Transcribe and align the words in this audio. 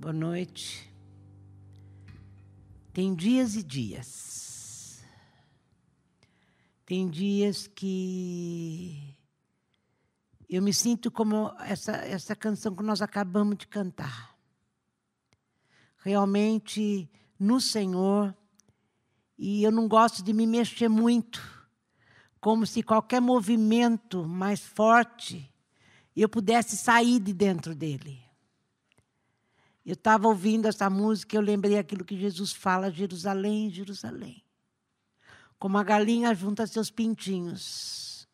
Boa 0.00 0.14
noite. 0.14 0.90
Tem 2.90 3.14
dias 3.14 3.54
e 3.54 3.62
dias. 3.62 5.04
Tem 6.86 7.06
dias 7.06 7.66
que 7.66 9.14
eu 10.48 10.62
me 10.62 10.72
sinto 10.72 11.10
como 11.10 11.54
essa, 11.60 11.92
essa 11.96 12.34
canção 12.34 12.74
que 12.74 12.82
nós 12.82 13.02
acabamos 13.02 13.58
de 13.58 13.66
cantar. 13.66 14.34
Realmente 15.98 17.06
no 17.38 17.60
Senhor, 17.60 18.34
e 19.36 19.62
eu 19.62 19.70
não 19.70 19.86
gosto 19.86 20.22
de 20.22 20.32
me 20.32 20.46
mexer 20.46 20.88
muito, 20.88 21.42
como 22.40 22.66
se 22.66 22.82
qualquer 22.82 23.20
movimento 23.20 24.26
mais 24.26 24.60
forte 24.60 25.52
eu 26.16 26.26
pudesse 26.26 26.74
sair 26.74 27.20
de 27.20 27.34
dentro 27.34 27.74
dele. 27.74 28.29
Eu 29.84 29.94
estava 29.94 30.28
ouvindo 30.28 30.68
essa 30.68 30.90
música 30.90 31.34
e 31.34 31.38
eu 31.38 31.42
lembrei 31.42 31.78
aquilo 31.78 32.04
que 32.04 32.18
Jesus 32.18 32.52
fala: 32.52 32.90
Jerusalém, 32.90 33.70
Jerusalém. 33.70 34.44
Como 35.58 35.78
a 35.78 35.82
galinha 35.82 36.34
junta 36.34 36.66
seus 36.66 36.90
pintinhos. 36.90 38.28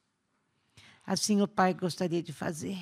Assim 1.05 1.41
o 1.41 1.47
Pai 1.47 1.73
gostaria 1.73 2.23
de 2.23 2.33
fazer. 2.33 2.79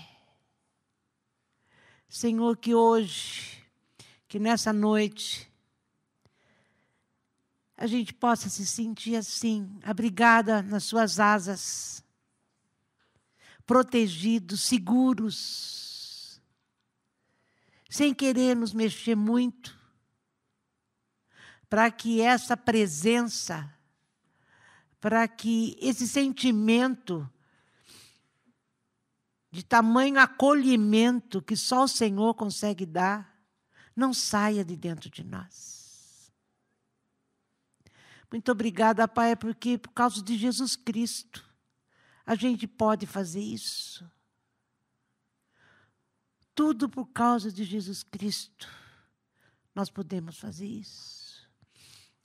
Senhor, 2.08 2.56
que 2.56 2.74
hoje, 2.74 3.62
que 4.26 4.38
nessa 4.38 4.72
noite, 4.72 5.50
a 7.76 7.86
gente 7.86 8.14
possa 8.14 8.48
se 8.48 8.66
sentir 8.66 9.16
assim, 9.16 9.78
abrigada 9.82 10.62
nas 10.62 10.84
suas 10.84 11.20
asas, 11.20 12.02
protegidos, 13.66 14.62
seguros 14.62 15.83
sem 17.94 18.12
querer 18.12 18.56
nos 18.56 18.74
mexer 18.74 19.14
muito, 19.14 19.78
para 21.70 21.88
que 21.92 22.20
essa 22.20 22.56
presença, 22.56 23.72
para 25.00 25.28
que 25.28 25.78
esse 25.80 26.08
sentimento 26.08 27.30
de 29.48 29.64
tamanho 29.64 30.18
acolhimento 30.18 31.40
que 31.40 31.56
só 31.56 31.84
o 31.84 31.88
Senhor 31.88 32.34
consegue 32.34 32.84
dar, 32.84 33.32
não 33.94 34.12
saia 34.12 34.64
de 34.64 34.76
dentro 34.76 35.08
de 35.08 35.22
nós. 35.22 36.32
Muito 38.28 38.50
obrigada, 38.50 39.06
Pai, 39.06 39.36
porque 39.36 39.78
por 39.78 39.92
causa 39.92 40.20
de 40.20 40.36
Jesus 40.36 40.74
Cristo, 40.74 41.48
a 42.26 42.34
gente 42.34 42.66
pode 42.66 43.06
fazer 43.06 43.40
isso. 43.40 44.04
Tudo 46.54 46.88
por 46.88 47.06
causa 47.06 47.50
de 47.50 47.64
Jesus 47.64 48.02
Cristo. 48.02 48.68
Nós 49.74 49.90
podemos 49.90 50.38
fazer 50.38 50.66
isso. 50.66 51.48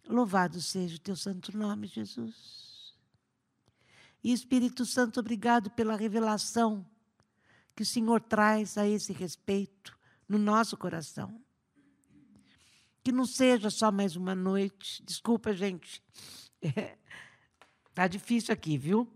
Louvado 0.08 0.62
seja 0.62 0.96
o 0.96 1.00
teu 1.00 1.16
santo 1.16 1.56
nome, 1.58 1.88
Jesus. 1.88 2.94
E 4.24 4.32
Espírito 4.34 4.86
Santo, 4.86 5.20
obrigado 5.20 5.72
pela 5.72 5.96
revelação 5.96 6.86
que 7.76 7.84
o 7.84 7.86
Senhor 7.86 8.20
traz 8.22 8.78
a 8.78 8.86
esse 8.86 9.14
respeito 9.14 9.98
no 10.28 10.38
nosso 10.38 10.76
coração. 10.76 11.42
Que 13.02 13.12
não 13.12 13.26
seja 13.26 13.70
só 13.70 13.92
mais 13.92 14.16
uma 14.16 14.36
noite. 14.36 15.02
Desculpa, 15.04 15.54
gente. 15.54 16.04
Está 17.90 18.06
difícil 18.10 18.54
aqui, 18.54 18.78
viu? 18.78 19.10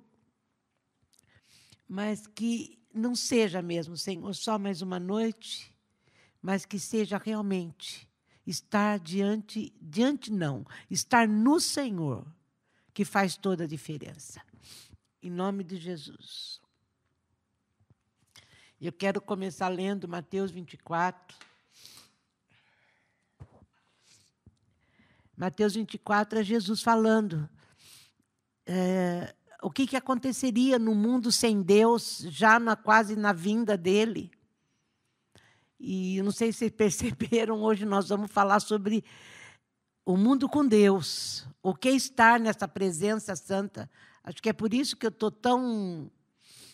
Mas 1.87 2.25
que 2.25 2.82
não 2.93 3.15
seja 3.15 3.61
mesmo, 3.61 3.97
Senhor, 3.97 4.33
só 4.35 4.59
mais 4.59 4.81
uma 4.81 4.99
noite, 4.99 5.73
mas 6.41 6.65
que 6.65 6.77
seja 6.77 7.17
realmente 7.17 8.07
estar 8.45 8.99
diante, 8.99 9.73
diante 9.81 10.31
não, 10.31 10.65
estar 10.89 11.27
no 11.27 11.59
Senhor, 11.59 12.25
que 12.93 13.03
faz 13.03 13.35
toda 13.35 13.63
a 13.63 13.67
diferença. 13.67 14.41
Em 15.21 15.31
nome 15.31 15.63
de 15.63 15.77
Jesus. 15.77 16.61
Eu 18.79 18.91
quero 18.91 19.21
começar 19.21 19.69
lendo 19.69 20.07
Mateus 20.07 20.51
24. 20.51 21.35
Mateus 25.35 25.73
24 25.73 26.39
é 26.39 26.43
Jesus 26.43 26.81
falando. 26.83 27.49
É, 28.65 29.33
o 29.63 29.71
que, 29.71 29.87
que 29.87 29.95
aconteceria 29.95 30.77
no 30.77 30.93
mundo 30.93 31.31
sem 31.31 31.61
Deus, 31.61 32.19
já 32.27 32.59
na, 32.59 32.75
quase 32.75 33.15
na 33.15 33.31
vinda 33.31 33.77
dele. 33.77 34.29
E 35.79 36.21
não 36.21 36.31
sei 36.31 36.51
se 36.51 36.59
vocês 36.59 36.71
perceberam, 36.75 37.61
hoje 37.63 37.85
nós 37.85 38.09
vamos 38.09 38.29
falar 38.29 38.59
sobre 38.59 39.03
o 40.05 40.17
mundo 40.17 40.49
com 40.49 40.67
Deus, 40.67 41.47
o 41.61 41.73
que 41.73 41.87
é 41.87 41.91
estar 41.93 42.41
nessa 42.41 42.67
presença 42.67 43.35
santa. 43.37 43.89
Acho 44.21 44.41
que 44.41 44.49
é 44.49 44.53
por 44.53 44.73
isso 44.73 44.97
que 44.97 45.05
eu 45.05 45.09
estou 45.09 45.31
tão, 45.31 46.11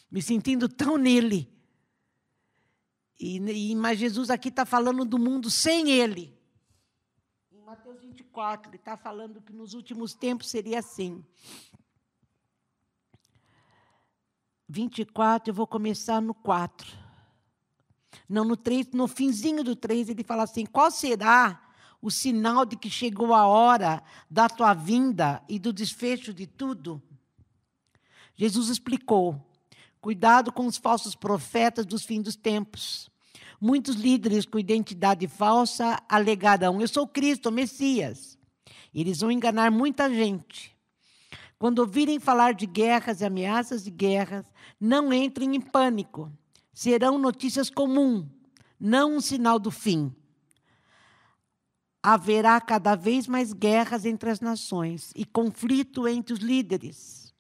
me 0.10 0.22
sentindo 0.22 0.68
tão 0.74 0.98
nele. 0.98 1.48
E, 3.20 3.38
e, 3.38 3.76
mas 3.76 4.00
Jesus 4.00 4.32
aqui 4.32 4.50
está 4.50 4.66
falando 4.66 5.06
do 5.06 5.20
mundo 5.20 5.52
sem 5.52 5.92
ele. 5.92 6.36
Em 7.52 7.62
Mateus 7.62 8.02
24, 8.02 8.72
ele 8.72 8.78
está 8.78 8.98
falando 8.98 9.42
que 9.42 9.54
nos 9.54 9.76
últimos 9.76 10.16
tempos 10.16 10.50
seria 10.50 10.80
assim. 10.80 11.24
24, 14.70 15.50
eu 15.50 15.54
vou 15.56 15.66
começar 15.66 16.22
no 16.22 16.34
4. 16.34 16.96
Não, 18.28 18.46
no 18.46 18.56
3, 18.56 18.92
no 18.94 19.08
finzinho 19.08 19.64
do 19.64 19.76
3, 19.76 20.10
ele 20.10 20.24
fala 20.24 20.44
assim: 20.44 20.66
qual 20.66 20.92
será 20.92 21.60
o 22.00 22.12
sinal 22.12 22.66
de 22.66 22.78
que 22.78 22.90
chegou 22.90 23.34
a 23.34 23.48
hora 23.48 24.04
da 24.30 24.48
tua 24.48 24.76
vinda 24.76 25.42
e 25.50 25.58
do 25.58 25.74
desfecho 25.74 26.32
de 26.32 26.46
tudo? 26.46 27.02
Jesus 28.36 28.70
explicou: 28.70 29.44
cuidado 30.00 30.52
com 30.52 30.68
os 30.68 30.78
falsos 30.78 31.16
profetas 31.16 31.86
dos 31.86 32.06
fins 32.06 32.22
dos 32.22 32.36
tempos. 32.36 33.10
Muitos 33.60 33.96
líderes 33.96 34.46
com 34.46 34.60
identidade 34.60 35.28
falsa 35.28 36.00
alegarão: 36.08 36.80
Eu 36.80 36.88
sou 36.88 37.08
Cristo, 37.08 37.50
o 37.50 37.52
Messias. 37.52 38.38
Eles 38.94 39.20
vão 39.20 39.32
enganar 39.32 39.72
muita 39.72 40.10
gente. 40.10 40.79
Quando 41.60 41.80
ouvirem 41.80 42.22
falar 42.22 42.54
de 42.54 42.66
guerras 42.66 43.20
e 43.20 43.26
ameaças 43.26 43.84
de 43.84 43.92
guerras, 43.92 44.46
não 44.80 45.12
entrem 45.12 45.58
em 45.58 45.60
pânico. 45.60 46.32
Serão 46.74 47.20
notícias 47.20 47.70
comuns, 47.70 48.26
não 48.80 49.18
um 49.18 49.22
sinal 49.22 49.60
do 49.60 49.70
fim. 49.70 50.16
Haverá 52.02 52.62
cada 52.62 52.96
vez 52.96 53.28
mais 53.28 53.52
guerras 53.52 54.06
entre 54.06 54.30
as 54.30 54.40
nações 54.40 55.12
e 55.14 55.26
conflito 55.26 56.08
entre 56.08 56.32
os 56.34 56.40
líderes. 56.40 57.36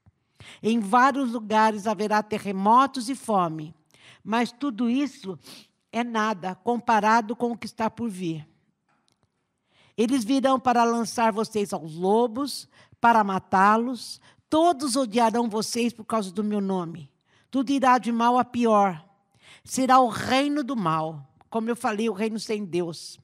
Em 0.62 0.82
vários 0.82 1.32
lugares 1.32 1.88
haverá 1.88 2.22
terremotos 2.22 3.08
e 3.08 3.16
fome, 3.16 3.74
mas 4.22 4.52
tudo 4.52 4.90
isso 4.90 5.40
é 5.94 6.04
nada 6.04 6.56
comparado 6.56 7.38
com 7.38 7.54
o 7.54 7.58
que 7.58 7.66
está 7.66 7.90
por 7.90 8.10
vir. 8.10 8.46
Eles 10.00 10.24
virão 10.24 10.60
para 10.60 10.84
lançar 10.86 11.32
vocês 11.32 11.74
aos 11.74 11.94
lobos, 11.96 12.70
para 13.00 13.24
matá-los. 13.24 14.20
Todos 14.50 14.96
odiarão 14.96 15.50
vocês 15.50 15.94
por 15.94 16.06
causa 16.06 16.32
do 16.32 16.44
meu 16.44 16.62
nome. 16.62 17.12
Tudo 17.52 17.72
irá 17.72 17.98
de 17.98 18.12
mal 18.12 18.38
a 18.38 18.46
pior. 18.46 19.04
Será 19.64 20.00
o 20.00 20.08
reino 20.08 20.64
do 20.64 20.76
mal. 20.76 21.28
Como 21.50 21.70
eu 21.70 21.76
falei, 21.76 22.10
o 22.10 22.14
reino 22.14 22.40
sem 22.40 22.64
Deus. 22.66 23.20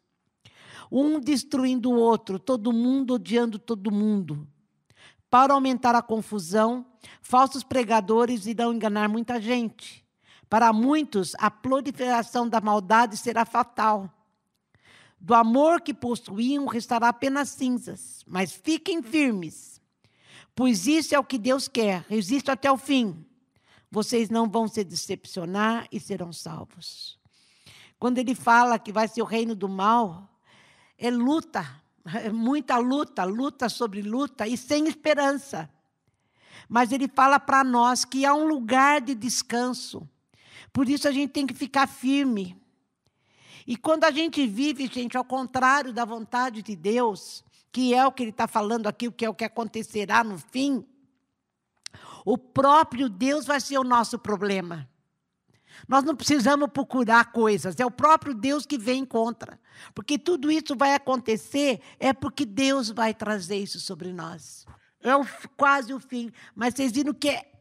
Um 0.91 1.19
destruindo 1.19 1.91
o 1.91 1.95
outro, 1.95 2.39
todo 2.39 2.71
mundo 2.71 3.15
odiando 3.15 3.57
todo 3.57 3.91
mundo. 3.91 4.47
Para 5.29 5.53
aumentar 5.53 5.95
a 5.95 6.01
confusão, 6.01 6.85
falsos 7.21 7.63
pregadores 7.63 8.45
irão 8.45 8.73
enganar 8.73 9.09
muita 9.09 9.41
gente. 9.41 10.05
Para 10.49 10.71
muitos, 10.71 11.35
a 11.39 11.49
proliferação 11.49 12.47
da 12.47 12.61
maldade 12.61 13.17
será 13.17 13.45
fatal. 13.45 14.09
Do 15.25 15.33
amor 15.33 15.81
que 15.81 15.91
possuíam 15.91 16.67
restará 16.67 17.09
apenas 17.09 17.49
cinzas, 17.49 18.23
mas 18.27 18.51
fiquem 18.51 19.01
firmes, 19.01 19.81
pois 20.55 20.85
isso 20.85 21.15
é 21.15 21.19
o 21.19 21.23
que 21.23 21.39
Deus 21.39 21.67
quer. 21.67 22.05
Resistam 22.07 22.53
até 22.53 22.71
o 22.71 22.77
fim. 22.77 23.25
Vocês 23.89 24.29
não 24.29 24.47
vão 24.47 24.67
se 24.67 24.83
decepcionar 24.83 25.87
e 25.91 25.99
serão 25.99 26.31
salvos. 26.31 27.17
Quando 27.97 28.19
ele 28.19 28.35
fala 28.35 28.77
que 28.77 28.91
vai 28.91 29.07
ser 29.07 29.23
o 29.23 29.25
reino 29.25 29.55
do 29.55 29.67
mal, 29.67 30.29
é 30.95 31.09
luta, 31.09 31.65
é 32.23 32.29
muita 32.29 32.77
luta, 32.77 33.23
luta 33.23 33.67
sobre 33.67 34.03
luta 34.03 34.47
e 34.47 34.55
sem 34.55 34.87
esperança. 34.87 35.67
Mas 36.69 36.91
ele 36.91 37.07
fala 37.07 37.39
para 37.39 37.63
nós 37.63 38.05
que 38.05 38.27
há 38.27 38.33
um 38.35 38.45
lugar 38.45 39.01
de 39.01 39.15
descanso. 39.15 40.07
Por 40.71 40.87
isso 40.87 41.07
a 41.07 41.11
gente 41.11 41.31
tem 41.31 41.47
que 41.47 41.53
ficar 41.55 41.87
firme. 41.87 42.55
E 43.65 43.75
quando 43.75 44.03
a 44.03 44.11
gente 44.11 44.45
vive, 44.45 44.87
gente, 44.87 45.17
ao 45.17 45.25
contrário 45.25 45.91
da 45.91 46.05
vontade 46.05 46.61
de 46.61 46.75
Deus, 46.75 47.43
que 47.71 47.93
é 47.93 48.05
o 48.05 48.11
que 48.11 48.23
ele 48.23 48.29
está 48.29 48.47
falando 48.47 48.87
aqui, 48.87 49.07
o 49.07 49.11
que 49.11 49.25
é 49.25 49.29
o 49.29 49.33
que 49.33 49.43
acontecerá 49.43 50.23
no 50.23 50.37
fim, 50.37 50.85
o 52.23 52.37
próprio 52.37 53.09
Deus 53.09 53.45
vai 53.45 53.59
ser 53.59 53.77
o 53.77 53.83
nosso 53.83 54.19
problema. 54.19 54.87
Nós 55.87 56.03
não 56.03 56.15
precisamos 56.15 56.69
procurar 56.71 57.31
coisas, 57.31 57.79
é 57.79 57.85
o 57.85 57.91
próprio 57.91 58.33
Deus 58.33 58.65
que 58.65 58.77
vem 58.77 59.03
contra. 59.03 59.59
Porque 59.93 60.17
tudo 60.17 60.49
isso 60.49 60.75
vai 60.75 60.93
acontecer 60.93 61.81
é 61.99 62.13
porque 62.13 62.45
Deus 62.45 62.89
vai 62.89 63.13
trazer 63.13 63.57
isso 63.57 63.79
sobre 63.79 64.13
nós. 64.13 64.65
É 65.01 65.15
o, 65.15 65.25
quase 65.57 65.93
o 65.93 65.99
fim. 65.99 66.31
Mas 66.55 66.73
vocês 66.73 66.91
viram 66.91 67.13
que 67.13 67.29
é 67.29 67.51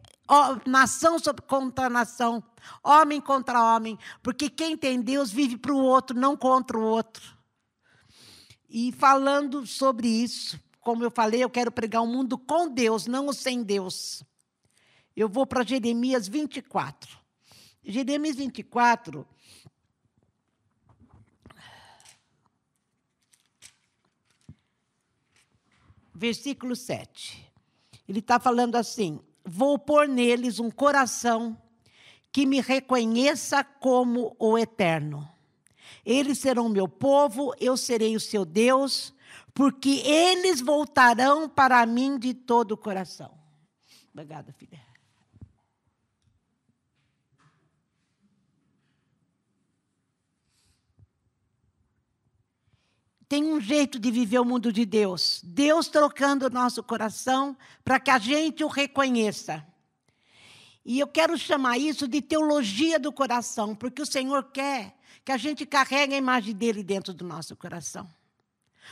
nação 0.66 1.16
contra 1.46 1.90
nação, 1.90 2.42
homem 2.82 3.20
contra 3.20 3.62
homem. 3.62 3.98
Porque 4.22 4.48
quem 4.48 4.76
tem 4.76 5.00
Deus 5.00 5.30
vive 5.30 5.56
para 5.56 5.72
o 5.72 5.78
outro, 5.78 6.18
não 6.18 6.36
contra 6.36 6.78
o 6.78 6.82
outro. 6.82 7.36
E 8.68 8.90
falando 8.92 9.66
sobre 9.66 10.08
isso, 10.08 10.58
como 10.80 11.04
eu 11.04 11.10
falei, 11.10 11.42
eu 11.44 11.50
quero 11.50 11.70
pregar 11.70 12.02
um 12.02 12.06
mundo 12.06 12.36
com 12.36 12.68
Deus, 12.68 13.06
não 13.06 13.28
o 13.28 13.32
sem 13.32 13.62
Deus. 13.62 14.22
Eu 15.16 15.28
vou 15.28 15.46
para 15.46 15.64
Jeremias 15.64 16.26
24. 16.26 17.18
Jeremias 17.84 18.36
24. 18.36 19.26
Versículo 26.12 26.74
7. 26.74 27.52
Ele 28.08 28.18
está 28.18 28.38
falando 28.40 28.76
assim: 28.76 29.20
Vou 29.44 29.78
pôr 29.78 30.08
neles 30.08 30.58
um 30.58 30.70
coração 30.70 31.56
que 32.32 32.46
me 32.46 32.60
reconheça 32.60 33.62
como 33.62 34.34
o 34.38 34.58
eterno. 34.58 35.28
Eles 36.04 36.38
serão 36.38 36.68
meu 36.68 36.88
povo, 36.88 37.54
eu 37.60 37.76
serei 37.76 38.16
o 38.16 38.20
seu 38.20 38.44
Deus, 38.44 39.14
porque 39.54 40.02
eles 40.04 40.60
voltarão 40.60 41.48
para 41.48 41.84
mim 41.86 42.18
de 42.18 42.34
todo 42.34 42.72
o 42.72 42.76
coração. 42.76 43.32
Obrigada, 44.12 44.52
filha. 44.52 44.80
Tem 53.34 53.52
um 53.52 53.60
jeito 53.60 53.98
de 53.98 54.12
viver 54.12 54.38
o 54.38 54.44
mundo 54.44 54.72
de 54.72 54.86
Deus. 54.86 55.40
Deus 55.42 55.88
trocando 55.88 56.46
o 56.46 56.50
nosso 56.50 56.84
coração 56.84 57.56
para 57.84 57.98
que 57.98 58.08
a 58.08 58.16
gente 58.16 58.62
o 58.62 58.68
reconheça. 58.68 59.66
E 60.84 61.00
eu 61.00 61.08
quero 61.08 61.36
chamar 61.36 61.76
isso 61.76 62.06
de 62.06 62.22
teologia 62.22 62.96
do 62.96 63.12
coração, 63.12 63.74
porque 63.74 64.00
o 64.00 64.06
Senhor 64.06 64.44
quer 64.52 64.94
que 65.24 65.32
a 65.32 65.36
gente 65.36 65.66
carregue 65.66 66.14
a 66.14 66.18
imagem 66.18 66.54
dele 66.54 66.84
dentro 66.84 67.12
do 67.12 67.24
nosso 67.24 67.56
coração. 67.56 68.08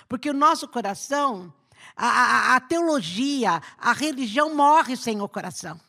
Porque 0.08 0.28
o 0.28 0.34
nosso 0.34 0.66
coração, 0.66 1.54
a, 1.94 2.08
a, 2.08 2.56
a 2.56 2.60
teologia, 2.60 3.62
a 3.78 3.92
religião 3.92 4.56
morre 4.56 4.96
sem 4.96 5.20
o 5.20 5.28
coração. 5.28 5.80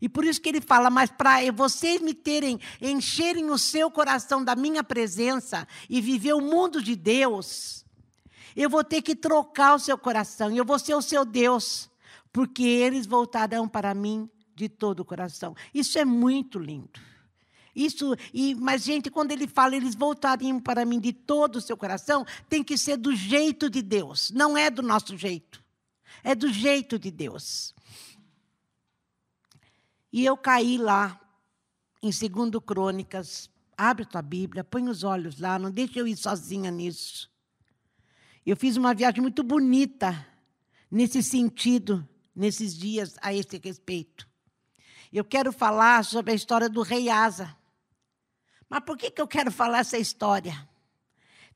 E 0.00 0.08
por 0.08 0.24
isso 0.24 0.40
que 0.40 0.48
ele 0.48 0.60
fala, 0.60 0.90
mas 0.90 1.10
para 1.10 1.50
vocês 1.52 2.00
me 2.00 2.14
terem, 2.14 2.58
encherem 2.80 3.50
o 3.50 3.58
seu 3.58 3.90
coração 3.90 4.44
da 4.44 4.54
minha 4.54 4.82
presença 4.84 5.66
e 5.88 6.00
viver 6.00 6.34
o 6.34 6.40
mundo 6.40 6.82
de 6.82 6.94
Deus, 6.94 7.84
eu 8.54 8.70
vou 8.70 8.82
ter 8.82 9.02
que 9.02 9.14
trocar 9.14 9.74
o 9.74 9.78
seu 9.78 9.98
coração, 9.98 10.50
eu 10.50 10.64
vou 10.64 10.78
ser 10.78 10.94
o 10.94 11.02
seu 11.02 11.24
Deus, 11.24 11.90
porque 12.32 12.64
eles 12.64 13.06
voltarão 13.06 13.68
para 13.68 13.94
mim 13.94 14.28
de 14.54 14.68
todo 14.68 15.00
o 15.00 15.04
coração. 15.04 15.54
Isso 15.74 15.98
é 15.98 16.04
muito 16.04 16.58
lindo. 16.58 17.00
Isso, 17.76 18.16
e, 18.32 18.54
mas, 18.54 18.82
gente, 18.82 19.10
quando 19.10 19.32
ele 19.32 19.46
fala, 19.46 19.76
eles 19.76 19.94
voltariam 19.94 20.58
para 20.58 20.86
mim 20.86 20.98
de 20.98 21.12
todo 21.12 21.56
o 21.56 21.60
seu 21.60 21.76
coração, 21.76 22.24
tem 22.48 22.64
que 22.64 22.78
ser 22.78 22.96
do 22.96 23.14
jeito 23.14 23.68
de 23.68 23.82
Deus, 23.82 24.30
não 24.30 24.56
é 24.56 24.70
do 24.70 24.82
nosso 24.82 25.14
jeito. 25.14 25.62
É 26.24 26.34
do 26.34 26.50
jeito 26.50 26.98
de 26.98 27.10
Deus. 27.10 27.74
E 30.16 30.24
eu 30.24 30.34
caí 30.34 30.78
lá, 30.78 31.20
em 32.02 32.08
2 32.08 32.64
Crônicas. 32.64 33.50
Abre 33.76 34.06
tua 34.06 34.22
Bíblia, 34.22 34.64
põe 34.64 34.88
os 34.88 35.04
olhos 35.04 35.38
lá, 35.38 35.58
não 35.58 35.70
deixa 35.70 35.98
eu 35.98 36.08
ir 36.08 36.16
sozinha 36.16 36.70
nisso. 36.70 37.30
Eu 38.46 38.56
fiz 38.56 38.78
uma 38.78 38.94
viagem 38.94 39.20
muito 39.20 39.42
bonita 39.42 40.26
nesse 40.90 41.22
sentido, 41.22 42.08
nesses 42.34 42.74
dias, 42.74 43.18
a 43.20 43.34
esse 43.34 43.58
respeito. 43.58 44.26
Eu 45.12 45.22
quero 45.22 45.52
falar 45.52 46.02
sobre 46.02 46.32
a 46.32 46.34
história 46.34 46.70
do 46.70 46.80
rei 46.80 47.10
Asa. 47.10 47.54
Mas 48.70 48.80
por 48.86 48.96
que, 48.96 49.10
que 49.10 49.20
eu 49.20 49.28
quero 49.28 49.52
falar 49.52 49.80
essa 49.80 49.98
história? 49.98 50.66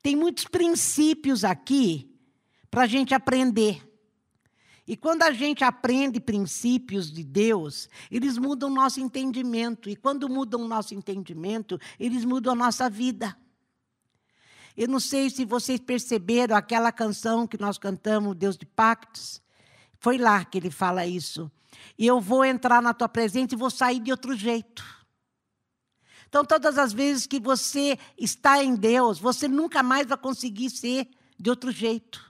Tem 0.02 0.14
muitos 0.14 0.44
princípios 0.44 1.44
aqui 1.44 2.14
para 2.70 2.82
a 2.82 2.86
gente 2.86 3.14
aprender. 3.14 3.89
E 4.90 4.96
quando 4.96 5.22
a 5.22 5.30
gente 5.30 5.62
aprende 5.62 6.18
princípios 6.18 7.12
de 7.12 7.22
Deus, 7.22 7.88
eles 8.10 8.36
mudam 8.36 8.68
o 8.68 8.74
nosso 8.74 8.98
entendimento. 8.98 9.88
E 9.88 9.94
quando 9.94 10.28
mudam 10.28 10.62
o 10.62 10.66
nosso 10.66 10.96
entendimento, 10.96 11.78
eles 11.96 12.24
mudam 12.24 12.54
a 12.54 12.56
nossa 12.56 12.90
vida. 12.90 13.36
Eu 14.76 14.88
não 14.88 14.98
sei 14.98 15.30
se 15.30 15.44
vocês 15.44 15.78
perceberam 15.78 16.56
aquela 16.56 16.90
canção 16.90 17.46
que 17.46 17.56
nós 17.56 17.78
cantamos, 17.78 18.34
Deus 18.34 18.56
de 18.56 18.66
Pactos. 18.66 19.40
Foi 20.00 20.18
lá 20.18 20.44
que 20.44 20.58
ele 20.58 20.72
fala 20.72 21.06
isso. 21.06 21.48
E 21.96 22.04
eu 22.04 22.20
vou 22.20 22.44
entrar 22.44 22.82
na 22.82 22.92
tua 22.92 23.08
presença 23.08 23.54
e 23.54 23.56
vou 23.56 23.70
sair 23.70 24.00
de 24.00 24.10
outro 24.10 24.34
jeito. 24.34 24.84
Então, 26.28 26.44
todas 26.44 26.76
as 26.76 26.92
vezes 26.92 27.28
que 27.28 27.38
você 27.38 27.96
está 28.18 28.60
em 28.60 28.74
Deus, 28.74 29.20
você 29.20 29.46
nunca 29.46 29.84
mais 29.84 30.08
vai 30.08 30.18
conseguir 30.18 30.68
ser 30.68 31.08
de 31.38 31.48
outro 31.48 31.70
jeito. 31.70 32.29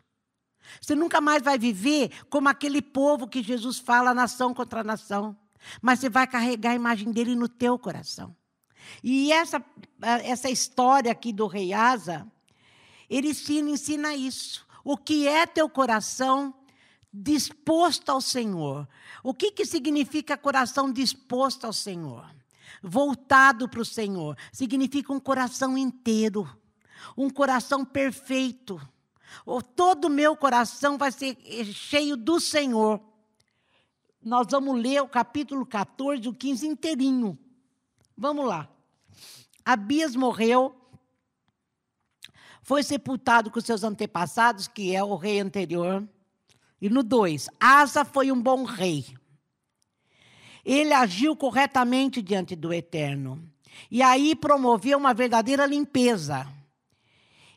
Você 0.80 0.94
nunca 0.94 1.20
mais 1.20 1.42
vai 1.42 1.58
viver 1.58 2.10
como 2.28 2.48
aquele 2.48 2.82
povo 2.82 3.26
que 3.26 3.42
Jesus 3.42 3.78
fala, 3.78 4.14
nação 4.14 4.52
contra 4.52 4.84
nação. 4.84 5.36
Mas 5.80 6.00
você 6.00 6.08
vai 6.08 6.26
carregar 6.26 6.72
a 6.72 6.74
imagem 6.74 7.10
dele 7.12 7.34
no 7.34 7.48
teu 7.48 7.78
coração. 7.78 8.34
E 9.02 9.32
essa, 9.32 9.64
essa 10.00 10.50
história 10.50 11.12
aqui 11.12 11.32
do 11.32 11.46
rei 11.46 11.72
Asa, 11.72 12.26
ele 13.08 13.30
ensina, 13.30 13.70
ensina 13.70 14.14
isso. 14.14 14.66
O 14.84 14.96
que 14.96 15.28
é 15.28 15.46
teu 15.46 15.68
coração 15.68 16.54
disposto 17.12 18.08
ao 18.10 18.20
Senhor? 18.20 18.88
O 19.22 19.34
que, 19.34 19.52
que 19.52 19.66
significa 19.66 20.36
coração 20.36 20.92
disposto 20.92 21.66
ao 21.66 21.72
Senhor? 21.72 22.24
Voltado 22.82 23.68
para 23.68 23.80
o 23.80 23.84
Senhor. 23.84 24.36
Significa 24.52 25.12
um 25.12 25.20
coração 25.20 25.76
inteiro, 25.76 26.48
um 27.16 27.28
coração 27.28 27.84
perfeito 27.84 28.80
Todo 29.76 30.06
o 30.06 30.10
meu 30.10 30.36
coração 30.36 30.98
vai 30.98 31.12
ser 31.12 31.36
cheio 31.72 32.16
do 32.16 32.40
Senhor. 32.40 33.00
Nós 34.22 34.46
vamos 34.50 34.80
ler 34.80 35.00
o 35.02 35.08
capítulo 35.08 35.64
14, 35.64 36.28
o 36.28 36.34
15 36.34 36.66
inteirinho. 36.66 37.38
Vamos 38.16 38.46
lá. 38.46 38.68
Abias 39.64 40.14
morreu, 40.14 40.74
foi 42.62 42.82
sepultado 42.82 43.50
com 43.50 43.60
seus 43.60 43.82
antepassados, 43.82 44.68
que 44.68 44.94
é 44.94 45.02
o 45.02 45.16
rei 45.16 45.40
anterior. 45.40 46.06
E 46.80 46.88
no 46.88 47.02
2, 47.02 47.48
Asa 47.58 48.04
foi 48.04 48.30
um 48.30 48.40
bom 48.40 48.64
rei. 48.64 49.06
Ele 50.64 50.92
agiu 50.92 51.34
corretamente 51.34 52.20
diante 52.20 52.54
do 52.54 52.72
Eterno. 52.72 53.42
E 53.90 54.02
aí 54.02 54.34
promoveu 54.34 54.98
uma 54.98 55.14
verdadeira 55.14 55.64
limpeza 55.66 56.46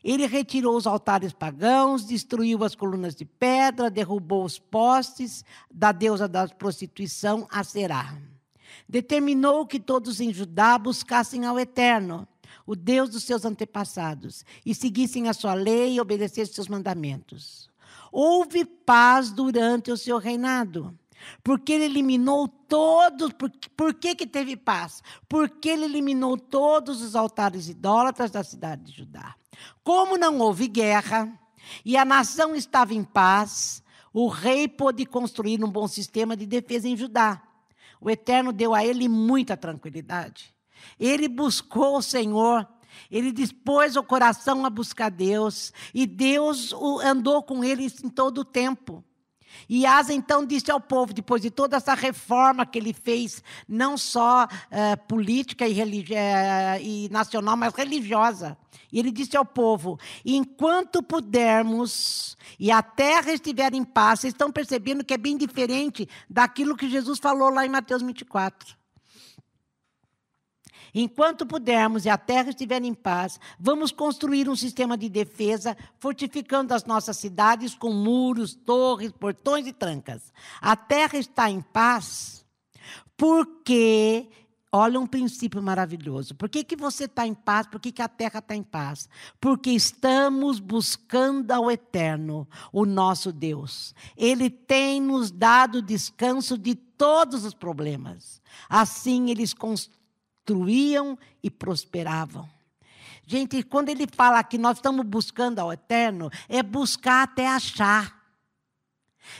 ele 0.04 0.26
retirou 0.26 0.76
os 0.76 0.86
altares 0.86 1.32
pagãos, 1.32 2.04
destruiu 2.04 2.62
as 2.62 2.74
colunas 2.74 3.14
de 3.14 3.24
pedra, 3.24 3.90
derrubou 3.90 4.44
os 4.44 4.58
postes 4.58 5.42
da 5.72 5.92
deusa 5.92 6.28
da 6.28 6.46
prostituição, 6.46 7.48
a 7.50 7.64
Será. 7.64 8.14
Determinou 8.86 9.66
que 9.66 9.80
todos 9.80 10.20
em 10.20 10.30
Judá 10.30 10.76
buscassem 10.78 11.46
ao 11.46 11.58
Eterno, 11.58 12.28
o 12.66 12.76
Deus 12.76 13.08
dos 13.08 13.24
seus 13.24 13.46
antepassados, 13.46 14.44
e 14.64 14.74
seguissem 14.74 15.28
a 15.28 15.32
sua 15.32 15.54
lei 15.54 15.94
e 15.94 16.00
obedecessem 16.00 16.54
seus 16.54 16.68
mandamentos. 16.68 17.70
Houve 18.12 18.64
paz 18.66 19.30
durante 19.30 19.90
o 19.90 19.96
seu 19.96 20.18
reinado 20.18 20.94
porque 21.42 21.72
ele 21.72 21.84
eliminou 21.84 22.48
todos. 22.48 23.32
Por, 23.32 23.50
por 23.76 23.94
que, 23.94 24.14
que 24.14 24.26
teve 24.26 24.56
paz? 24.56 25.02
Porque 25.28 25.68
ele 25.68 25.84
eliminou 25.84 26.36
todos 26.36 27.02
os 27.02 27.16
altares 27.16 27.68
idólatras 27.68 28.30
da 28.30 28.44
cidade 28.44 28.84
de 28.84 28.98
Judá. 28.98 29.34
Como 29.82 30.16
não 30.16 30.38
houve 30.38 30.68
guerra 30.68 31.32
e 31.84 31.96
a 31.96 32.04
nação 32.04 32.54
estava 32.54 32.94
em 32.94 33.04
paz, 33.04 33.82
o 34.12 34.28
rei 34.28 34.68
pôde 34.68 35.04
construir 35.04 35.62
um 35.64 35.70
bom 35.70 35.88
sistema 35.88 36.36
de 36.36 36.46
defesa 36.46 36.88
em 36.88 36.96
Judá. 36.96 37.42
O 38.00 38.10
Eterno 38.10 38.52
deu 38.52 38.74
a 38.74 38.84
ele 38.84 39.08
muita 39.08 39.56
tranquilidade. 39.56 40.54
Ele 41.00 41.28
buscou 41.28 41.96
o 41.96 42.02
Senhor, 42.02 42.68
ele 43.10 43.32
dispôs 43.32 43.96
o 43.96 44.02
coração 44.02 44.64
a 44.64 44.70
buscar 44.70 45.10
Deus, 45.10 45.72
e 45.92 46.06
Deus 46.06 46.72
andou 47.02 47.42
com 47.42 47.64
ele 47.64 47.86
em 47.86 48.08
todo 48.08 48.38
o 48.38 48.44
tempo. 48.44 49.02
E 49.68 49.86
Asa 49.86 50.12
então 50.12 50.44
disse 50.44 50.70
ao 50.70 50.80
povo, 50.80 51.12
depois 51.12 51.40
de 51.42 51.50
toda 51.50 51.76
essa 51.76 51.94
reforma 51.94 52.66
que 52.66 52.78
ele 52.78 52.92
fez, 52.92 53.42
não 53.68 53.96
só 53.96 54.44
uh, 54.44 55.06
política 55.08 55.66
e, 55.66 55.82
uh, 55.82 55.86
e 56.80 57.08
nacional, 57.10 57.56
mas 57.56 57.74
religiosa. 57.74 58.56
E 58.92 58.98
ele 58.98 59.10
disse 59.10 59.36
ao 59.36 59.44
povo: 59.44 59.98
enquanto 60.24 61.02
pudermos 61.02 62.36
e 62.58 62.70
a 62.70 62.82
terra 62.82 63.32
estiver 63.32 63.74
em 63.74 63.84
paz, 63.84 64.20
vocês 64.20 64.32
estão 64.32 64.52
percebendo 64.52 65.04
que 65.04 65.14
é 65.14 65.18
bem 65.18 65.36
diferente 65.36 66.08
daquilo 66.28 66.76
que 66.76 66.88
Jesus 66.88 67.18
falou 67.18 67.50
lá 67.50 67.66
em 67.66 67.68
Mateus 67.68 68.02
24. 68.02 68.83
Enquanto 70.94 71.44
pudermos 71.44 72.04
e 72.04 72.08
a 72.08 72.16
terra 72.16 72.50
estiver 72.50 72.82
em 72.82 72.94
paz, 72.94 73.40
vamos 73.58 73.90
construir 73.90 74.48
um 74.48 74.54
sistema 74.54 74.96
de 74.96 75.08
defesa, 75.08 75.76
fortificando 75.98 76.72
as 76.72 76.84
nossas 76.84 77.16
cidades 77.16 77.74
com 77.74 77.92
muros, 77.92 78.54
torres, 78.54 79.10
portões 79.10 79.66
e 79.66 79.72
trancas. 79.72 80.32
A 80.60 80.76
terra 80.76 81.18
está 81.18 81.50
em 81.50 81.60
paz 81.60 82.44
porque 83.16 84.28
Olha 84.76 84.98
um 84.98 85.06
princípio 85.06 85.62
maravilhoso. 85.62 86.34
Por 86.34 86.48
que, 86.48 86.64
que 86.64 86.74
você 86.74 87.04
está 87.04 87.24
em 87.24 87.32
paz? 87.32 87.68
Por 87.68 87.78
que, 87.78 87.92
que 87.92 88.02
a 88.02 88.08
terra 88.08 88.40
está 88.40 88.56
em 88.56 88.62
paz? 88.64 89.08
Porque 89.40 89.70
estamos 89.70 90.58
buscando 90.58 91.52
ao 91.52 91.70
eterno, 91.70 92.48
o 92.72 92.84
nosso 92.84 93.32
Deus. 93.32 93.94
Ele 94.16 94.50
tem 94.50 95.00
nos 95.00 95.30
dado 95.30 95.80
descanso 95.80 96.58
de 96.58 96.74
todos 96.74 97.44
os 97.44 97.54
problemas. 97.54 98.42
Assim 98.68 99.30
eles 99.30 99.54
construíam 100.44 101.18
e 101.42 101.50
prosperavam. 101.50 102.48
Gente, 103.26 103.62
quando 103.62 103.88
ele 103.88 104.06
fala 104.06 104.44
que 104.44 104.58
nós 104.58 104.76
estamos 104.76 105.04
buscando 105.06 105.58
ao 105.58 105.72
eterno, 105.72 106.30
é 106.48 106.62
buscar 106.62 107.22
até 107.22 107.48
achar. 107.48 108.22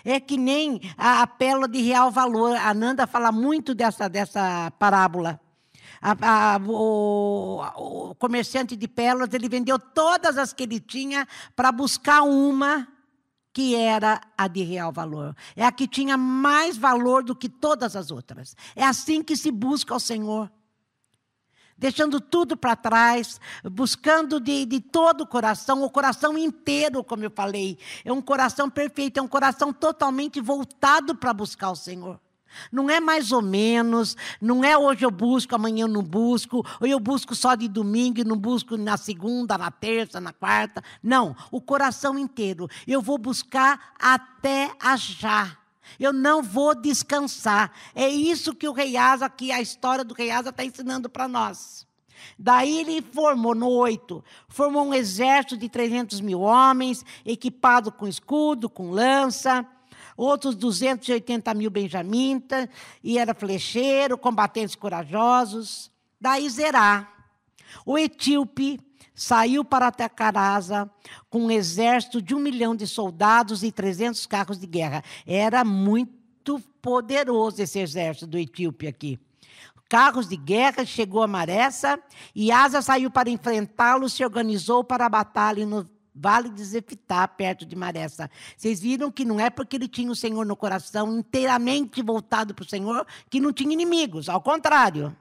É 0.02 0.18
que 0.18 0.38
nem 0.38 0.80
a, 0.96 1.20
a 1.20 1.26
pérola 1.26 1.68
de 1.68 1.82
real 1.82 2.11
valor. 2.11 2.56
A 2.56 2.73
Nanda 2.73 3.06
fala 3.06 3.30
muito 3.30 3.75
dessa, 3.75 4.08
dessa 4.08 4.70
parábola. 4.78 5.38
A, 6.00 6.54
a, 6.54 6.58
o, 6.58 7.61
o, 7.76 8.14
comerciante 8.14 8.75
de 8.75 8.88
pérolas, 8.88 9.34
ele 9.34 9.49
vendeu 9.49 9.78
todas 9.78 10.38
as 10.38 10.54
que 10.54 10.62
ele 10.62 10.80
tinha 10.80 11.28
para 11.54 11.70
buscar 11.70 12.23
uma 12.23 12.88
que 13.52 13.76
era 13.76 14.20
a 14.37 14.49
de 14.49 14.62
real 14.62 14.90
valor. 14.90 15.37
É 15.54 15.64
a 15.64 15.70
que 15.70 15.87
tinha 15.87 16.16
mais 16.16 16.78
valor 16.78 17.23
do 17.23 17.37
que 17.37 17.49
todas 17.49 17.94
as 17.94 18.11
outras. 18.11 18.56
É 18.75 18.84
assim 18.84 19.23
que 19.23 19.37
se 19.37 19.50
busca 19.50 19.92
ao 19.92 20.00
Senhor 20.00 20.50
deixando 21.76 22.21
tudo 22.21 22.57
para 22.57 22.76
trás, 22.76 23.40
buscando 23.64 24.40
de, 24.40 24.64
de 24.64 24.81
todo 24.81 25.23
o 25.23 25.26
coração, 25.26 25.83
o 25.83 25.90
coração 25.90 26.37
inteiro, 26.38 27.04
como 27.04 27.25
eu 27.25 27.31
falei. 27.31 27.78
É 28.04 28.12
um 28.12 28.23
coração 28.23 28.71
perfeito, 28.71 29.19
é 29.19 29.23
um 29.23 29.28
coração 29.28 29.73
totalmente 29.73 30.40
voltado 30.40 31.14
para 31.14 31.33
buscar 31.33 31.71
o 31.71 31.76
Senhor. 31.76 32.21
Não 32.71 32.88
é 32.88 33.00
mais 33.00 33.33
ou 33.33 33.43
menos, 33.43 34.16
não 34.40 34.64
é 34.64 34.78
hoje 34.78 35.04
eu 35.04 35.11
busco, 35.11 35.54
amanhã 35.54 35.85
eu 35.85 35.88
não 35.88 36.02
busco, 36.02 36.64
ou 36.81 36.87
eu 36.87 37.00
busco 37.00 37.35
só 37.35 37.54
de 37.54 37.69
domingo 37.69 38.21
e 38.21 38.25
não 38.25 38.37
busco 38.37 38.76
na 38.76 38.97
segunda, 38.97 39.59
na 39.59 39.71
terça, 39.71 40.21
na 40.21 40.33
quarta. 40.33 40.83
Não, 41.02 41.37
o 41.50 41.61
coração 41.61 42.19
inteiro. 42.19 42.69
Eu 42.87 43.02
vou 43.02 43.19
buscar 43.19 43.95
até 43.99 44.71
achar. 44.81 45.63
Eu 45.98 46.12
não 46.12 46.42
vou 46.42 46.74
descansar. 46.74 47.72
É 47.94 48.08
isso 48.08 48.54
que 48.54 48.68
o 48.68 48.72
rei 48.72 48.96
Asa, 48.96 49.28
que 49.28 49.52
a 49.52 49.60
história 49.60 50.04
do 50.04 50.14
rei 50.14 50.30
Asa 50.30 50.50
está 50.50 50.64
ensinando 50.64 51.08
para 51.08 51.28
nós. 51.28 51.86
Daí 52.38 52.78
ele 52.78 53.02
formou, 53.02 53.54
no 53.54 53.68
8, 53.68 54.24
formou 54.48 54.86
um 54.86 54.94
exército 54.94 55.56
de 55.56 55.68
300 55.68 56.20
mil 56.20 56.40
homens, 56.40 57.04
equipado 57.24 57.92
com 57.92 58.08
escudo, 58.08 58.68
com 58.68 58.90
lança, 58.90 59.66
outros 60.16 60.54
280 60.54 61.52
mil 61.54 61.70
benjamitas, 61.70 62.68
e 63.02 63.18
era 63.18 63.34
flecheiro, 63.34 64.16
combatentes 64.16 64.74
corajosos. 64.74 65.90
Daí 66.20 66.48
Zerá, 66.48 67.12
o 67.84 67.98
etíope, 67.98 68.80
saiu 69.14 69.64
para 69.64 69.87
atacar 69.87 70.37
Asa 70.37 70.90
com 71.30 71.44
um 71.44 71.50
exército 71.50 72.21
de 72.21 72.35
um 72.35 72.40
milhão 72.40 72.75
de 72.75 72.87
soldados 72.87 73.62
e 73.62 73.71
300 73.71 74.26
carros 74.26 74.59
de 74.59 74.66
guerra. 74.66 75.02
Era 75.26 75.64
muito 75.64 76.61
poderoso 76.83 77.62
esse 77.62 77.78
exército 77.78 78.26
do 78.26 78.37
Etíope 78.37 78.88
aqui. 78.88 79.18
Carros 79.88 80.28
de 80.28 80.37
guerra 80.37 80.85
chegou 80.85 81.23
a 81.23 81.28
Maressa 81.28 82.00
e 82.35 82.50
Asa 82.50 82.83
saiu 82.83 83.11
para 83.11 83.30
enfrentá-lo, 83.30 84.09
se 84.09 84.25
organizou 84.25 84.83
para 84.83 85.06
a 85.06 85.09
batalha 85.09 85.64
no 85.64 85.88
Vale 86.14 86.49
de 86.49 86.64
Zefitá, 86.64 87.26
perto 87.26 87.66
de 87.66 87.75
Maressa. 87.75 88.30
Vocês 88.56 88.80
viram 88.80 89.11
que 89.11 89.25
não 89.25 89.40
é 89.40 89.50
porque 89.50 89.76
ele 89.76 89.88
tinha 89.88 90.11
o 90.11 90.16
Senhor 90.16 90.47
no 90.47 90.56
coração, 90.56 91.18
inteiramente 91.18 92.02
voltado 92.02 92.54
para 92.54 92.62
o 92.62 92.68
Senhor, 92.68 93.04
que 93.28 93.40
não 93.40 93.52
tinha 93.52 93.73
inimigos. 93.73 94.28
Ao 94.28 94.40
contrário. 94.40 95.14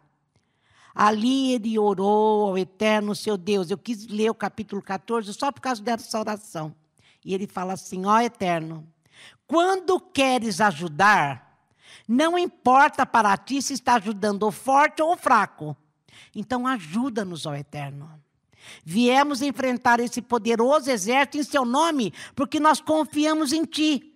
Ali 0.94 1.54
ele 1.54 1.80
orou 1.80 2.50
ao 2.50 2.58
eterno 2.58 3.16
seu 3.16 3.36
Deus. 3.38 3.72
Eu 3.72 3.78
quis 3.78 4.08
ler 4.08 4.30
o 4.30 4.36
capítulo 4.36 4.82
14 4.82 5.34
só 5.34 5.52
por 5.52 5.62
causa 5.62 5.82
dessa 5.82 6.20
oração. 6.20 6.76
E 7.26 7.34
ele 7.34 7.48
fala 7.48 7.74
assim: 7.74 8.06
Ó 8.06 8.20
eterno, 8.20 8.88
quando 9.48 10.00
queres 10.00 10.62
ajudar, 10.62 11.58
não 12.08 12.38
importa 12.38 13.06
para 13.06 13.36
ti 13.38 13.62
se 13.62 13.74
está 13.74 13.96
ajudando 13.96 14.44
o 14.44 14.52
forte 14.52 15.02
ou 15.02 15.14
o 15.14 15.18
fraco. 15.18 15.76
Então 16.36 16.68
ajuda-nos, 16.68 17.46
ó 17.46 17.56
eterno. 17.56 18.10
Viemos 18.84 19.42
enfrentar 19.42 20.00
esse 20.00 20.22
poderoso 20.22 20.90
exército 20.90 21.38
em 21.38 21.44
seu 21.44 21.66
nome, 21.66 22.14
porque 22.36 22.60
nós 22.60 22.80
confiamos 22.80 23.52
em 23.52 23.66
ti. 23.66 24.14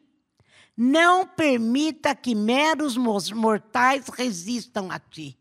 Não 0.75 1.25
permita 1.25 2.15
que 2.15 2.35
meros 2.35 2.95
mortais 2.97 4.07
resistam 4.09 4.91
a 4.91 4.99
ti. 4.99 5.37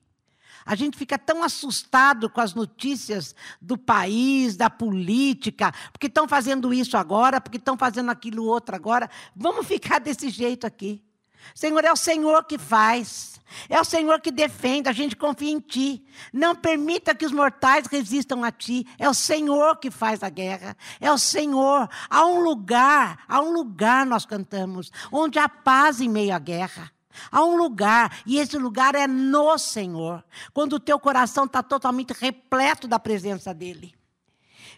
A 0.67 0.75
gente 0.75 0.99
fica 0.99 1.17
tão 1.17 1.45
assustado 1.45 2.29
com 2.29 2.41
as 2.41 2.53
notícias 2.53 3.35
do 3.63 3.79
país, 3.79 4.57
da 4.57 4.69
política, 4.69 5.73
porque 5.93 6.09
estão 6.09 6.27
fazendo 6.27 6.75
isso 6.75 6.97
agora, 6.97 7.41
porque 7.41 7.57
estão 7.57 7.79
fazendo 7.79 8.11
aquilo 8.11 8.45
outro 8.45 8.75
agora. 8.75 9.09
Vamos 9.35 9.65
ficar 9.69 10.01
desse 10.01 10.29
jeito 10.29 10.67
aqui. 10.67 11.07
Senhor, 11.55 11.85
é 11.85 11.93
o 11.93 11.97
Senhor 11.97 12.45
que 12.45 12.59
faz. 12.59 13.41
É 13.69 13.81
o 13.81 13.85
Senhor 13.85 14.21
que 14.21 14.33
defende, 14.33 14.89
a 14.89 14.93
gente 14.93 15.15
confia 15.15 15.53
em 15.53 15.61
Ti. 15.61 16.05
Não 16.33 16.55
permita 16.55 17.15
que 17.15 17.25
os 17.25 17.31
mortais 17.31 17.87
resistam 17.87 18.43
a 18.43 18.51
Ti. 18.51 18.85
É 18.99 19.09
o 19.09 19.15
Senhor 19.15 19.77
que 19.77 19.89
faz 19.89 20.25
a 20.25 20.29
guerra. 20.29 20.77
É 21.01 21.13
o 21.13 21.19
Senhor. 21.19 21.89
Há 22.11 22.27
um 22.27 22.41
lugar, 22.41 23.25
há 23.29 23.41
um 23.41 23.53
lugar, 23.53 24.05
nós 24.05 24.27
cantamos, 24.27 24.91
onde 25.13 25.39
há 25.39 25.49
paz 25.49 26.01
em 26.01 26.09
meio 26.09 26.35
à 26.35 26.39
guerra. 26.41 26.91
Há 27.31 27.45
um 27.45 27.57
lugar, 27.57 28.21
e 28.27 28.39
esse 28.39 28.59
lugar 28.59 28.95
é 28.95 29.07
no 29.07 29.57
Senhor, 29.59 30.25
quando 30.53 30.75
o 30.75 30.81
teu 30.81 30.99
coração 30.99 31.45
está 31.45 31.63
totalmente 31.63 32.13
repleto 32.13 32.87
da 32.87 32.99
presença 32.99 33.53
dEle. 33.53 33.95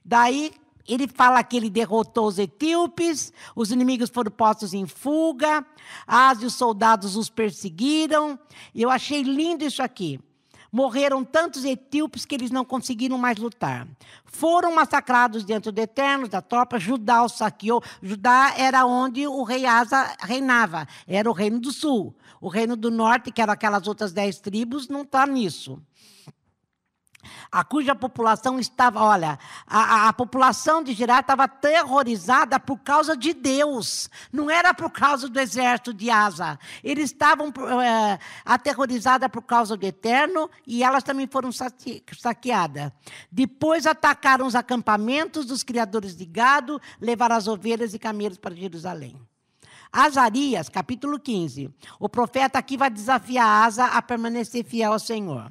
Daí 0.05 0.53
ele 0.89 1.07
fala 1.07 1.45
que 1.45 1.57
ele 1.57 1.69
derrotou 1.69 2.27
os 2.27 2.39
etíopes, 2.39 3.33
os 3.55 3.71
inimigos 3.71 4.09
foram 4.09 4.31
postos 4.31 4.73
em 4.73 4.87
fuga, 4.87 5.65
as 6.07 6.41
e 6.41 6.47
os 6.47 6.55
soldados 6.55 7.15
os 7.15 7.29
perseguiram. 7.29 8.39
E 8.75 8.81
eu 8.81 8.91
achei 8.91 9.23
lindo 9.23 9.65
isso 9.65 9.83
aqui. 9.83 10.19
Morreram 10.71 11.25
tantos 11.25 11.65
etíopes 11.65 12.25
que 12.25 12.35
eles 12.35 12.51
não 12.51 12.65
conseguiram 12.65 13.17
mais 13.17 13.39
lutar. 13.39 13.87
Foram 14.25 14.75
massacrados 14.75 15.45
dentro 15.45 15.73
do 15.73 15.79
Eterno, 15.81 16.29
da 16.29 16.43
tropa. 16.43 16.79
Judá 16.79 17.25
os 17.25 17.33
saqueou. 17.33 17.83
Judá 18.03 18.55
era 18.57 18.85
onde 18.85 19.27
o 19.27 19.43
rei 19.43 19.65
Asa 19.67 20.15
reinava. 20.21 20.87
Era 21.07 21.31
o 21.31 21.33
reino 21.33 21.59
do 21.59 21.73
sul. 21.73 22.15
O 22.41 22.49
reino 22.49 22.77
do 22.77 22.91
norte, 22.91 23.33
que 23.33 23.41
eram 23.41 23.53
aquelas 23.53 23.87
outras 23.87 24.13
dez 24.13 24.39
tribos, 24.39 24.89
não 24.89 25.03
está 25.03 25.27
nisso 25.27 25.81
a 27.51 27.65
cuja 27.65 27.95
população 27.95 28.59
estava, 28.59 29.03
olha, 29.03 29.39
a, 29.67 30.09
a 30.09 30.13
população 30.13 30.83
de 30.83 30.93
Jirá 30.93 31.21
estava 31.21 31.45
aterrorizada 31.45 32.59
por 32.61 32.79
causa 32.79 33.17
de 33.17 33.33
Deus, 33.33 34.11
não 34.33 34.51
era 34.51 34.75
por 34.75 34.91
causa 34.91 35.29
do 35.29 35.39
exército 35.39 35.93
de 35.93 36.11
Asa. 36.11 36.59
Eles 36.83 37.07
estavam 37.07 37.53
é, 37.83 38.19
aterrorizadas 38.45 39.29
por 39.31 39.43
causa 39.43 39.77
do 39.77 39.87
Eterno 39.87 40.51
e 40.67 40.83
elas 40.83 41.03
também 41.03 41.27
foram 41.27 41.51
saqueadas. 41.53 42.93
Depois 43.31 43.87
atacaram 43.87 44.47
os 44.47 44.55
acampamentos 44.55 45.47
dos 45.47 45.63
criadores 45.63 46.17
de 46.17 46.25
gado, 46.25 46.81
levaram 47.01 47.37
as 47.37 47.49
ovelhas 47.49 47.95
e 47.95 47.99
camelos 47.99 48.39
para 48.39 48.55
Jerusalém. 48.55 49.17
Azarias, 49.93 50.69
capítulo 50.69 51.19
15. 51.19 51.71
O 51.99 52.09
profeta 52.09 52.59
aqui 52.59 52.77
vai 52.77 52.91
desafiar 52.91 53.67
Asa 53.67 53.87
a 53.87 54.03
permanecer 54.03 54.65
fiel 54.65 54.93
ao 54.93 54.99
Senhor. 54.99 55.51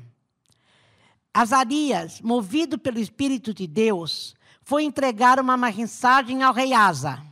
Azarias, 1.37 2.19
movido 2.19 2.79
pelo 2.79 2.97
Espírito 2.97 3.53
de 3.53 3.67
Deus, 3.67 4.33
foi 4.63 4.83
entregar 4.83 5.39
uma 5.39 5.55
mensagem 5.55 6.41
ao 6.41 6.51
rei 6.51 6.73
Asa. 6.73 7.23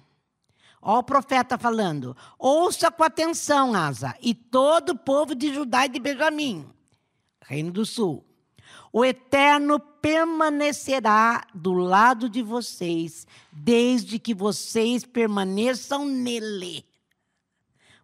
Olha 0.79 0.99
o 0.99 1.03
profeta 1.03 1.57
falando: 1.57 2.15
ouça 2.37 2.91
com 2.91 3.03
atenção, 3.03 3.73
Asa, 3.73 4.15
e 4.21 4.35
todo 4.35 4.91
o 4.91 4.95
povo 4.95 5.33
de 5.33 5.51
Judá 5.51 5.87
e 5.87 5.89
de 5.89 5.99
Benjamim, 5.99 6.67
Reino 7.41 7.71
do 7.71 7.83
Sul. 7.83 8.23
O 8.93 9.03
Eterno 9.03 9.79
permanecerá 9.79 11.43
do 11.51 11.73
lado 11.73 12.29
de 12.29 12.43
vocês, 12.43 13.25
desde 13.51 14.19
que 14.19 14.35
vocês 14.35 15.03
permaneçam 15.03 16.05
nele. 16.05 16.85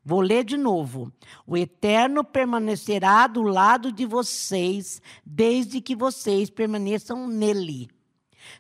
Vou 0.03 0.21
ler 0.21 0.43
de 0.43 0.57
novo. 0.57 1.11
O 1.45 1.55
Eterno 1.55 2.23
permanecerá 2.23 3.27
do 3.27 3.43
lado 3.43 3.91
de 3.91 4.05
vocês, 4.05 5.01
desde 5.25 5.79
que 5.79 5.95
vocês 5.95 6.49
permaneçam 6.49 7.27
nele. 7.27 7.89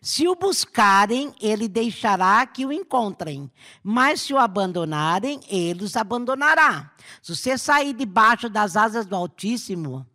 Se 0.01 0.27
o 0.27 0.35
buscarem, 0.35 1.33
ele 1.41 1.67
deixará 1.67 2.45
que 2.45 2.65
o 2.65 2.71
encontrem. 2.71 3.51
Mas 3.83 4.21
se 4.21 4.33
o 4.33 4.37
abandonarem, 4.37 5.39
ele 5.49 5.83
os 5.83 5.97
abandonará. 5.97 6.91
Se 7.21 7.35
você 7.35 7.57
sair 7.57 7.93
debaixo 7.93 8.47
das 8.47 8.77
asas 8.77 9.05
do 9.05 9.15
Altíssimo, 9.15 10.05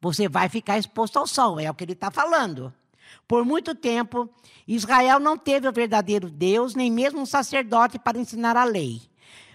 você 0.00 0.28
vai 0.28 0.48
ficar 0.48 0.78
exposto 0.78 1.18
ao 1.18 1.26
sol, 1.26 1.58
é 1.58 1.70
o 1.70 1.74
que 1.74 1.84
ele 1.84 1.92
está 1.92 2.10
falando. 2.10 2.72
Por 3.26 3.44
muito 3.44 3.74
tempo, 3.74 4.28
Israel 4.66 5.18
não 5.18 5.36
teve 5.36 5.68
o 5.68 5.72
verdadeiro 5.72 6.30
Deus, 6.30 6.74
nem 6.74 6.90
mesmo 6.90 7.20
um 7.20 7.26
sacerdote 7.26 7.98
para 7.98 8.18
ensinar 8.18 8.56
a 8.56 8.64
lei. 8.64 9.02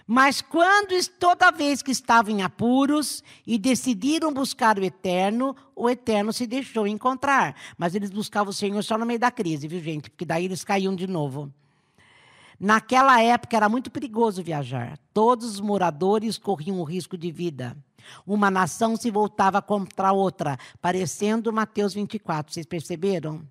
Mas 0.06 0.40
quando 0.40 0.92
toda 1.18 1.50
vez 1.50 1.82
que 1.82 1.90
estavam 1.90 2.32
em 2.32 2.42
apuros 2.42 3.22
e 3.46 3.58
decidiram 3.58 4.32
buscar 4.32 4.78
o 4.78 4.84
Eterno, 4.84 5.56
o 5.74 5.88
Eterno 5.88 6.32
se 6.32 6.46
deixou 6.46 6.86
encontrar. 6.86 7.54
Mas 7.78 7.94
eles 7.94 8.10
buscavam 8.10 8.50
o 8.50 8.54
Senhor 8.54 8.82
só 8.82 8.98
no 8.98 9.06
meio 9.06 9.18
da 9.18 9.30
crise, 9.30 9.68
viu, 9.68 9.80
gente? 9.80 10.10
Porque 10.10 10.24
daí 10.24 10.44
eles 10.44 10.64
caíam 10.64 10.94
de 10.94 11.06
novo. 11.06 11.52
Naquela 12.58 13.20
época 13.20 13.56
era 13.56 13.68
muito 13.68 13.90
perigoso 13.90 14.42
viajar. 14.42 14.96
Todos 15.12 15.46
os 15.46 15.60
moradores 15.60 16.38
corriam 16.38 16.78
o 16.80 16.84
risco 16.84 17.18
de 17.18 17.30
vida. 17.30 17.76
Uma 18.26 18.50
nação 18.50 18.96
se 18.96 19.10
voltava 19.10 19.60
contra 19.62 20.08
a 20.08 20.12
outra, 20.12 20.58
parecendo 20.80 21.52
Mateus 21.52 21.94
24. 21.94 22.52
Vocês 22.52 22.66
perceberam? 22.66 23.42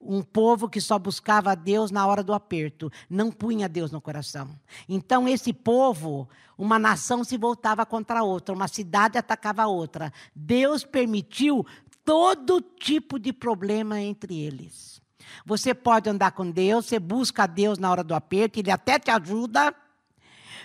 Um 0.00 0.22
povo 0.22 0.68
que 0.68 0.80
só 0.80 0.98
buscava 0.98 1.52
a 1.52 1.54
Deus 1.54 1.90
na 1.90 2.06
hora 2.06 2.22
do 2.22 2.32
aperto, 2.32 2.90
não 3.08 3.30
punha 3.30 3.68
Deus 3.68 3.92
no 3.92 4.00
coração. 4.00 4.48
Então, 4.88 5.28
esse 5.28 5.52
povo, 5.52 6.28
uma 6.56 6.78
nação 6.78 7.22
se 7.22 7.36
voltava 7.36 7.84
contra 7.84 8.22
outra, 8.22 8.54
uma 8.54 8.66
cidade 8.66 9.18
atacava 9.18 9.62
a 9.62 9.66
outra. 9.66 10.12
Deus 10.34 10.84
permitiu 10.84 11.66
todo 12.04 12.62
tipo 12.62 13.18
de 13.18 13.32
problema 13.32 14.00
entre 14.00 14.38
eles. 14.38 15.00
Você 15.44 15.74
pode 15.74 16.08
andar 16.08 16.32
com 16.32 16.50
Deus, 16.50 16.86
você 16.86 16.98
busca 16.98 17.44
a 17.44 17.46
Deus 17.46 17.78
na 17.78 17.90
hora 17.90 18.02
do 18.02 18.14
aperto, 18.14 18.58
Ele 18.58 18.70
até 18.70 18.98
te 18.98 19.10
ajuda, 19.10 19.74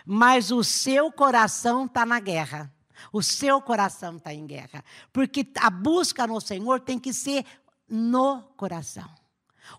mas 0.06 0.52
o 0.52 0.64
seu 0.64 1.12
coração 1.12 1.86
está 1.86 2.06
na 2.06 2.20
guerra. 2.20 2.72
O 3.12 3.22
seu 3.22 3.62
coração 3.62 4.18
está 4.18 4.34
em 4.34 4.46
guerra. 4.46 4.84
Porque 5.12 5.48
a 5.60 5.70
busca 5.70 6.26
no 6.26 6.40
Senhor 6.40 6.80
tem 6.80 6.98
que 6.98 7.14
ser 7.14 7.46
no 7.88 8.42
coração. 8.56 9.10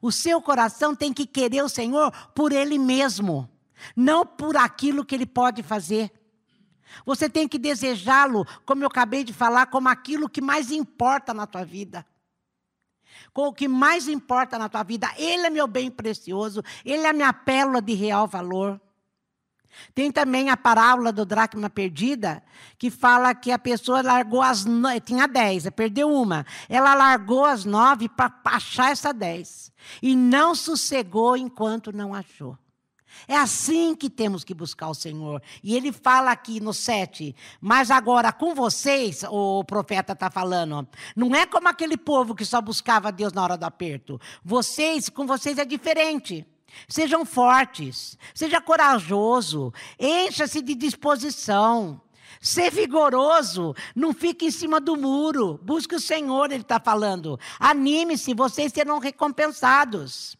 O 0.00 0.10
seu 0.12 0.40
coração 0.40 0.94
tem 0.94 1.12
que 1.12 1.26
querer 1.26 1.62
o 1.62 1.68
Senhor 1.68 2.10
por 2.34 2.52
Ele 2.52 2.78
mesmo, 2.78 3.48
não 3.94 4.26
por 4.26 4.56
aquilo 4.56 5.04
que 5.04 5.14
Ele 5.14 5.26
pode 5.26 5.62
fazer. 5.62 6.12
Você 7.04 7.28
tem 7.28 7.48
que 7.48 7.58
desejá-lo, 7.58 8.46
como 8.64 8.82
eu 8.82 8.88
acabei 8.88 9.24
de 9.24 9.32
falar, 9.32 9.66
como 9.66 9.88
aquilo 9.88 10.28
que 10.28 10.40
mais 10.40 10.70
importa 10.70 11.34
na 11.34 11.46
tua 11.46 11.64
vida. 11.64 12.06
Com 13.32 13.48
o 13.48 13.52
que 13.52 13.68
mais 13.68 14.08
importa 14.08 14.58
na 14.58 14.68
tua 14.68 14.82
vida. 14.82 15.10
Ele 15.16 15.46
é 15.46 15.50
meu 15.50 15.66
bem 15.66 15.90
precioso, 15.90 16.62
ele 16.84 17.06
é 17.06 17.12
minha 17.12 17.32
pérola 17.32 17.82
de 17.82 17.94
real 17.94 18.26
valor. 18.26 18.80
Tem 19.94 20.10
também 20.10 20.50
a 20.50 20.56
parábola 20.56 21.12
do 21.12 21.24
dracma 21.24 21.68
perdida, 21.68 22.42
que 22.78 22.90
fala 22.90 23.34
que 23.34 23.50
a 23.50 23.58
pessoa 23.58 24.02
largou 24.02 24.42
as 24.42 24.64
nove, 24.64 25.00
tinha 25.00 25.26
dez, 25.26 25.68
perdeu 25.70 26.10
uma. 26.10 26.46
Ela 26.68 26.94
largou 26.94 27.44
as 27.44 27.64
nove 27.64 28.08
para 28.08 28.32
achar 28.44 28.90
essa 28.90 29.12
dez. 29.12 29.72
E 30.02 30.16
não 30.16 30.54
sossegou 30.54 31.36
enquanto 31.36 31.92
não 31.92 32.14
achou. 32.14 32.58
É 33.26 33.36
assim 33.36 33.94
que 33.94 34.10
temos 34.10 34.44
que 34.44 34.54
buscar 34.54 34.88
o 34.88 34.94
Senhor. 34.94 35.42
E 35.62 35.74
ele 35.74 35.92
fala 35.92 36.30
aqui 36.30 36.60
no 36.60 36.74
7, 36.74 37.34
mas 37.60 37.90
agora 37.90 38.32
com 38.32 38.54
vocês, 38.54 39.24
o 39.28 39.64
profeta 39.64 40.12
está 40.12 40.30
falando, 40.30 40.86
não 41.14 41.34
é 41.34 41.46
como 41.46 41.68
aquele 41.68 41.96
povo 41.96 42.34
que 42.34 42.44
só 42.44 42.60
buscava 42.60 43.12
Deus 43.12 43.32
na 43.32 43.42
hora 43.42 43.56
do 43.56 43.64
aperto. 43.64 44.20
Vocês, 44.44 45.08
com 45.08 45.26
vocês 45.26 45.58
é 45.58 45.64
diferente. 45.64 46.46
Sejam 46.88 47.24
fortes, 47.24 48.16
seja 48.34 48.60
corajoso, 48.60 49.72
encha-se 49.98 50.60
de 50.60 50.74
disposição. 50.74 52.00
Ser 52.40 52.70
vigoroso, 52.70 53.74
não 53.94 54.12
fique 54.12 54.46
em 54.46 54.50
cima 54.50 54.80
do 54.80 54.96
muro. 54.96 55.58
Busque 55.62 55.94
o 55.94 56.00
Senhor, 56.00 56.52
ele 56.52 56.62
está 56.62 56.78
falando. 56.78 57.38
Anime-se, 57.58 58.34
vocês 58.34 58.72
serão 58.72 58.98
recompensados. 58.98 60.36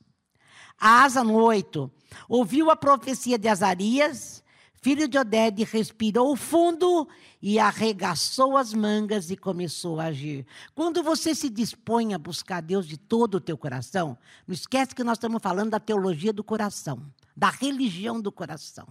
Asa 0.78 1.24
no 1.24 1.34
8. 1.34 1.90
Ouviu 2.28 2.70
a 2.70 2.76
profecia 2.76 3.38
de 3.38 3.48
Azarias, 3.48 4.44
filho 4.86 5.08
de 5.08 5.18
Oded, 5.18 5.64
respirou 5.64 6.36
fundo 6.36 7.08
e 7.42 7.58
arregaçou 7.58 8.56
as 8.56 8.72
mangas 8.72 9.32
e 9.32 9.36
começou 9.36 9.98
a 9.98 10.04
agir. 10.04 10.46
Quando 10.76 11.02
você 11.02 11.34
se 11.34 11.50
dispõe 11.50 12.14
a 12.14 12.18
buscar 12.18 12.62
Deus 12.62 12.86
de 12.86 12.96
todo 12.96 13.34
o 13.34 13.40
teu 13.40 13.58
coração, 13.58 14.16
não 14.46 14.54
esquece 14.54 14.94
que 14.94 15.02
nós 15.02 15.18
estamos 15.18 15.42
falando 15.42 15.70
da 15.70 15.80
teologia 15.80 16.32
do 16.32 16.44
coração, 16.44 17.02
da 17.36 17.50
religião 17.50 18.20
do 18.20 18.30
coração. 18.30 18.86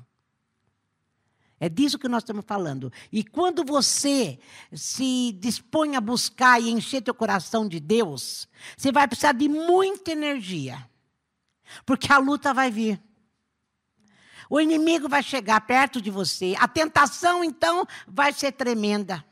É 1.61 1.69
disso 1.69 1.97
que 1.97 2.09
nós 2.09 2.23
estamos 2.23 2.43
falando. 2.45 2.91
E 3.09 3.23
quando 3.23 3.63
você 3.63 4.37
se 4.73 5.31
dispõe 5.39 5.95
a 5.95 6.01
buscar 6.01 6.61
e 6.61 6.71
encher 6.71 7.03
teu 7.03 7.13
coração 7.13 7.65
de 7.65 7.79
Deus, 7.79 8.49
você 8.75 8.91
vai 8.91 9.07
precisar 9.07 9.31
de 9.31 9.47
muita 9.47 10.11
energia. 10.11 10.89
Porque 11.85 12.11
a 12.11 12.17
luta 12.17 12.53
vai 12.53 12.69
vir. 12.69 13.01
O 14.49 14.59
inimigo 14.59 15.07
vai 15.07 15.23
chegar 15.23 15.61
perto 15.61 16.01
de 16.01 16.09
você. 16.09 16.55
A 16.59 16.67
tentação, 16.67 17.43
então, 17.43 17.85
vai 18.07 18.31
ser 18.33 18.51
tremenda. 18.51 19.23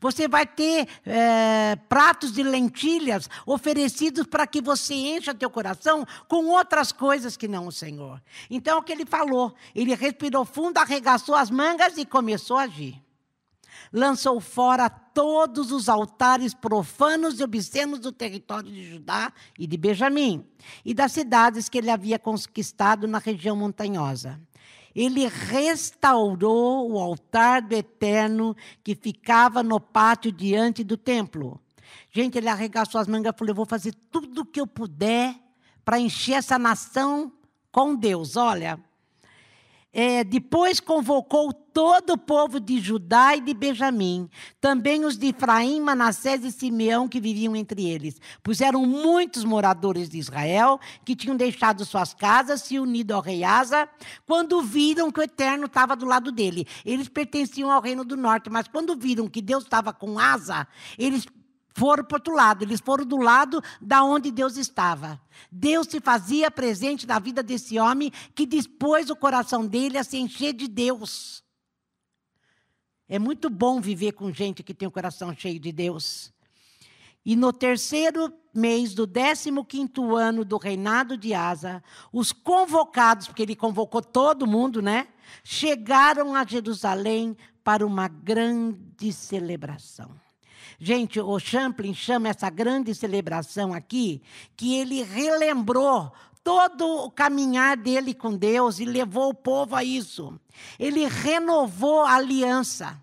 Você 0.00 0.28
vai 0.28 0.46
ter 0.46 0.88
é, 1.06 1.76
pratos 1.88 2.32
de 2.32 2.42
lentilhas 2.42 3.28
oferecidos 3.46 4.26
para 4.26 4.46
que 4.46 4.60
você 4.60 4.94
encha 4.94 5.34
teu 5.34 5.50
coração 5.50 6.06
com 6.28 6.46
outras 6.46 6.92
coisas 6.92 7.36
que 7.36 7.48
não 7.48 7.66
o 7.66 7.72
Senhor. 7.72 8.22
Então, 8.48 8.78
o 8.78 8.82
que 8.82 8.92
ele 8.92 9.06
falou, 9.06 9.54
ele 9.74 9.94
respirou 9.94 10.44
fundo, 10.44 10.78
arregaçou 10.78 11.34
as 11.34 11.50
mangas 11.50 11.96
e 11.96 12.04
começou 12.04 12.56
a 12.56 12.62
agir. 12.62 13.02
Lançou 13.92 14.40
fora 14.40 14.88
todos 14.88 15.72
os 15.72 15.88
altares 15.88 16.54
profanos 16.54 17.40
e 17.40 17.44
obscenos 17.44 17.98
do 17.98 18.12
território 18.12 18.70
de 18.70 18.90
Judá 18.90 19.32
e 19.58 19.66
de 19.66 19.76
Benjamim, 19.76 20.44
e 20.84 20.94
das 20.94 21.12
cidades 21.12 21.68
que 21.68 21.78
ele 21.78 21.90
havia 21.90 22.18
conquistado 22.18 23.08
na 23.08 23.18
região 23.18 23.56
montanhosa. 23.56 24.40
Ele 24.94 25.26
restaurou 25.28 26.90
o 26.90 26.98
altar 26.98 27.62
do 27.62 27.74
eterno 27.74 28.56
que 28.82 28.94
ficava 28.94 29.62
no 29.62 29.80
pátio 29.80 30.32
diante 30.32 30.82
do 30.82 30.96
templo. 30.96 31.60
Gente, 32.10 32.38
ele 32.38 32.48
arregaçou 32.48 33.00
as 33.00 33.06
mangas 33.06 33.32
e 33.34 33.38
falou: 33.38 33.50
Eu 33.50 33.56
vou 33.56 33.66
fazer 33.66 33.94
tudo 34.10 34.42
o 34.42 34.44
que 34.44 34.60
eu 34.60 34.66
puder 34.66 35.34
para 35.84 35.98
encher 35.98 36.34
essa 36.34 36.58
nação 36.58 37.32
com 37.70 37.94
Deus. 37.94 38.36
Olha, 38.36 38.80
é, 39.92 40.22
depois 40.22 40.78
convocou 40.78 41.52
todo 41.52 42.14
o 42.14 42.18
povo 42.18 42.60
de 42.60 42.80
Judá 42.80 43.36
e 43.36 43.40
de 43.40 43.54
Benjamim, 43.54 44.28
também 44.60 45.04
os 45.04 45.16
de 45.16 45.28
Efraim, 45.28 45.80
Manassés 45.80 46.44
e 46.44 46.52
Simeão 46.52 47.08
que 47.08 47.20
viviam 47.20 47.54
entre 47.56 47.88
eles, 47.88 48.20
pois 48.42 48.60
eram 48.60 48.84
muitos 48.84 49.44
moradores 49.44 50.08
de 50.08 50.18
Israel 50.18 50.78
que 51.04 51.16
tinham 51.16 51.36
deixado 51.36 51.84
suas 51.84 52.14
casas, 52.14 52.62
se 52.62 52.78
unido 52.78 53.12
ao 53.12 53.20
rei 53.20 53.44
Asa, 53.44 53.88
quando 54.26 54.62
viram 54.62 55.10
que 55.10 55.20
o 55.20 55.22
Eterno 55.22 55.66
estava 55.66 55.96
do 55.96 56.06
lado 56.06 56.30
dele. 56.32 56.66
Eles 56.84 57.08
pertenciam 57.08 57.70
ao 57.70 57.80
reino 57.80 58.04
do 58.04 58.16
norte, 58.16 58.50
mas 58.50 58.68
quando 58.68 58.96
viram 58.96 59.28
que 59.28 59.42
Deus 59.42 59.64
estava 59.64 59.92
com 59.92 60.18
Asa, 60.18 60.66
eles 60.98 61.26
foram 61.80 62.04
para 62.04 62.16
outro 62.16 62.34
lado, 62.34 62.62
eles 62.62 62.78
foram 62.78 63.06
do 63.06 63.16
lado 63.16 63.62
da 63.80 64.04
onde 64.04 64.30
Deus 64.30 64.58
estava. 64.58 65.18
Deus 65.50 65.86
se 65.86 65.98
fazia 65.98 66.50
presente 66.50 67.06
na 67.06 67.18
vida 67.18 67.42
desse 67.42 67.78
homem 67.78 68.12
que 68.34 68.44
dispôs 68.44 69.08
o 69.08 69.16
coração 69.16 69.66
dele 69.66 69.96
a 69.96 70.04
se 70.04 70.18
encher 70.18 70.52
de 70.52 70.68
Deus. 70.68 71.42
É 73.08 73.18
muito 73.18 73.48
bom 73.48 73.80
viver 73.80 74.12
com 74.12 74.30
gente 74.30 74.62
que 74.62 74.74
tem 74.74 74.86
o 74.86 74.90
coração 74.90 75.34
cheio 75.34 75.58
de 75.58 75.72
Deus. 75.72 76.30
E 77.24 77.34
no 77.34 77.50
terceiro 77.50 78.30
mês 78.54 78.92
do 78.92 79.08
15 79.08 79.50
ano 80.18 80.44
do 80.44 80.58
reinado 80.58 81.16
de 81.16 81.32
Asa, 81.32 81.82
os 82.12 82.30
convocados, 82.30 83.26
porque 83.26 83.42
ele 83.42 83.56
convocou 83.56 84.02
todo 84.02 84.46
mundo, 84.46 84.82
né? 84.82 85.08
Chegaram 85.42 86.34
a 86.34 86.44
Jerusalém 86.44 87.34
para 87.64 87.86
uma 87.86 88.06
grande 88.06 89.12
celebração. 89.14 90.14
Gente, 90.78 91.20
o 91.20 91.38
Champlin 91.38 91.94
chama 91.94 92.28
essa 92.28 92.48
grande 92.48 92.94
celebração 92.94 93.72
aqui, 93.72 94.22
que 94.56 94.76
ele 94.76 95.02
relembrou 95.02 96.12
todo 96.42 97.04
o 97.04 97.10
caminhar 97.10 97.76
dele 97.76 98.14
com 98.14 98.36
Deus 98.36 98.78
e 98.78 98.84
levou 98.84 99.30
o 99.30 99.34
povo 99.34 99.76
a 99.76 99.84
isso. 99.84 100.38
Ele 100.78 101.06
renovou 101.06 102.02
a 102.02 102.14
aliança. 102.14 102.98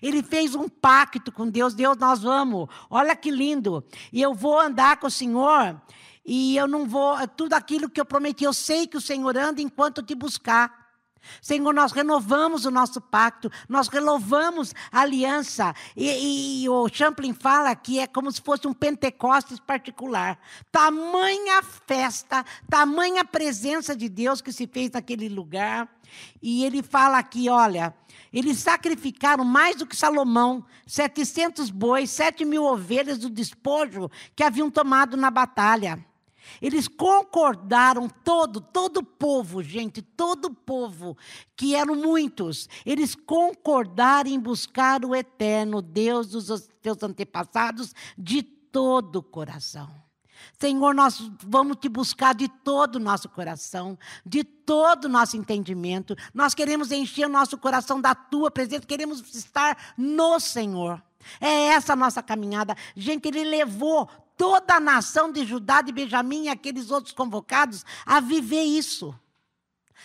Ele 0.00 0.22
fez 0.22 0.54
um 0.54 0.68
pacto 0.68 1.30
com 1.32 1.48
Deus. 1.48 1.74
Deus, 1.74 1.96
nós 1.96 2.22
vamos. 2.22 2.68
Olha 2.88 3.14
que 3.14 3.30
lindo. 3.30 3.84
E 4.12 4.20
eu 4.20 4.34
vou 4.34 4.58
andar 4.58 4.98
com 4.98 5.06
o 5.06 5.10
Senhor. 5.10 5.80
E 6.24 6.56
eu 6.56 6.66
não 6.66 6.86
vou. 6.86 7.16
Tudo 7.28 7.54
aquilo 7.54 7.88
que 7.88 8.00
eu 8.00 8.04
prometi, 8.04 8.44
eu 8.44 8.52
sei 8.52 8.86
que 8.86 8.96
o 8.96 9.00
Senhor 9.00 9.36
anda 9.36 9.60
enquanto 9.60 10.02
te 10.02 10.14
buscar. 10.14 10.83
Senhor, 11.40 11.72
nós 11.72 11.92
renovamos 11.92 12.64
o 12.64 12.70
nosso 12.70 13.00
pacto, 13.00 13.50
nós 13.68 13.88
renovamos 13.88 14.74
a 14.90 15.00
aliança. 15.00 15.74
E, 15.96 16.62
e, 16.62 16.68
o 16.68 16.88
Champlin 16.88 17.32
fala 17.32 17.74
que 17.74 17.98
é 17.98 18.06
como 18.06 18.30
se 18.30 18.40
fosse 18.40 18.66
um 18.66 18.72
Pentecostes 18.72 19.58
particular. 19.58 20.38
Tamanha 20.70 21.62
festa, 21.62 22.44
tamanha 22.68 23.24
presença 23.24 23.94
de 23.96 24.08
Deus 24.08 24.40
que 24.40 24.52
se 24.52 24.66
fez 24.66 24.90
naquele 24.90 25.28
lugar. 25.28 25.88
E 26.42 26.64
ele 26.64 26.82
fala 26.82 27.18
aqui: 27.18 27.48
olha, 27.48 27.94
eles 28.32 28.58
sacrificaram 28.58 29.44
mais 29.44 29.76
do 29.76 29.86
que 29.86 29.96
Salomão, 29.96 30.64
700 30.86 31.70
bois, 31.70 32.10
7 32.10 32.44
mil 32.44 32.64
ovelhas 32.64 33.18
do 33.18 33.30
despojo 33.30 34.10
que 34.34 34.42
haviam 34.42 34.70
tomado 34.70 35.16
na 35.16 35.30
batalha. 35.30 36.04
Eles 36.60 36.88
concordaram 36.88 38.08
todo, 38.08 38.60
todo 38.60 38.98
o 38.98 39.04
povo, 39.04 39.62
gente, 39.62 40.02
todo 40.02 40.46
o 40.46 40.54
povo, 40.54 41.16
que 41.56 41.74
eram 41.74 41.94
muitos, 41.94 42.68
eles 42.84 43.14
concordaram 43.14 44.30
em 44.30 44.38
buscar 44.38 45.04
o 45.04 45.14
eterno 45.14 45.82
Deus 45.82 46.28
dos 46.28 46.68
seus 46.82 47.02
antepassados 47.02 47.94
de 48.16 48.42
todo 48.42 49.16
o 49.16 49.22
coração. 49.22 50.04
Senhor, 50.58 50.94
nós 50.94 51.30
vamos 51.42 51.76
te 51.76 51.88
buscar 51.88 52.34
de 52.34 52.48
todo 52.48 52.96
o 52.96 53.00
nosso 53.00 53.28
coração, 53.28 53.98
de 54.24 54.44
todo 54.44 55.06
o 55.06 55.08
nosso 55.08 55.36
entendimento. 55.36 56.16
Nós 56.32 56.54
queremos 56.54 56.92
encher 56.92 57.26
o 57.26 57.30
nosso 57.30 57.56
coração 57.58 58.00
da 58.00 58.14
tua 58.14 58.50
presença, 58.50 58.86
queremos 58.86 59.20
estar 59.34 59.94
no 59.96 60.38
Senhor. 60.38 61.02
É 61.40 61.68
essa 61.68 61.94
a 61.94 61.96
nossa 61.96 62.22
caminhada. 62.22 62.76
Gente, 62.94 63.28
ele 63.28 63.44
levou 63.44 64.08
toda 64.36 64.76
a 64.76 64.80
nação 64.80 65.30
de 65.30 65.44
Judá, 65.44 65.82
de 65.82 65.92
Benjamim 65.92 66.44
e 66.44 66.48
aqueles 66.48 66.90
outros 66.90 67.12
convocados 67.12 67.84
a 68.06 68.20
viver 68.20 68.62
isso. 68.62 69.14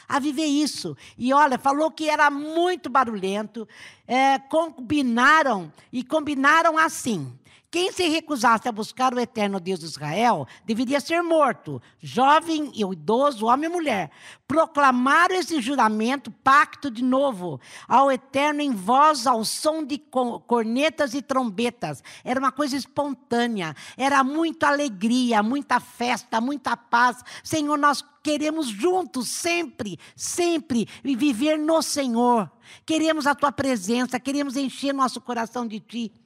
A 0.08 0.20
viver 0.20 0.46
isso. 0.46 0.98
E 1.18 1.32
olha, 1.34 1.60
falou 1.60 1.92
que 1.92 2.10
era 2.10 2.32
muito 2.32 2.90
barulhento. 2.90 3.68
É, 4.08 4.40
combinaram, 4.40 5.72
e 5.94 6.04
combinaram 6.04 6.78
assim: 6.78 7.39
quem 7.72 7.92
se 7.92 8.08
recusasse 8.08 8.68
a 8.68 8.72
buscar 8.72 9.14
o 9.14 9.20
eterno 9.20 9.60
Deus 9.60 9.80
de 9.80 9.86
Israel 9.86 10.48
deveria 10.66 11.00
ser 11.00 11.22
morto, 11.22 11.80
jovem 12.00 12.72
e 12.74 12.82
idoso, 12.82 13.46
homem 13.46 13.70
e 13.70 13.74
mulher. 13.74 14.12
Proclamaram 14.48 15.36
esse 15.36 15.62
juramento, 15.62 16.32
pacto 16.32 16.90
de 16.90 17.04
novo, 17.04 17.62
ao 17.88 18.12
eterno 18.12 18.62
em 18.62 18.72
voz, 18.72 19.28
ao 19.28 19.46
som 19.46 19.84
de 19.84 20.00
cornetas 20.48 21.14
e 21.14 21.22
trombetas. 21.22 22.04
Era 22.24 22.40
uma 22.40 22.52
coisa 22.52 22.76
espontânea, 22.76 23.76
era 23.96 24.24
muita 24.24 24.70
alegria, 24.70 25.44
muita 25.44 25.80
festa, 25.80 26.42
muita 26.42 26.76
paz. 26.76 27.24
Senhor, 27.44 27.78
nós 27.78 28.04
queremos 28.24 28.68
juntos, 28.68 29.30
sempre, 29.30 30.00
sempre, 30.16 30.88
viver 31.04 31.60
no 31.60 31.84
Senhor. 31.84 32.52
Queremos 32.84 33.28
a 33.28 33.36
tua 33.36 33.52
presença, 33.52 34.20
queremos 34.20 34.56
encher 34.56 34.92
nosso 34.92 35.22
coração 35.22 35.68
de 35.68 35.80
ti. 35.80 36.19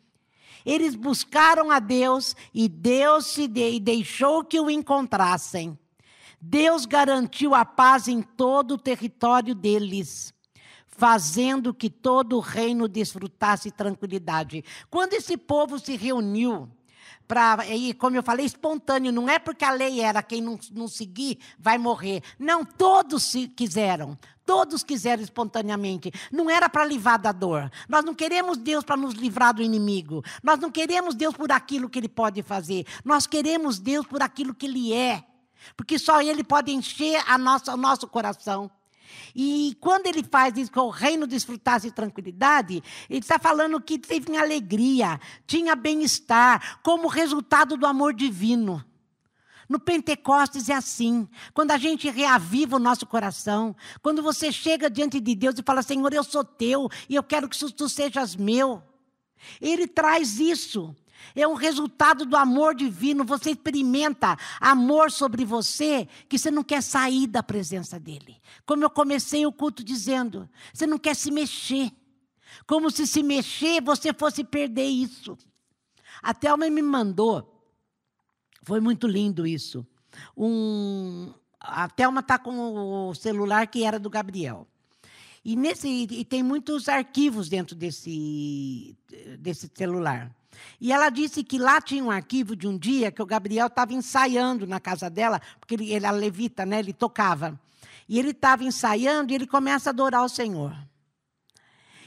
Eles 0.65 0.95
buscaram 0.95 1.71
a 1.71 1.80
Deus 1.80 2.36
e 2.54 2.67
Deus 2.69 3.28
se 3.28 3.47
de, 3.47 3.80
deixou 3.80 4.43
que 4.43 4.60
o 4.60 4.69
encontrassem. 4.69 5.78
Deus 6.39 6.86
garantiu 6.86 7.56
a 7.56 7.63
paz 7.63 8.08
em 8.08 8.21
todo 8.21 8.73
o 8.73 8.78
território 8.78 9.56
deles, 9.56 10.34
fazendo 10.88 11.73
que 11.73 11.89
todo 11.89 12.36
o 12.36 12.41
reino 12.41 12.88
desfrutasse 12.88 13.71
tranquilidade. 13.71 14.63
Quando 14.89 15.13
esse 15.13 15.38
povo 15.38 15.80
se 15.80 15.95
reuniu, 15.95 16.69
para, 17.28 17.65
e 17.67 17.93
como 17.93 18.17
eu 18.17 18.23
falei, 18.23 18.45
espontâneo, 18.45 19.12
não 19.12 19.30
é 19.30 19.39
porque 19.39 19.63
a 19.63 19.71
lei 19.71 20.02
era 20.02 20.21
quem 20.21 20.41
não, 20.41 20.60
não 20.71 20.88
seguir 20.88 21.39
vai 21.58 21.78
morrer. 21.78 22.21
Não, 22.38 22.65
todos 22.65 23.23
se 23.23 23.47
quiseram. 23.47 24.17
Todos 24.45 24.84
quiseram 24.84 25.23
espontaneamente. 25.23 26.12
Não 26.32 26.49
era 26.49 26.69
para 26.69 26.86
livrar 26.86 27.19
da 27.19 27.32
dor. 27.32 27.71
Nós 27.88 28.03
não 28.03 28.13
queremos 28.13 28.58
Deus 28.58 28.84
para 28.84 28.97
nos 28.97 29.13
livrar 29.13 29.53
do 29.53 29.62
inimigo. 29.62 30.23
Nós 30.43 30.60
não 30.60 30.69
queremos 30.69 31.15
Deus 31.15 31.36
por 31.36 31.51
aquilo 31.51 31.89
que 31.89 31.99
Ele 31.99 32.10
pode 32.10 32.43
fazer. 32.43 32.86
Nós 33.06 33.25
queremos 33.25 33.79
Deus 33.79 34.06
por 34.06 34.21
aquilo 34.21 34.53
que 34.53 34.65
Ele 34.65 34.93
é. 34.93 35.23
Porque 35.77 35.97
só 35.97 36.21
Ele 36.21 36.43
pode 36.43 36.71
encher 36.71 37.23
a 37.27 37.38
nossa, 37.38 37.73
o 37.73 37.77
nosso 37.77 38.08
coração. 38.08 38.69
E 39.36 39.77
quando 39.79 40.08
ele 40.08 40.23
faz 40.23 40.58
isso, 40.58 40.71
que 40.71 40.79
o 40.79 40.89
reino 40.89 41.27
desfrutasse 41.27 41.88
de 41.88 41.93
tranquilidade, 41.93 42.84
ele 43.10 43.19
está 43.19 43.39
falando 43.39 43.79
que 43.79 43.97
teve 43.97 44.36
alegria, 44.36 45.19
tinha 45.45 45.75
bem-estar, 45.75 46.79
como 46.82 47.08
resultado 47.08 47.77
do 47.77 47.86
amor 47.86 48.13
divino. 48.13 48.84
No 49.69 49.80
Pentecostes 49.80 50.69
é 50.69 50.73
assim. 50.73 51.28
Quando 51.54 51.71
a 51.71 51.78
gente 51.78 52.10
reaviva 52.10 52.76
o 52.76 52.80
nosso 52.80 53.06
coração, 53.06 53.76
quando 54.02 54.21
você 54.21 54.52
chega 54.52 54.89
diante 54.89 55.19
de 55.19 55.36
Deus 55.36 55.56
e 55.58 55.63
fala: 55.63 55.82
Senhor, 55.82 56.13
eu 56.13 56.23
sou 56.23 56.43
teu 56.43 56.89
e 57.10 57.15
eu 57.15 57.23
quero 57.23 57.47
que 57.47 57.73
tu 57.73 57.89
sejas 57.89 58.36
meu. 58.36 58.84
Ele 59.60 59.88
traz 59.88 60.39
isso. 60.39 60.95
É 61.36 61.47
um 61.47 61.54
resultado 61.54 62.26
do 62.26 62.36
amor 62.36 62.76
divino. 62.76 63.23
Você 63.23 63.52
experimenta 63.52 64.38
amor 64.60 65.12
sobre 65.12 65.45
você 65.45 66.08
que 66.28 66.38
você 66.38 66.52
não 66.52 66.63
quer 66.63 66.84
sair 66.84 67.28
da 67.28 67.41
presença 67.41 67.99
dele. 67.99 68.41
Como 68.65 68.84
eu 68.84 68.89
comecei 68.89 69.45
o 69.45 69.52
culto 69.52 69.84
dizendo, 69.84 70.49
você 70.73 70.86
não 70.86 70.97
quer 70.97 71.15
se 71.15 71.32
mexer. 71.32 71.91
Como 72.67 72.91
se 72.91 73.08
se 73.08 73.23
mexer 73.23 73.82
você 73.82 74.13
fosse 74.13 74.43
perder 74.43 74.86
isso. 74.86 75.38
A 76.21 76.34
Thelma 76.34 76.69
me 76.69 76.82
mandou, 76.82 77.52
foi 78.63 78.80
muito 78.80 79.08
lindo 79.08 79.45
isso. 79.45 79.86
Um, 80.38 81.32
a 81.60 81.88
Thelma 81.88 82.19
está 82.21 82.38
com 82.38 83.10
o 83.10 83.15
celular 83.15 83.67
que 83.67 83.84
era 83.84 83.99
do 83.99 84.10
Gabriel. 84.10 84.67
E, 85.45 85.56
nesse, 85.56 85.88
e 85.89 86.23
tem 86.23 86.41
muitos 86.41 86.88
arquivos 86.88 87.49
dentro 87.49 87.76
desse, 87.76 88.95
desse 89.39 89.69
celular. 89.73 90.32
E 90.80 90.91
ela 90.91 91.10
disse 91.10 91.43
que 91.43 91.58
lá 91.58 91.82
tinha 91.82 92.04
um 92.04 92.12
arquivo 92.12 92.56
de 92.56 92.67
um 92.67 92.78
dia 92.78 93.12
que 93.12 93.21
o 93.21 93.26
Gabriel 93.26 93.67
estava 93.67 93.93
ensaiando 93.93 94.65
na 94.65 94.80
casa 94.80 95.10
dela, 95.10 95.41
porque 95.60 95.73
ele, 95.73 95.91
ele 95.91 96.10
levita, 96.12 96.65
né? 96.65 96.80
ele 96.80 96.93
tocava. 96.93 97.60
E 98.08 98.19
ele 98.19 98.30
estava 98.30 98.63
ensaiando 98.63 99.32
e 99.32 99.36
ele 99.36 99.47
começa 99.47 99.89
a 99.89 99.91
adorar 99.91 100.23
o 100.23 100.30
Senhor. 100.30 100.76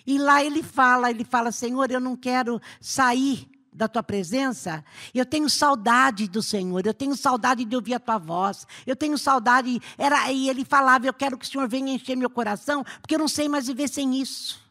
E 0.06 0.18
lá 0.18 0.42
ele 0.42 0.62
fala, 0.62 1.10
ele 1.10 1.24
fala, 1.24 1.50
Senhor, 1.50 1.90
eu 1.90 2.00
não 2.00 2.16
quero 2.16 2.60
sair 2.80 3.48
da 3.76 3.86
tua 3.86 4.02
presença, 4.02 4.84
eu 5.14 5.26
tenho 5.26 5.48
saudade 5.50 6.26
do 6.26 6.42
Senhor, 6.42 6.84
eu 6.86 6.94
tenho 6.94 7.14
saudade 7.14 7.64
de 7.64 7.76
ouvir 7.76 7.94
a 7.94 8.00
tua 8.00 8.18
voz, 8.18 8.66
eu 8.86 8.96
tenho 8.96 9.18
saudade. 9.18 9.80
Era, 9.98 10.32
e 10.32 10.48
ele 10.48 10.64
falava, 10.64 11.06
eu 11.06 11.12
quero 11.12 11.36
que 11.36 11.44
o 11.44 11.48
Senhor 11.48 11.68
venha 11.68 11.92
encher 11.92 12.16
meu 12.16 12.30
coração, 12.30 12.82
porque 13.00 13.14
eu 13.14 13.18
não 13.18 13.28
sei 13.28 13.48
mais 13.48 13.66
viver 13.66 13.88
sem 13.88 14.20
isso. 14.20 14.64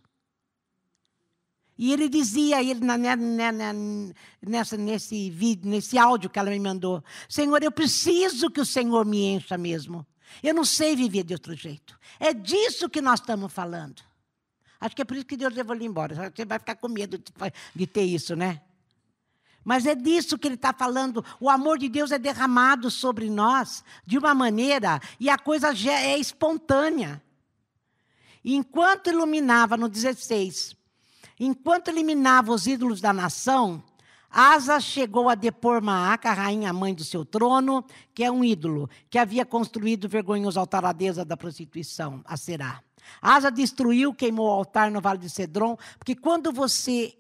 E 1.78 1.92
ele 1.92 2.10
dizia, 2.10 2.64
ele, 2.64 2.80
na, 2.80 2.98
na, 2.98 3.16
na, 3.16 3.74
nessa, 4.42 4.78
nesse 4.78 5.30
vídeo, 5.30 5.70
nesse 5.70 5.98
áudio 5.98 6.30
que 6.30 6.40
ela 6.40 6.50
me 6.50 6.60
mandou, 6.60 7.04
Senhor, 7.30 7.62
eu 7.62 7.72
preciso 7.72 8.50
que 8.50 8.62
o 8.62 8.66
Senhor 8.66 9.06
me 9.06 9.26
encha 9.26 9.58
mesmo. 9.58 10.06
Eu 10.42 10.54
não 10.54 10.64
sei 10.64 10.96
viver 10.96 11.24
de 11.24 11.34
outro 11.34 11.54
jeito. 11.54 11.98
É 12.20 12.34
disso 12.34 12.90
que 12.90 13.02
nós 13.02 13.20
estamos 13.20 13.52
falando. 13.52 14.02
Acho 14.80 14.96
que 14.96 15.02
é 15.02 15.06
por 15.06 15.18
isso 15.18 15.26
que 15.26 15.38
Deus 15.38 15.54
levou 15.54 15.76
ele 15.76 15.86
embora. 15.86 16.32
Você 16.34 16.46
vai 16.46 16.60
ficar 16.60 16.76
com 16.76 16.88
medo 16.88 17.18
de, 17.18 17.34
de 17.76 17.88
ter 17.88 18.04
isso, 18.04 18.36
né? 18.36 18.62
Mas 19.66 19.86
é 19.86 19.96
disso 19.96 20.38
que 20.38 20.48
ele 20.48 20.56
está 20.56 20.72
falando. 20.72 21.26
O 21.40 21.50
amor 21.50 21.78
de 21.78 21.90
Deus 21.90 22.12
é 22.12 22.18
derramado 22.18 22.90
sobre 22.90 23.30
nós 23.30 23.84
de 24.06 24.18
uma 24.18 24.34
maneira 24.34 25.02
e 25.20 25.30
a 25.30 25.38
coisa 25.38 25.74
é 25.90 26.18
espontânea. 26.18 27.22
Enquanto 28.46 29.10
iluminava 29.10 29.76
no 29.76 29.90
16, 29.90 30.78
Enquanto 31.40 31.90
eliminava 31.90 32.54
os 32.54 32.66
ídolos 32.66 33.02
da 33.02 33.12
nação, 33.12 33.84
Asa 34.32 34.80
chegou 34.80 35.30
a 35.30 35.36
depor 35.36 35.82
Maaca, 35.82 36.32
rainha 36.32 36.72
mãe 36.72 36.94
do 36.94 37.04
seu 37.04 37.26
trono, 37.26 37.84
que 38.14 38.24
é 38.24 38.32
um 38.32 38.44
ídolo, 38.44 38.90
que 39.10 39.18
havia 39.18 39.46
construído 39.46 40.08
vergonhoso 40.08 40.60
altar 40.60 40.86
à 40.86 40.94
deusa 40.94 41.26
da 41.26 41.36
prostituição, 41.36 42.22
a 42.26 42.38
Será. 42.38 42.82
Asa 43.22 43.52
destruiu, 43.52 44.14
queimou 44.14 44.48
o 44.48 44.52
altar 44.52 44.90
no 44.90 45.02
vale 45.02 45.20
de 45.20 45.30
Cedron, 45.30 45.78
porque 45.98 46.16
quando 46.16 46.52
você 46.52 47.14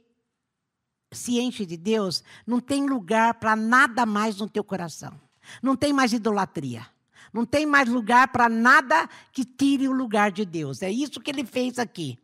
se 1.15 1.39
enche 1.39 1.65
de 1.65 1.78
Deus, 1.78 2.23
não 2.45 2.60
tem 2.60 2.86
lugar 2.86 3.36
para 3.36 3.56
nada 3.56 4.06
mais 4.06 4.38
no 4.38 4.49
teu 4.49 4.63
coração. 4.63 5.13
Não 5.62 5.75
tem 5.75 5.93
mais 5.93 6.13
idolatria. 6.13 6.86
Não 7.34 7.45
tem 7.45 7.65
mais 7.65 7.89
lugar 7.89 8.30
para 8.30 8.47
nada 8.47 9.10
que 9.32 9.43
tire 9.43 9.88
o 9.88 9.91
lugar 9.91 10.32
de 10.32 10.45
Deus. 10.45 10.82
É 10.82 10.89
isso 10.89 11.19
que 11.19 11.30
ele 11.30 11.45
fez 11.45 11.78
aqui. 11.78 12.17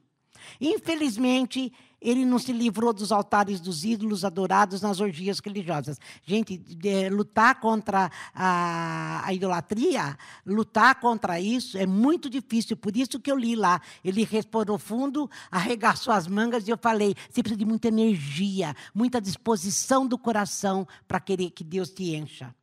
Infelizmente, 0.60 1.72
ele 2.02 2.26
não 2.26 2.40
se 2.40 2.52
livrou 2.52 2.92
dos 2.92 3.12
altares 3.12 3.60
dos 3.60 3.86
ídolos 3.86 4.26
adorados 4.26 4.82
nas 4.82 5.00
orgias 5.00 5.40
religiosas. 5.40 6.00
Gente, 6.26 6.58
de, 6.58 7.10
lutar 7.10 7.60
contra 7.60 8.10
a, 8.34 9.22
a, 9.24 9.34
idolatria, 9.34 10.18
lutar 10.44 11.00
contra 11.00 11.40
isso 11.40 11.78
é 11.78 11.86
muito 11.86 12.30
difícil. 12.30 12.76
Por 12.76 12.98
isso 12.98 13.20
que 13.20 13.32
eu 13.32 13.38
li 13.38 13.56
lá. 13.56 13.80
Ele 14.04 14.24
respirou 14.24 14.80
fundo, 14.80 15.30
arregaçou 15.52 16.12
as 16.12 16.28
mangas 16.28 16.68
e 16.68 16.72
eu 16.72 16.78
falei: 16.78 17.16
você 17.30 17.44
precisa 17.44 17.60
de 17.60 17.66
muita 17.66 17.90
energia, 17.90 18.76
muita 18.96 19.22
disposição 19.22 20.08
do 20.08 20.18
coração 20.18 20.88
para 21.08 21.20
querer 21.20 21.52
que 21.52 21.64
Deus 21.64 21.92
te 21.92 22.16
encha. 22.16 22.56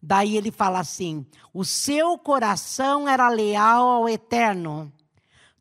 Daí 0.00 0.36
ele 0.36 0.50
fala 0.50 0.80
assim: 0.80 1.26
o 1.52 1.66
seu 1.66 2.16
coração 2.16 3.06
era 3.06 3.28
leal 3.28 3.86
ao 3.88 4.08
eterno 4.08 4.90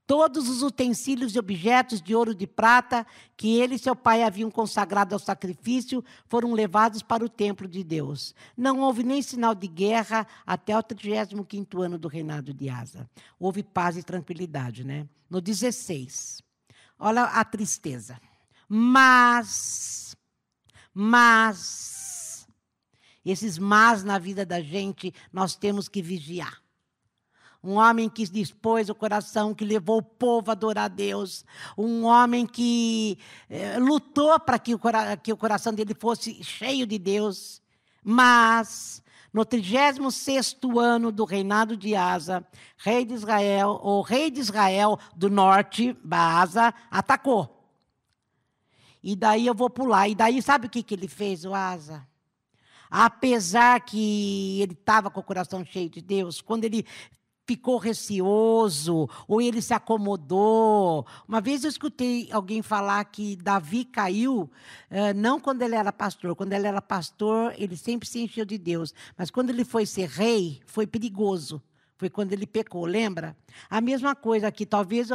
Todos 0.08 0.48
os 0.48 0.63
utensílios 0.63 1.36
e 1.36 1.39
objetos 1.39 2.02
de 2.02 2.15
ouro 2.15 2.32
e 2.32 2.36
de 2.36 2.48
prata 2.48 3.06
que 3.36 3.60
ele 3.60 3.76
e 3.76 3.80
seu 3.80 3.93
pai 3.93 4.24
haviam 4.24 4.50
consagrado 4.50 5.13
ao 5.13 5.20
sacrifício 5.20 6.02
foram 6.28 6.54
levados 6.54 7.04
para 7.04 7.26
o 7.26 7.30
templo 7.30 7.67
de 7.67 7.84
Deus. 7.84 8.34
Não 8.56 8.80
houve 8.80 9.04
nem 9.04 9.22
sinal 9.22 9.54
de 9.54 9.67
guerra 9.67 10.26
até 10.46 10.78
o 10.78 10.82
35 10.82 11.82
ano 11.82 11.98
do 11.98 12.08
reinado 12.08 12.54
de 12.54 12.70
Asa. 12.70 13.10
Houve 13.38 13.62
paz 13.62 13.98
e 13.98 14.04
tranquilidade, 14.04 14.86
né? 14.86 15.06
No 15.30 15.41
16. 15.41 16.41
Olha 16.98 17.24
a 17.24 17.43
tristeza. 17.43 18.17
Mas, 18.70 20.15
mas, 20.93 22.48
esses 23.26 23.58
mas 23.58 24.06
na 24.06 24.17
vida 24.17 24.46
da 24.46 24.62
gente, 24.62 25.13
nós 25.34 25.54
temos 25.54 25.89
que 25.89 26.02
vigiar. 26.02 26.62
Um 27.63 27.74
homem 27.74 28.08
que 28.08 28.28
dispôs 28.28 28.89
o 28.89 28.96
coração, 28.96 29.54
que 29.54 29.65
levou 29.65 29.98
o 29.98 30.04
povo 30.04 30.50
a 30.50 30.54
adorar 30.54 30.86
a 30.86 30.88
Deus. 30.88 31.43
Um 31.78 32.06
homem 32.06 32.46
que 32.46 33.17
eh, 33.50 33.80
lutou 33.80 34.39
para 34.39 34.60
que, 34.60 34.74
que 35.24 35.34
o 35.34 35.38
coração 35.38 35.74
dele 35.74 35.93
fosse 35.93 36.43
cheio 36.43 36.86
de 36.86 36.98
Deus. 36.98 37.62
Mas, 38.04 39.04
no 39.34 39.43
36 39.43 40.56
ano 40.80 41.12
do 41.12 41.26
reinado 41.26 41.76
de 41.76 41.96
Asa, 41.96 42.46
rei 42.78 43.04
de 43.04 43.13
Israel, 43.13 43.80
o 43.84 44.02
rei 44.02 44.32
de 44.32 44.39
Israel 44.39 44.98
do 45.15 45.30
norte, 45.30 45.98
Baasa, 46.04 46.74
atacou. 46.89 47.58
E 49.04 49.15
daí 49.15 49.48
eu 49.48 49.56
vou 49.56 49.70
pular. 49.70 50.08
E 50.08 50.15
daí, 50.15 50.41
sabe 50.41 50.67
o 50.67 50.70
que, 50.70 50.84
que 50.84 50.93
ele 50.93 51.08
fez, 51.08 51.43
o 51.43 51.54
Asa? 51.54 52.08
Apesar 52.89 53.82
que 53.82 54.62
ele 54.62 54.74
estava 54.74 55.10
com 55.10 55.20
o 55.20 55.24
coração 55.24 55.65
cheio 55.65 55.89
de 55.89 56.02
Deus, 56.02 56.41
quando 56.41 56.63
ele 56.63 56.86
ficou 57.47 57.77
receoso, 57.77 59.10
ou 59.25 59.41
ele 59.41 59.62
se 59.62 59.73
acomodou. 59.73 61.07
Uma 61.25 61.39
vez 61.39 61.63
eu 61.63 61.69
escutei 61.69 62.27
alguém 62.29 62.62
falar 62.62 63.05
que 63.05 63.38
Davi 63.38 63.86
caiu, 63.86 64.51
eh, 64.89 65.13
não 65.13 65.39
quando 65.39 65.62
ele 65.62 65.73
era 65.75 65.93
pastor. 65.93 66.36
Quando 66.36 66.51
ele 66.51 66.67
era 66.67 66.81
pastor, 66.81 67.53
ele 67.57 67.77
sempre 67.77 68.07
se 68.07 68.19
encheu 68.19 68.43
de 68.43 68.57
Deus. 68.57 68.93
Mas 69.17 69.31
quando 69.31 69.49
ele 69.49 69.63
foi 69.63 69.86
ser 69.86 70.10
rei, 70.10 70.62
foi 70.65 70.86
perigoso. 70.86 71.62
Foi 71.95 72.10
quando 72.10 72.33
ele 72.33 72.45
pecou, 72.45 72.86
lembra? 72.86 73.36
A 73.69 73.81
mesma 73.81 74.13
coisa 74.13 74.49
aqui, 74.49 74.67
talvez 74.67 75.10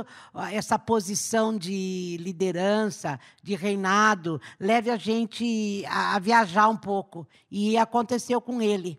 essa 0.50 0.76
posição 0.76 1.56
de 1.56 2.16
liderança, 2.18 3.20
de 3.40 3.54
reinado, 3.54 4.40
leve 4.58 4.90
a 4.90 4.96
gente 4.96 5.84
a, 5.86 6.16
a 6.16 6.18
viajar 6.18 6.68
um 6.68 6.76
pouco. 6.76 7.28
E 7.50 7.76
aconteceu 7.76 8.40
com 8.40 8.60
ele. 8.60 8.98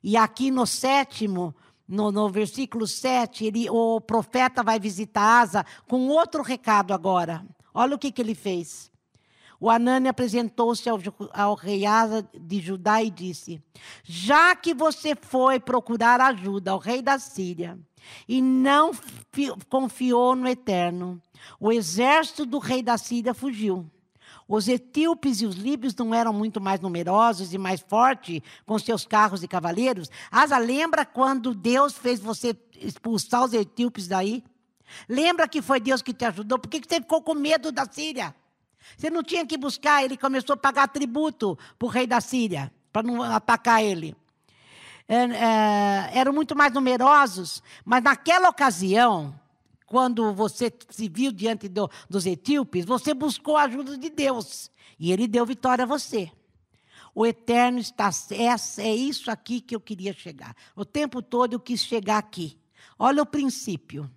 E 0.00 0.16
aqui 0.16 0.50
no 0.50 0.64
sétimo, 0.64 1.52
no, 1.88 2.12
no 2.12 2.28
versículo 2.28 2.86
7, 2.86 3.46
ele, 3.46 3.70
o 3.70 4.00
profeta 4.00 4.62
vai 4.62 4.78
visitar 4.78 5.40
Asa 5.40 5.64
com 5.86 6.08
outro 6.08 6.42
recado 6.42 6.92
agora. 6.92 7.44
Olha 7.72 7.96
o 7.96 7.98
que, 7.98 8.12
que 8.12 8.20
ele 8.20 8.34
fez. 8.34 8.90
O 9.60 9.68
Anani 9.68 10.06
apresentou-se 10.08 10.88
ao, 10.88 11.00
ao, 11.32 11.54
rei 11.54 11.84
Asa 11.84 12.28
de 12.38 12.60
Judá 12.60 13.02
e 13.02 13.10
disse: 13.10 13.60
Já 14.04 14.54
que 14.54 14.72
você 14.72 15.16
foi 15.16 15.58
procurar 15.58 16.20
ajuda 16.20 16.70
ao 16.70 16.78
rei 16.78 17.02
da 17.02 17.18
Síria 17.18 17.78
e 18.28 18.40
não 18.40 18.92
confiou 19.68 20.36
no 20.36 20.46
Eterno, 20.46 21.20
o 21.58 21.72
exército 21.72 22.46
do 22.46 22.58
rei 22.58 22.82
da 22.82 22.96
Síria 22.96 23.34
fugiu. 23.34 23.90
Os 24.48 24.66
etíopes 24.66 25.42
e 25.42 25.46
os 25.46 25.56
líbios 25.56 25.94
não 25.94 26.14
eram 26.14 26.32
muito 26.32 26.58
mais 26.58 26.80
numerosos 26.80 27.52
e 27.52 27.58
mais 27.58 27.82
fortes 27.82 28.40
com 28.64 28.78
seus 28.78 29.06
carros 29.06 29.42
e 29.42 29.48
cavaleiros? 29.48 30.10
Asa, 30.30 30.56
lembra 30.56 31.04
quando 31.04 31.54
Deus 31.54 31.92
fez 31.98 32.18
você 32.18 32.56
expulsar 32.80 33.44
os 33.44 33.52
etíopes 33.52 34.08
daí? 34.08 34.42
Lembra 35.06 35.46
que 35.46 35.60
foi 35.60 35.78
Deus 35.78 36.00
que 36.00 36.14
te 36.14 36.24
ajudou? 36.24 36.58
Por 36.58 36.70
que 36.70 36.80
você 36.80 36.98
ficou 36.98 37.20
com 37.20 37.34
medo 37.34 37.70
da 37.70 37.86
Síria? 37.90 38.34
Você 38.96 39.10
não 39.10 39.22
tinha 39.22 39.44
que 39.44 39.58
buscar, 39.58 40.02
ele 40.02 40.16
começou 40.16 40.54
a 40.54 40.56
pagar 40.56 40.88
tributo 40.88 41.58
para 41.78 41.86
o 41.86 41.90
rei 41.90 42.06
da 42.06 42.20
Síria, 42.20 42.72
para 42.90 43.02
não 43.02 43.22
atacar 43.22 43.82
ele. 43.82 44.16
É, 45.06 45.16
é, 45.16 46.10
eram 46.18 46.32
muito 46.32 46.56
mais 46.56 46.72
numerosos, 46.72 47.62
mas 47.84 48.02
naquela 48.02 48.48
ocasião, 48.48 49.38
quando 49.88 50.34
você 50.34 50.70
se 50.90 51.08
viu 51.08 51.32
diante 51.32 51.68
do, 51.68 51.90
dos 52.08 52.26
etíopes, 52.26 52.84
você 52.84 53.14
buscou 53.14 53.56
a 53.56 53.62
ajuda 53.62 53.96
de 53.96 54.10
Deus. 54.10 54.70
E 54.98 55.10
ele 55.10 55.26
deu 55.26 55.46
vitória 55.46 55.84
a 55.84 55.86
você. 55.86 56.30
O 57.14 57.24
eterno 57.26 57.78
está. 57.78 58.10
É, 58.30 58.54
é 58.82 58.94
isso 58.94 59.30
aqui 59.30 59.62
que 59.62 59.74
eu 59.74 59.80
queria 59.80 60.12
chegar. 60.12 60.54
O 60.76 60.84
tempo 60.84 61.22
todo 61.22 61.54
eu 61.54 61.60
quis 61.60 61.82
chegar 61.82 62.18
aqui. 62.18 62.58
Olha 62.98 63.22
o 63.22 63.26
princípio. 63.26 64.10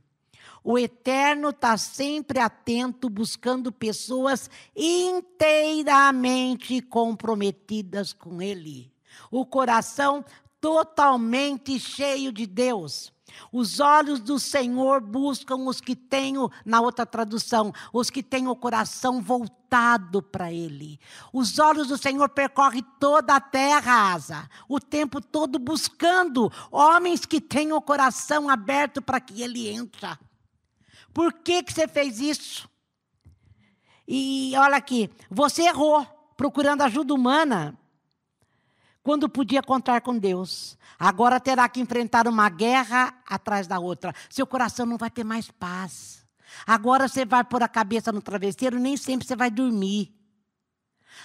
O 0.64 0.78
eterno 0.78 1.50
está 1.50 1.76
sempre 1.78 2.40
atento, 2.40 3.10
buscando 3.10 3.72
pessoas 3.72 4.48
inteiramente 4.76 6.82
comprometidas 6.82 8.14
com 8.14 8.40
ele. 8.42 8.92
O 9.32 9.44
coração 9.46 10.24
totalmente 10.60 11.80
cheio 11.80 12.32
de 12.32 12.46
Deus. 12.46 13.12
Os 13.52 13.80
olhos 13.80 14.20
do 14.20 14.40
Senhor 14.40 15.02
buscam 15.02 15.58
os 15.68 15.82
que 15.82 15.96
têm, 15.96 16.36
na 16.66 16.82
outra 16.82 17.06
tradução, 17.06 17.74
os 17.94 18.10
que 18.10 18.24
têm 18.24 18.48
o 18.48 18.56
coração 18.56 19.22
voltado 19.22 20.22
para 20.22 20.52
Ele. 20.52 21.00
Os 21.34 21.60
olhos 21.60 21.88
do 21.88 21.98
Senhor 21.98 22.30
percorrem 22.30 22.84
toda 23.00 23.36
a 23.36 23.42
terra, 23.42 24.14
asa, 24.14 24.50
o 24.68 24.80
tempo 24.80 25.22
todo 25.22 25.60
buscando 25.60 26.52
homens 26.72 27.26
que 27.26 27.42
têm 27.42 27.72
o 27.72 27.82
coração 27.82 28.50
aberto 28.50 29.02
para 29.02 29.20
que 29.20 29.42
Ele 29.42 29.68
entre. 29.68 30.08
Por 31.14 31.34
que, 31.34 31.64
que 31.64 31.74
você 31.74 31.88
fez 31.88 32.20
isso? 32.20 32.70
E 34.08 34.54
olha 34.58 34.78
aqui, 34.78 35.10
você 35.30 35.64
errou 35.64 36.06
procurando 36.36 36.82
ajuda 36.82 37.14
humana 37.14 37.78
quando 39.04 39.28
podia 39.28 39.62
contar 39.62 40.02
com 40.02 40.18
Deus. 40.18 40.78
Agora 40.98 41.40
terá 41.40 41.68
que 41.68 41.80
enfrentar 41.80 42.28
uma 42.28 42.50
guerra 42.50 43.14
atrás 43.28 43.68
da 43.68 43.80
outra. 43.80 44.14
Seu 44.30 44.46
coração 44.46 44.86
não 44.86 44.98
vai 44.98 45.10
ter 45.10 45.24
mais 45.24 45.50
paz. 45.50 46.26
Agora 46.66 47.08
você 47.08 47.26
vai 47.26 47.44
pôr 47.44 47.64
a 47.64 47.68
cabeça 47.68 48.12
no 48.12 48.22
travesseiro, 48.22 48.80
nem 48.80 48.96
sempre 48.98 49.26
você 49.26 49.36
vai 49.36 49.50
dormir. 49.50 50.14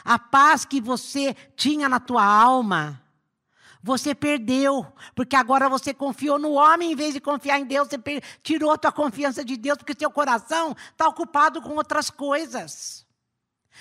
A 0.04 0.18
paz 0.18 0.64
que 0.64 0.80
você 0.80 1.34
tinha 1.56 1.88
na 1.88 2.00
tua 2.00 2.24
alma, 2.24 3.02
você 3.82 4.14
perdeu, 4.14 4.86
porque 5.14 5.36
agora 5.36 5.68
você 5.68 5.92
confiou 5.92 6.38
no 6.38 6.52
homem 6.52 6.92
em 6.92 6.96
vez 6.96 7.14
de 7.14 7.20
confiar 7.20 7.58
em 7.58 7.64
Deus, 7.64 7.88
você 7.88 7.98
tirou 8.42 8.72
a 8.72 8.78
tua 8.78 8.92
confiança 8.92 9.44
de 9.44 9.56
Deus, 9.56 9.78
porque 9.78 9.94
seu 9.98 10.10
coração 10.10 10.74
está 10.90 11.08
ocupado 11.08 11.60
com 11.60 11.74
outras 11.76 12.08
coisas. 12.08 13.04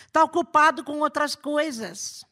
Está 0.07 0.23
ocupado 0.23 0.83
com 0.83 0.99
outras 0.99 1.35
coisas 1.35 2.25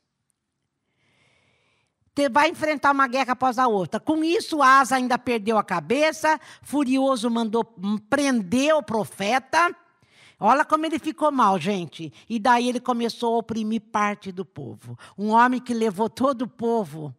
vai 2.32 2.50
enfrentar 2.50 2.92
uma 2.92 3.08
guerra 3.08 3.34
após 3.34 3.58
a 3.58 3.68
outra. 3.68 4.00
Com 4.00 4.24
isso, 4.24 4.62
Asa 4.62 4.96
ainda 4.96 5.18
perdeu 5.18 5.58
a 5.58 5.64
cabeça, 5.64 6.40
furioso 6.62 7.30
mandou 7.30 7.64
prender 8.10 8.76
o 8.76 8.84
profeta. 8.84 9.76
Olha 10.40 10.66
como 10.66 10.86
ele 10.86 11.00
ficou 11.00 11.32
mal, 11.32 11.60
gente. 11.60 12.12
E 12.30 12.38
daí 12.38 12.70
ele 12.70 12.80
começou 12.80 13.36
a 13.36 13.38
oprimir 13.40 13.82
parte 13.82 14.32
do 14.32 14.46
povo. 14.46 14.98
Um 15.18 15.30
homem 15.30 15.60
que 15.60 15.74
levou 15.74 16.10
todo 16.10 16.44
o 16.44 16.48
povo 16.48 17.16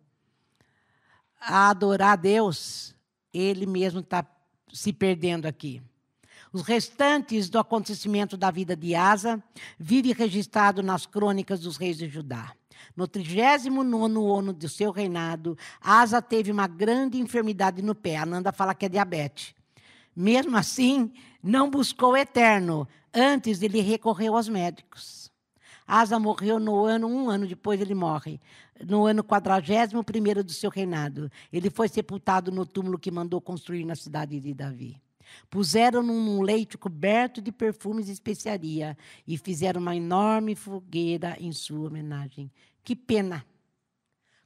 a 1.40 1.70
adorar 1.70 2.12
a 2.12 2.16
Deus, 2.16 2.94
ele 3.32 3.66
mesmo 3.66 4.00
está 4.00 4.24
se 4.72 4.92
perdendo 4.92 5.46
aqui. 5.46 5.82
Os 6.52 6.62
restantes 6.62 7.48
do 7.48 7.58
acontecimento 7.58 8.36
da 8.36 8.50
vida 8.50 8.76
de 8.76 8.94
Asa 8.94 9.42
vive 9.78 10.12
registrado 10.12 10.82
nas 10.82 11.04
crônicas 11.04 11.60
dos 11.60 11.76
reis 11.76 11.98
de 11.98 12.08
Judá. 12.08 12.54
No 12.96 13.06
39 13.06 13.78
ano 14.38 14.52
do 14.52 14.68
seu 14.68 14.90
reinado, 14.90 15.56
Asa 15.80 16.20
teve 16.22 16.50
uma 16.50 16.66
grande 16.66 17.18
enfermidade 17.18 17.82
no 17.82 17.94
pé. 17.94 18.16
Ananda 18.16 18.52
fala 18.52 18.74
que 18.74 18.86
é 18.86 18.88
diabetes. 18.88 19.54
Mesmo 20.14 20.56
assim, 20.56 21.12
não 21.42 21.70
buscou 21.70 22.12
o 22.12 22.16
eterno. 22.16 22.86
Antes, 23.12 23.62
ele 23.62 23.80
recorreu 23.80 24.36
aos 24.36 24.48
médicos. 24.48 25.24
Asa 25.86 26.18
morreu 26.18 26.58
no 26.58 26.84
ano, 26.84 27.06
um 27.06 27.28
ano 27.28 27.46
depois 27.46 27.80
ele 27.80 27.94
morre, 27.94 28.40
no 28.86 29.06
ano 29.06 29.22
41 29.22 30.42
do 30.42 30.52
seu 30.52 30.70
reinado. 30.70 31.30
Ele 31.52 31.68
foi 31.68 31.88
sepultado 31.88 32.50
no 32.50 32.64
túmulo 32.64 32.98
que 32.98 33.10
mandou 33.10 33.40
construir 33.40 33.84
na 33.84 33.94
cidade 33.94 34.40
de 34.40 34.54
Davi. 34.54 35.00
Puseram-no 35.50 36.12
num 36.12 36.42
leite 36.42 36.78
coberto 36.78 37.40
de 37.40 37.52
perfumes 37.52 38.08
e 38.08 38.12
especiaria 38.12 38.96
e 39.26 39.36
fizeram 39.36 39.80
uma 39.80 39.96
enorme 39.96 40.54
fogueira 40.54 41.36
em 41.38 41.52
sua 41.52 41.88
homenagem. 41.88 42.50
Que 42.84 42.94
pena. 42.94 43.44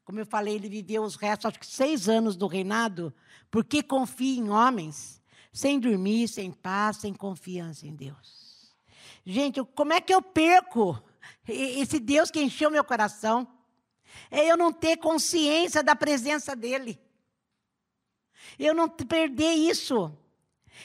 Como 0.05 0.18
eu 0.18 0.24
falei, 0.24 0.55
ele 0.55 0.68
viveu 0.68 1.03
os 1.03 1.16
restos, 1.16 1.46
acho 1.46 1.61
que 1.61 1.66
seis 1.66 2.09
anos 2.09 2.37
do 2.37 2.46
reinado, 2.46 3.12
porque 3.51 3.83
confia 3.83 4.38
em 4.38 4.48
homens, 4.48 5.20
sem 5.53 5.79
dormir, 5.79 6.29
sem 6.29 6.51
paz, 6.51 6.98
sem 6.98 7.12
confiança 7.12 7.87
em 7.87 7.94
Deus. 7.94 8.74
Gente, 9.27 9.62
como 9.74 9.92
é 9.92 10.01
que 10.01 10.14
eu 10.14 10.22
perco 10.22 11.03
esse 11.46 11.98
Deus 11.98 12.31
que 12.31 12.40
encheu 12.40 12.70
meu 12.70 12.85
coração? 12.85 13.46
É 14.31 14.51
eu 14.51 14.57
não 14.57 14.72
ter 14.72 14.96
consciência 14.96 15.83
da 15.83 15.94
presença 15.94 16.57
dele. 16.57 16.98
Eu 18.59 18.72
não 18.72 18.88
perder 18.88 19.53
isso. 19.53 20.16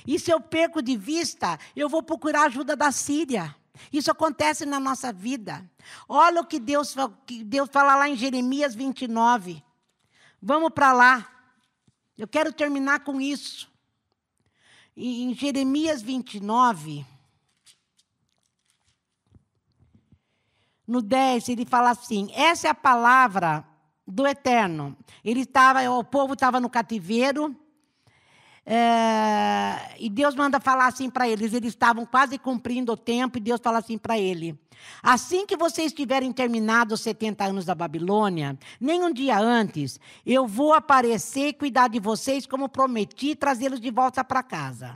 E 0.06 0.20
se 0.20 0.32
eu 0.32 0.42
perco 0.42 0.82
de 0.82 0.98
vista, 0.98 1.58
eu 1.76 1.88
vou 1.88 2.04
procurar 2.04 2.44
ajuda 2.44 2.76
da 2.76 2.92
Síria. 2.92 3.56
Isso 3.92 4.12
acontece 4.12 4.66
na 4.66 4.80
nossa 4.80 5.12
vida. 5.12 5.70
Olha 6.08 6.42
o 6.42 6.46
que 6.46 6.60
Deus, 6.60 6.96
que 7.26 7.44
Deus 7.44 7.70
fala 7.72 7.96
lá 7.96 8.08
em 8.08 8.16
Jeremias 8.16 8.76
29. 8.76 9.64
Vamos 10.42 10.72
para 10.72 10.94
lá. 10.94 11.30
Eu 12.18 12.28
quero 12.28 12.54
terminar 12.54 13.00
com 13.00 13.20
isso. 13.20 13.72
Em 14.96 15.34
Jeremias 15.34 16.04
29, 16.04 17.04
no 20.86 21.02
10, 21.02 21.50
ele 21.50 21.66
fala 21.66 21.90
assim: 21.90 22.30
essa 22.34 22.68
é 22.68 22.70
a 22.70 22.76
palavra 22.76 23.66
do 24.06 24.28
Eterno. 24.28 24.96
Ele 25.24 25.42
estava, 25.42 25.90
o 25.90 26.04
povo 26.04 26.34
estava 26.34 26.60
no 26.60 26.70
cativeiro, 26.70 27.56
é, 28.66 29.96
e 30.00 30.10
Deus 30.10 30.36
manda 30.36 30.60
falar 30.60 30.88
assim 30.88 31.10
para 31.10 31.28
eles. 31.28 31.54
Eles 31.54 31.70
estavam 31.70 32.06
quase 32.06 32.38
cumprindo 32.38 32.94
o 32.94 32.98
tempo, 32.98 33.38
e 33.38 33.42
Deus 33.42 33.60
fala 33.62 33.80
assim 33.80 33.98
para 33.98 34.18
ele: 34.18 34.58
Assim 35.02 35.46
que 35.46 35.58
vocês 35.58 35.92
tiverem 35.92 36.32
terminado 36.32 36.94
os 36.94 37.02
70 37.02 37.44
anos 37.44 37.66
da 37.66 37.76
Babilônia, 37.76 38.58
nem 38.80 39.04
um 39.04 39.12
dia 39.12 39.38
antes, 39.38 40.00
eu 40.26 40.48
vou 40.48 40.74
aparecer 40.74 41.50
e 41.50 41.54
cuidar 41.54 41.90
de 41.90 42.00
vocês, 42.00 42.46
como 42.46 42.70
prometi, 42.70 43.36
trazê-los 43.36 43.82
de 43.82 43.92
volta 43.92 44.24
para 44.24 44.42
casa. 44.42 44.96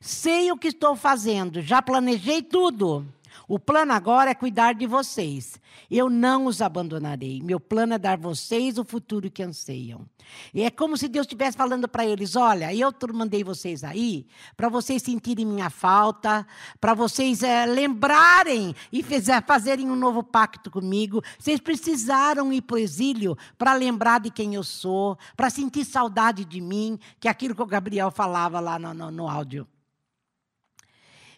Sei 0.00 0.50
o 0.50 0.56
que 0.56 0.68
estou 0.68 0.96
fazendo, 0.96 1.60
já 1.62 1.80
planejei 1.80 2.42
tudo. 2.42 3.06
O 3.52 3.58
plano 3.58 3.92
agora 3.92 4.30
é 4.30 4.34
cuidar 4.34 4.72
de 4.72 4.86
vocês. 4.86 5.60
Eu 5.90 6.08
não 6.08 6.46
os 6.46 6.62
abandonarei. 6.62 7.42
Meu 7.42 7.60
plano 7.60 7.92
é 7.92 7.98
dar 7.98 8.16
vocês 8.16 8.78
o 8.78 8.84
futuro 8.84 9.30
que 9.30 9.42
anseiam. 9.42 10.06
E 10.54 10.62
é 10.62 10.70
como 10.70 10.96
se 10.96 11.06
Deus 11.06 11.26
estivesse 11.26 11.54
falando 11.54 11.86
para 11.86 12.06
eles: 12.06 12.34
olha, 12.34 12.74
eu 12.74 12.90
mandei 13.12 13.44
vocês 13.44 13.84
aí 13.84 14.26
para 14.56 14.70
vocês 14.70 15.02
sentirem 15.02 15.44
minha 15.44 15.68
falta, 15.68 16.46
para 16.80 16.94
vocês 16.94 17.42
é, 17.42 17.66
lembrarem 17.66 18.74
e 18.90 19.02
fizer, 19.02 19.44
fazerem 19.44 19.90
um 19.90 19.96
novo 19.96 20.22
pacto 20.22 20.70
comigo. 20.70 21.22
Vocês 21.38 21.60
precisaram 21.60 22.54
ir 22.54 22.62
para 22.62 22.76
o 22.76 22.78
exílio 22.78 23.36
para 23.58 23.74
lembrar 23.74 24.20
de 24.20 24.30
quem 24.30 24.54
eu 24.54 24.64
sou, 24.64 25.18
para 25.36 25.50
sentir 25.50 25.84
saudade 25.84 26.46
de 26.46 26.58
mim, 26.58 26.98
que 27.20 27.28
é 27.28 27.30
aquilo 27.30 27.54
que 27.54 27.60
o 27.60 27.66
Gabriel 27.66 28.10
falava 28.10 28.60
lá 28.60 28.78
no, 28.78 28.94
no, 28.94 29.10
no 29.10 29.28
áudio. 29.28 29.68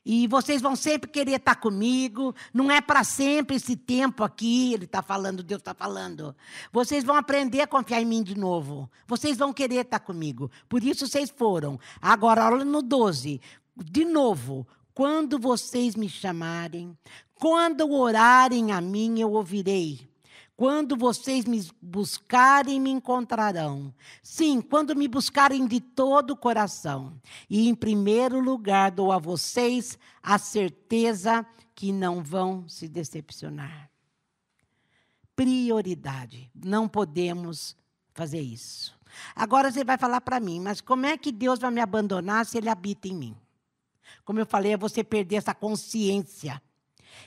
E 0.05 0.27
vocês 0.27 0.61
vão 0.61 0.77
sempre 0.77 1.11
querer 1.11 1.37
estar 1.37 1.55
comigo. 1.57 2.35
Não 2.53 2.71
é 2.71 2.81
para 2.81 3.03
sempre 3.03 3.57
esse 3.57 3.75
tempo 3.75 4.23
aqui. 4.23 4.75
Ele 4.75 4.85
está 4.85 5.03
falando, 5.03 5.43
Deus 5.43 5.61
está 5.61 5.73
falando. 5.73 6.37
Vocês 6.73 7.03
vão 7.05 7.17
aprender 7.17 7.63
a 7.63 7.67
confiar 7.67 8.03
em 8.03 8.05
mim 8.05 8.23
de 8.23 8.37
novo. 8.37 8.91
Vocês 9.07 9.39
vão 9.39 9.53
querer 9.53 9.77
estar 9.77 10.01
comigo. 10.01 10.51
Por 10.69 10.85
isso 10.85 11.07
vocês 11.07 11.31
foram. 11.31 11.81
Agora, 12.03 12.47
olha 12.47 12.65
no 12.65 12.83
12. 12.83 13.41
De 13.77 14.05
novo. 14.05 14.67
Quando 14.93 15.41
vocês 15.41 15.97
me 15.97 16.09
chamarem, 16.09 16.97
quando 17.35 17.91
orarem 17.93 18.71
a 18.71 18.81
mim, 18.81 19.19
eu 19.19 19.33
ouvirei. 19.33 20.09
Quando 20.57 20.97
vocês 20.97 21.45
me 21.45 21.69
buscarem, 21.83 22.81
me 22.81 22.91
encontrarão. 22.91 23.93
Sim, 24.23 24.61
quando 24.61 24.95
me 24.95 25.09
buscarem 25.09 25.67
de 25.67 25.81
todo 25.81 26.31
o 26.31 26.37
coração. 26.37 27.21
E, 27.51 27.69
em 27.69 27.75
primeiro 27.75 28.39
lugar, 28.39 28.93
dou 28.93 29.11
a 29.11 29.19
vocês 29.19 29.99
a 30.23 30.39
certeza 30.39 31.45
que 31.75 31.93
não 31.93 32.23
vão 32.23 32.69
se 32.69 32.87
decepcionar. 32.87 33.91
Prioridade. 35.35 36.49
Não 36.55 36.89
podemos 36.89 37.77
fazer 38.13 38.41
isso. 38.41 38.97
Agora 39.35 39.73
você 39.73 39.83
vai 39.83 39.99
falar 39.99 40.21
para 40.21 40.39
mim, 40.39 40.61
mas 40.61 40.81
como 40.81 41.07
é 41.07 41.17
que 41.19 41.33
Deus 41.33 41.59
vai 41.59 41.73
me 41.73 41.81
abandonar 41.81 42.47
se 42.47 42.59
Ele 42.59 42.69
habita 42.69 43.09
em 43.09 43.15
mim? 43.15 43.37
Como 44.25 44.39
eu 44.39 44.47
falei, 44.47 44.73
é 44.73 44.77
você 44.77 45.03
perder 45.03 45.37
essa 45.37 45.55
consciência 45.55 46.63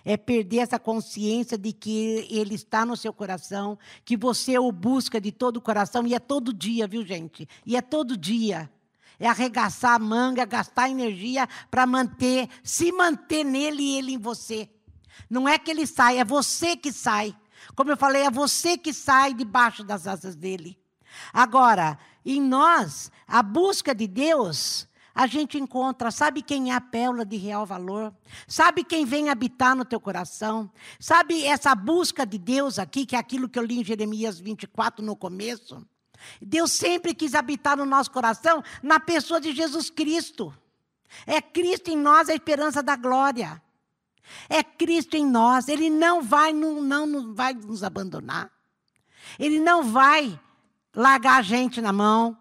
é 0.03 0.15
perder 0.17 0.59
essa 0.59 0.79
consciência 0.79 1.57
de 1.57 1.73
que 1.73 2.27
Ele 2.29 2.55
está 2.55 2.85
no 2.85 2.95
seu 2.95 3.11
coração, 3.11 3.77
que 4.05 4.15
você 4.15 4.57
o 4.57 4.71
busca 4.71 5.19
de 5.19 5.31
todo 5.31 5.57
o 5.57 5.61
coração, 5.61 6.05
e 6.07 6.13
é 6.13 6.19
todo 6.19 6.53
dia, 6.53 6.87
viu, 6.87 7.05
gente? 7.05 7.47
E 7.65 7.75
é 7.75 7.81
todo 7.81 8.17
dia. 8.17 8.69
É 9.19 9.27
arregaçar 9.27 9.95
a 9.95 9.99
manga, 9.99 10.45
gastar 10.45 10.89
energia 10.89 11.47
para 11.71 11.87
manter, 11.87 12.47
se 12.63 12.91
manter 12.91 13.43
nele 13.43 13.81
e 13.81 13.97
ele 13.97 14.13
em 14.13 14.17
você. 14.17 14.69
Não 15.29 15.49
é 15.49 15.57
que 15.57 15.71
ele 15.71 15.87
sai, 15.87 16.19
é 16.19 16.25
você 16.25 16.75
que 16.75 16.91
sai. 16.91 17.35
Como 17.75 17.89
eu 17.89 17.97
falei, 17.97 18.23
é 18.23 18.31
você 18.31 18.77
que 18.77 18.93
sai 18.93 19.33
debaixo 19.33 19.83
das 19.83 20.07
asas 20.07 20.35
dele. 20.35 20.77
Agora, 21.33 21.97
em 22.25 22.41
nós, 22.41 23.11
a 23.27 23.41
busca 23.41 23.95
de 23.95 24.07
Deus 24.07 24.87
a 25.17 25.25
gente 25.25 25.57
encontra, 25.57 26.11
sabe 26.11 26.43
quem 26.43 26.69
é 26.71 26.75
a 26.75 26.79
pérola 26.79 27.25
de 27.25 27.37
real 27.37 27.65
valor? 27.65 28.13
Sabe 28.47 28.83
quem 28.83 29.03
vem 29.03 29.31
habitar 29.31 29.75
no 29.75 29.83
teu 29.83 29.99
coração? 29.99 30.69
Sabe 30.99 31.43
essa 31.43 31.73
busca 31.73 32.23
de 32.23 32.37
Deus 32.37 32.77
aqui, 32.77 33.03
que 33.03 33.15
é 33.15 33.19
aquilo 33.19 33.49
que 33.49 33.57
eu 33.57 33.63
li 33.63 33.79
em 33.79 33.83
Jeremias 33.83 34.39
24 34.39 35.03
no 35.03 35.15
começo? 35.15 35.83
Deus 36.39 36.71
sempre 36.71 37.15
quis 37.15 37.33
habitar 37.33 37.75
no 37.75 37.83
nosso 37.83 38.11
coração 38.11 38.63
na 38.83 38.99
pessoa 38.99 39.41
de 39.41 39.53
Jesus 39.53 39.89
Cristo. 39.89 40.53
É 41.25 41.41
Cristo 41.41 41.89
em 41.89 41.97
nós 41.97 42.29
a 42.29 42.35
esperança 42.35 42.83
da 42.83 42.95
glória. 42.95 43.59
É 44.47 44.61
Cristo 44.61 45.17
em 45.17 45.25
nós. 45.25 45.67
Ele 45.67 45.89
não 45.89 46.21
vai, 46.21 46.53
não, 46.53 46.79
não 46.79 47.33
vai 47.33 47.55
nos 47.55 47.83
abandonar. 47.83 48.51
Ele 49.39 49.59
não 49.59 49.81
vai 49.81 50.39
largar 50.95 51.39
a 51.39 51.41
gente 51.41 51.81
na 51.81 51.91
mão. 51.91 52.37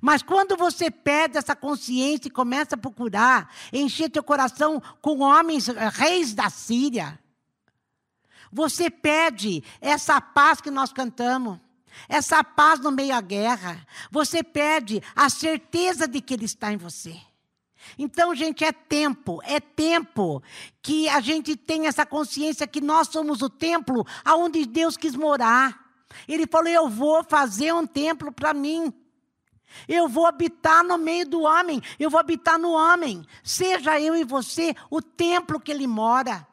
Mas 0.00 0.22
quando 0.22 0.56
você 0.56 0.90
perde 0.90 1.38
essa 1.38 1.54
consciência 1.54 2.28
e 2.28 2.30
começa 2.30 2.74
a 2.74 2.78
procurar, 2.78 3.52
encher 3.72 4.10
teu 4.10 4.22
coração 4.22 4.82
com 5.00 5.20
homens, 5.20 5.68
eh, 5.68 5.88
reis 5.92 6.34
da 6.34 6.50
Síria, 6.50 7.18
você 8.52 8.88
perde 8.90 9.62
essa 9.80 10.20
paz 10.20 10.60
que 10.60 10.70
nós 10.70 10.92
cantamos, 10.92 11.58
essa 12.08 12.42
paz 12.44 12.80
no 12.80 12.90
meio 12.90 13.14
à 13.14 13.20
guerra. 13.20 13.86
Você 14.10 14.42
perde 14.42 15.02
a 15.14 15.28
certeza 15.28 16.06
de 16.06 16.20
que 16.20 16.34
Ele 16.34 16.44
está 16.44 16.72
em 16.72 16.76
você. 16.76 17.16
Então, 17.98 18.34
gente, 18.34 18.64
é 18.64 18.72
tempo, 18.72 19.40
é 19.44 19.60
tempo 19.60 20.42
que 20.82 21.08
a 21.08 21.20
gente 21.20 21.56
tenha 21.56 21.88
essa 21.88 22.04
consciência 22.04 22.66
que 22.66 22.80
nós 22.80 23.08
somos 23.08 23.42
o 23.42 23.48
templo 23.48 24.04
aonde 24.24 24.66
Deus 24.66 24.96
quis 24.96 25.14
morar. 25.14 25.86
Ele 26.26 26.46
falou: 26.46 26.68
Eu 26.68 26.88
vou 26.88 27.22
fazer 27.24 27.72
um 27.72 27.86
templo 27.86 28.32
para 28.32 28.52
mim. 28.52 28.92
Eu 29.88 30.08
vou 30.08 30.26
habitar 30.26 30.82
no 30.84 30.98
meio 30.98 31.28
do 31.28 31.42
homem, 31.42 31.82
eu 31.98 32.10
vou 32.10 32.20
habitar 32.20 32.58
no 32.58 32.72
homem. 32.72 33.24
Seja 33.42 34.00
eu 34.00 34.16
e 34.16 34.24
você 34.24 34.74
o 34.90 35.00
templo 35.00 35.60
que 35.60 35.70
ele 35.70 35.86
mora. 35.86 36.46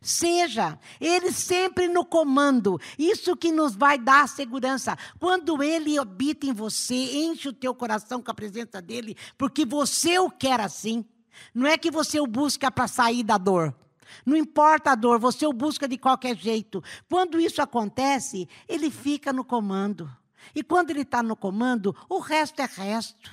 Seja 0.00 0.78
ele 1.00 1.32
sempre 1.32 1.88
no 1.88 2.04
comando. 2.04 2.80
Isso 2.98 3.36
que 3.36 3.50
nos 3.50 3.74
vai 3.74 3.98
dar 3.98 4.28
segurança. 4.28 4.96
Quando 5.18 5.62
ele 5.62 5.98
habita 5.98 6.46
em 6.46 6.52
você, 6.52 6.94
enche 6.94 7.48
o 7.48 7.52
teu 7.52 7.74
coração 7.74 8.22
com 8.22 8.30
a 8.30 8.34
presença 8.34 8.80
dele, 8.80 9.16
porque 9.36 9.64
você 9.64 10.18
o 10.18 10.30
quer 10.30 10.60
assim. 10.60 11.04
Não 11.54 11.66
é 11.66 11.78
que 11.78 11.90
você 11.90 12.20
o 12.20 12.26
busca 12.26 12.70
para 12.70 12.88
sair 12.88 13.22
da 13.22 13.38
dor. 13.38 13.74
Não 14.24 14.36
importa 14.36 14.92
a 14.92 14.94
dor, 14.94 15.18
você 15.18 15.46
o 15.46 15.52
busca 15.52 15.86
de 15.86 15.98
qualquer 15.98 16.36
jeito. 16.36 16.82
Quando 17.08 17.40
isso 17.40 17.60
acontece, 17.60 18.48
ele 18.68 18.90
fica 18.90 19.32
no 19.32 19.44
comando. 19.44 20.10
E 20.54 20.62
quando 20.62 20.90
ele 20.90 21.02
está 21.02 21.22
no 21.22 21.36
comando, 21.36 21.94
o 22.08 22.18
resto 22.18 22.60
é 22.60 22.66
resto. 22.66 23.30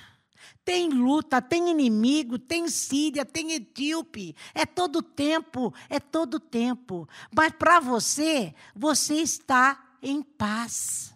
Tem 0.64 0.88
luta, 0.88 1.40
tem 1.40 1.70
inimigo, 1.70 2.38
tem 2.38 2.68
Síria, 2.68 3.24
tem 3.24 3.52
Etíope. 3.52 4.34
É 4.54 4.66
todo 4.66 5.02
tempo, 5.02 5.72
é 5.88 6.00
todo 6.00 6.40
tempo. 6.40 7.08
Mas 7.34 7.52
para 7.52 7.80
você, 7.80 8.54
você 8.74 9.14
está 9.16 9.94
em 10.02 10.22
paz. 10.22 11.14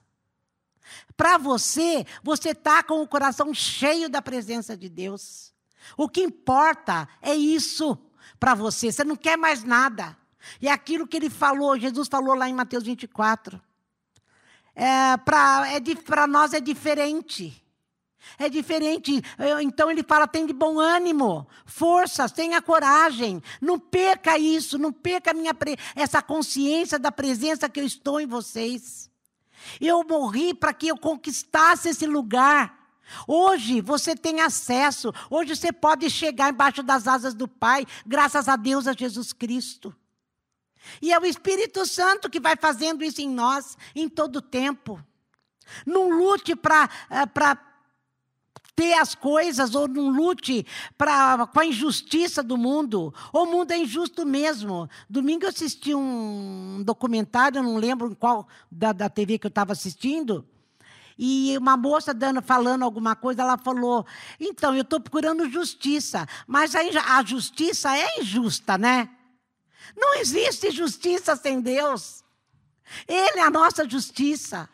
Para 1.17 1.37
você, 1.37 2.07
você 2.23 2.51
está 2.51 2.83
com 2.83 3.03
o 3.03 3.09
coração 3.09 3.53
cheio 3.53 4.09
da 4.09 4.23
presença 4.23 4.77
de 4.77 4.89
Deus. 4.89 5.53
O 5.97 6.09
que 6.09 6.23
importa 6.23 7.09
é 7.21 7.35
isso 7.35 7.99
para 8.39 8.55
você. 8.55 8.91
Você 8.91 9.05
não 9.05 9.17
quer 9.17 9.37
mais 9.37 9.65
nada. 9.65 10.17
E 10.61 10.69
é 10.69 10.73
aquilo 10.73 11.07
que 11.07 11.17
ele 11.17 11.29
falou, 11.29 11.79
Jesus 11.79 12.09
falou 12.09 12.35
lá 12.35 12.49
em 12.49 12.55
Mateus 12.55 12.85
24 12.85 13.61
é, 14.81 15.17
para 15.19 15.67
é, 15.69 16.27
nós 16.27 16.55
é 16.55 16.61
diferente. 16.61 17.63
É 18.39 18.49
diferente. 18.49 19.23
Então 19.63 19.91
ele 19.91 20.03
fala: 20.03 20.27
tem 20.27 20.47
de 20.47 20.55
bom 20.55 20.79
ânimo, 20.79 21.47
forças, 21.67 22.33
tenha 22.33 22.63
coragem. 22.63 23.43
Não 23.61 23.79
perca 23.79 24.39
isso, 24.39 24.79
não 24.79 24.91
perca 24.91 25.35
minha, 25.35 25.55
essa 25.95 26.23
consciência 26.23 26.99
da 26.99 27.13
presença 27.13 27.69
que 27.69 27.79
eu 27.79 27.85
estou 27.85 28.21
em 28.21 28.27
vocês. 28.27 29.11
Eu 29.79 30.03
morri 30.09 30.55
para 30.55 30.73
que 30.73 30.89
eu 30.89 30.97
conquistasse 30.97 31.91
esse 31.91 32.07
lugar. 32.07 32.79
Hoje 33.27 33.83
você 33.83 34.15
tem 34.15 34.41
acesso, 34.41 35.13
hoje 35.29 35.57
você 35.57 35.73
pode 35.73 36.09
chegar 36.09 36.51
embaixo 36.51 36.83
das 36.83 37.09
asas 37.09 37.35
do 37.35 37.49
Pai, 37.49 37.85
graças 38.07 38.49
a 38.49 38.57
Deus, 38.57 38.87
a 38.87 38.93
Jesus 38.93 39.33
Cristo. 39.33 39.95
E 41.01 41.13
é 41.13 41.19
o 41.19 41.27
Espírito 41.27 41.85
Santo 41.87 42.31
que 42.31 42.41
vai 42.41 42.57
fazendo 42.57 43.05
isso 43.05 43.21
em 43.21 43.29
nós 43.29 43.77
em 43.95 44.09
todo 44.09 44.37
o 44.37 44.43
tempo. 44.43 45.03
Não 45.87 46.11
lute 46.11 46.57
para. 46.57 46.89
Eh, 47.11 47.27
ter 48.81 48.95
as 48.95 49.15
coisas 49.15 49.75
ou 49.75 49.87
não 49.87 50.09
lute 50.09 50.67
pra, 50.97 51.47
com 51.47 51.61
a 51.61 51.67
injustiça 51.67 52.43
do 52.43 52.57
mundo. 52.57 53.13
O 53.31 53.45
mundo 53.45 53.73
é 53.73 53.79
injusto 53.79 54.25
mesmo. 54.25 54.89
Domingo 55.07 55.45
eu 55.45 55.51
assisti 55.51 55.95
um 55.95 56.83
documentário, 56.83 57.63
não 57.63 57.77
lembro 57.77 58.17
qual 58.17 58.49
da, 58.71 58.93
da 58.93 59.11
TV 59.11 59.39
que 59.39 59.47
eu 59.47 59.51
estava 59.51 59.73
assistindo. 59.73 60.47
E 61.19 61.59
uma 61.59 61.77
moça 61.77 62.15
dando, 62.15 62.41
falando 62.41 62.83
alguma 62.83 63.15
coisa, 63.15 63.43
ela 63.43 63.59
falou: 63.59 64.07
então, 64.41 64.75
eu 64.75 64.81
estou 64.81 64.99
procurando 64.99 65.51
justiça, 65.51 66.27
mas 66.47 66.75
a, 66.75 66.81
a 67.19 67.23
justiça 67.23 67.95
é 67.95 68.21
injusta, 68.21 68.79
né? 68.79 69.11
Não 69.97 70.15
existe 70.15 70.71
justiça 70.71 71.37
sem 71.37 71.61
Deus. 71.61 72.25
Ele 73.07 73.41
é 73.41 73.43
a 73.43 73.51
nossa 73.51 73.89
justiça. 73.89 74.69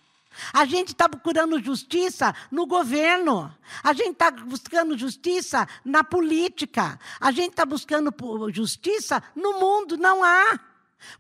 A 0.53 0.65
gente 0.65 0.89
está 0.89 1.09
procurando 1.09 1.63
justiça 1.63 2.35
no 2.51 2.67
governo. 2.67 3.55
A 3.83 3.93
gente 3.93 4.13
está 4.13 4.31
buscando 4.31 4.97
justiça 4.97 5.67
na 5.85 6.05
política. 6.05 6.99
A 7.21 7.31
gente 7.31 7.51
está 7.51 7.65
buscando 7.65 8.15
justiça 8.53 9.23
no 9.35 9.59
mundo. 9.59 9.97
Não 9.97 10.23
há. 10.23 10.61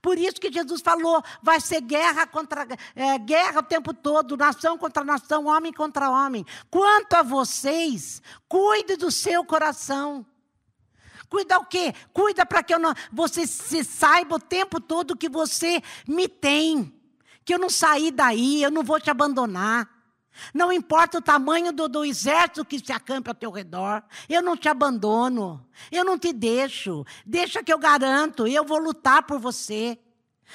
Por 0.00 0.18
isso 0.18 0.40
que 0.40 0.52
Jesus 0.52 0.80
falou: 0.80 1.22
vai 1.42 1.60
ser 1.60 1.80
guerra 1.80 2.26
contra 2.26 2.66
é, 2.94 3.18
guerra 3.18 3.60
o 3.60 3.62
tempo 3.62 3.94
todo, 3.94 4.36
nação 4.36 4.76
contra 4.78 5.04
nação, 5.04 5.46
homem 5.46 5.72
contra 5.72 6.10
homem. 6.10 6.44
Quanto 6.70 7.14
a 7.14 7.22
vocês, 7.22 8.22
cuide 8.48 8.96
do 8.96 9.10
seu 9.10 9.44
coração. 9.44 10.26
Cuida 11.28 11.58
o 11.58 11.64
quê? 11.64 11.94
Cuida 12.12 12.46
para 12.46 12.62
que 12.62 12.74
eu 12.74 12.78
não, 12.78 12.94
você 13.12 13.46
se 13.46 13.82
saiba 13.84 14.36
o 14.36 14.40
tempo 14.40 14.80
todo 14.80 15.16
que 15.16 15.28
você 15.28 15.82
me 16.06 16.28
tem 16.28 16.92
que 17.46 17.54
eu 17.54 17.60
não 17.60 17.70
saí 17.70 18.10
daí, 18.10 18.60
eu 18.60 18.72
não 18.72 18.82
vou 18.82 19.00
te 19.00 19.08
abandonar. 19.08 19.88
Não 20.52 20.72
importa 20.72 21.18
o 21.18 21.22
tamanho 21.22 21.72
do, 21.72 21.88
do, 21.88 22.04
exército 22.04 22.64
que 22.64 22.78
se 22.78 22.92
acampa 22.92 23.30
ao 23.30 23.34
teu 23.34 23.50
redor, 23.50 24.02
eu 24.28 24.42
não 24.42 24.56
te 24.56 24.68
abandono, 24.68 25.64
eu 25.90 26.04
não 26.04 26.18
te 26.18 26.32
deixo. 26.32 27.06
Deixa 27.24 27.62
que 27.62 27.72
eu 27.72 27.78
garanto, 27.78 28.46
eu 28.48 28.64
vou 28.64 28.78
lutar 28.78 29.22
por 29.22 29.38
você. 29.38 29.96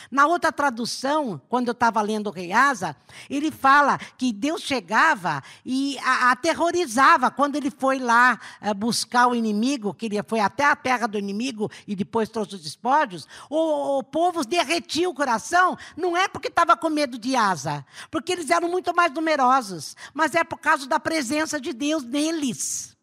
Na 0.09 0.25
outra 0.25 0.51
tradução, 0.51 1.41
quando 1.49 1.67
eu 1.67 1.73
estava 1.73 2.01
lendo 2.01 2.27
o 2.27 2.31
Rei 2.31 2.51
Asa, 2.51 2.95
ele 3.29 3.51
fala 3.51 3.97
que 4.17 4.31
Deus 4.31 4.61
chegava 4.61 5.43
e 5.65 5.97
a, 5.99 6.31
aterrorizava 6.31 7.29
quando 7.29 7.55
ele 7.55 7.69
foi 7.69 7.99
lá 7.99 8.39
é, 8.61 8.73
buscar 8.73 9.27
o 9.27 9.35
inimigo, 9.35 9.93
que 9.93 10.05
ele 10.05 10.21
foi 10.23 10.39
até 10.39 10.65
a 10.65 10.75
terra 10.75 11.07
do 11.07 11.17
inimigo 11.17 11.69
e 11.87 11.95
depois 11.95 12.29
trouxe 12.29 12.55
os 12.55 12.61
despojos. 12.61 13.27
O, 13.49 13.99
o 13.99 14.03
povo 14.03 14.43
derretia 14.45 15.09
o 15.09 15.13
coração, 15.13 15.77
não 15.95 16.15
é 16.15 16.27
porque 16.27 16.47
estava 16.47 16.75
com 16.75 16.89
medo 16.89 17.17
de 17.17 17.35
Asa, 17.35 17.85
porque 18.09 18.31
eles 18.31 18.49
eram 18.49 18.69
muito 18.69 18.95
mais 18.95 19.13
numerosos, 19.13 19.95
mas 20.13 20.35
é 20.35 20.43
por 20.43 20.57
causa 20.57 20.87
da 20.87 20.99
presença 20.99 21.59
de 21.59 21.73
Deus 21.73 22.03
neles. 22.03 22.95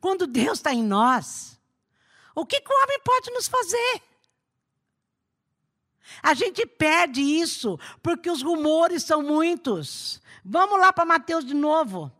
Quando 0.00 0.26
Deus 0.26 0.58
está 0.58 0.72
em 0.72 0.82
nós, 0.82 1.60
o 2.34 2.46
que, 2.46 2.60
que 2.60 2.72
o 2.72 2.82
homem 2.82 3.00
pode 3.04 3.30
nos 3.32 3.46
fazer? 3.46 4.09
A 6.22 6.34
gente 6.34 6.66
perde 6.66 7.20
isso 7.20 7.78
porque 8.02 8.30
os 8.30 8.42
rumores 8.42 9.02
são 9.02 9.22
muitos. 9.22 10.20
Vamos 10.44 10.78
lá 10.78 10.92
para 10.92 11.04
Mateus 11.04 11.44
de 11.44 11.54
novo. 11.54 12.10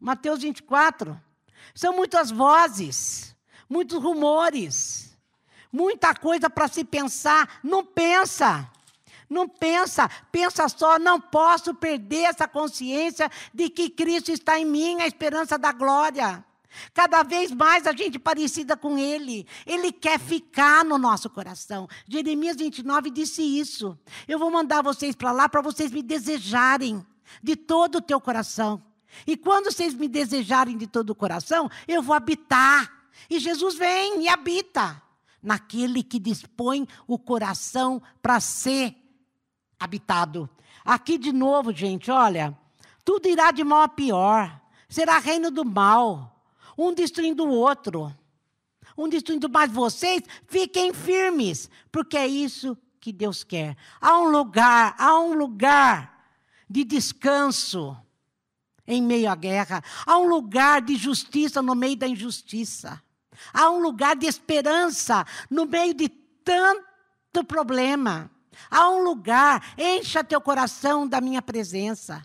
Mateus 0.00 0.40
24. 0.40 1.20
São 1.74 1.94
muitas 1.94 2.30
vozes, 2.30 3.36
muitos 3.68 4.02
rumores, 4.02 5.16
muita 5.72 6.14
coisa 6.14 6.48
para 6.48 6.68
se 6.68 6.84
pensar. 6.84 7.60
Não 7.62 7.84
pensa. 7.84 8.70
Não 9.28 9.48
pensa, 9.48 10.08
pensa 10.30 10.68
só, 10.68 11.00
não 11.00 11.20
posso 11.20 11.74
perder 11.74 12.26
essa 12.26 12.46
consciência 12.46 13.28
de 13.52 13.68
que 13.68 13.90
Cristo 13.90 14.30
está 14.30 14.58
em 14.58 14.64
mim, 14.64 15.00
a 15.00 15.06
esperança 15.06 15.58
da 15.58 15.72
glória. 15.72 16.44
Cada 16.92 17.22
vez 17.22 17.50
mais 17.50 17.86
a 17.86 17.92
gente 17.92 18.18
parecida 18.18 18.76
com 18.76 18.98
Ele. 18.98 19.46
Ele 19.64 19.92
quer 19.92 20.18
ficar 20.18 20.84
no 20.84 20.98
nosso 20.98 21.30
coração. 21.30 21.88
Jeremias 22.08 22.56
29 22.56 23.10
disse 23.10 23.42
isso. 23.42 23.98
Eu 24.26 24.38
vou 24.38 24.50
mandar 24.50 24.82
vocês 24.82 25.14
para 25.14 25.32
lá 25.32 25.48
para 25.48 25.62
vocês 25.62 25.90
me 25.90 26.02
desejarem 26.02 27.04
de 27.42 27.56
todo 27.56 27.96
o 27.96 28.02
teu 28.02 28.20
coração. 28.20 28.82
E 29.26 29.36
quando 29.36 29.70
vocês 29.70 29.94
me 29.94 30.08
desejarem 30.08 30.76
de 30.76 30.86
todo 30.86 31.10
o 31.10 31.14
coração, 31.14 31.70
eu 31.86 32.02
vou 32.02 32.14
habitar. 32.14 32.92
E 33.30 33.38
Jesus 33.38 33.76
vem 33.76 34.22
e 34.22 34.28
habita 34.28 35.02
naquele 35.42 36.02
que 36.02 36.18
dispõe 36.18 36.86
o 37.06 37.18
coração 37.18 38.02
para 38.20 38.40
ser 38.40 38.94
habitado. 39.78 40.48
Aqui 40.84 41.18
de 41.18 41.32
novo, 41.32 41.72
gente, 41.72 42.10
olha, 42.10 42.56
tudo 43.04 43.28
irá 43.28 43.50
de 43.50 43.64
mal 43.64 43.82
a 43.82 43.88
pior. 43.88 44.60
Será 44.88 45.18
reino 45.18 45.50
do 45.50 45.64
mal 45.64 46.35
um 46.76 46.92
destruindo 46.92 47.44
o 47.44 47.50
outro. 47.50 48.14
Um 48.96 49.08
destruindo 49.08 49.48
mais 49.48 49.70
vocês, 49.70 50.22
fiquem 50.46 50.92
firmes, 50.92 51.68
porque 51.92 52.16
é 52.16 52.26
isso 52.26 52.76
que 53.00 53.12
Deus 53.12 53.44
quer. 53.44 53.76
Há 54.00 54.18
um 54.18 54.30
lugar, 54.30 54.94
há 54.98 55.18
um 55.18 55.34
lugar 55.34 56.30
de 56.68 56.82
descanso 56.84 57.96
em 58.86 59.02
meio 59.02 59.30
à 59.30 59.34
guerra. 59.34 59.82
Há 60.06 60.18
um 60.18 60.26
lugar 60.26 60.80
de 60.80 60.96
justiça 60.96 61.60
no 61.60 61.74
meio 61.74 61.96
da 61.96 62.06
injustiça. 62.06 63.02
Há 63.52 63.70
um 63.70 63.80
lugar 63.80 64.16
de 64.16 64.26
esperança 64.26 65.26
no 65.50 65.66
meio 65.66 65.92
de 65.92 66.08
tanto 66.08 67.44
problema. 67.46 68.30
Há 68.70 68.88
um 68.88 69.02
lugar, 69.02 69.74
encha 69.76 70.24
teu 70.24 70.40
coração 70.40 71.06
da 71.06 71.20
minha 71.20 71.42
presença. 71.42 72.24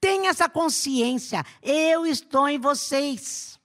Tenha 0.00 0.30
essa 0.30 0.48
consciência, 0.48 1.44
eu 1.62 2.06
estou 2.06 2.48
em 2.48 2.58
vocês. 2.58 3.57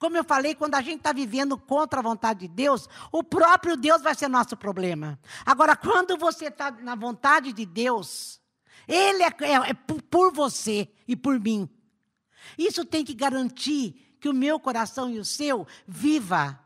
Como 0.00 0.16
eu 0.16 0.24
falei, 0.24 0.54
quando 0.54 0.76
a 0.76 0.80
gente 0.80 0.96
está 0.96 1.12
vivendo 1.12 1.58
contra 1.58 2.00
a 2.00 2.02
vontade 2.02 2.40
de 2.40 2.48
Deus, 2.48 2.88
o 3.12 3.22
próprio 3.22 3.76
Deus 3.76 4.00
vai 4.00 4.14
ser 4.14 4.28
nosso 4.28 4.56
problema. 4.56 5.20
Agora, 5.44 5.76
quando 5.76 6.16
você 6.16 6.46
está 6.46 6.70
na 6.70 6.94
vontade 6.94 7.52
de 7.52 7.66
Deus, 7.66 8.40
Ele 8.88 9.22
é, 9.22 9.26
é, 9.26 9.52
é 9.52 9.74
por 9.74 10.32
você 10.32 10.88
e 11.06 11.14
por 11.14 11.38
mim. 11.38 11.68
Isso 12.56 12.82
tem 12.82 13.04
que 13.04 13.12
garantir 13.12 14.16
que 14.18 14.26
o 14.26 14.32
meu 14.32 14.58
coração 14.58 15.10
e 15.10 15.18
o 15.18 15.24
seu 15.24 15.66
viva, 15.86 16.58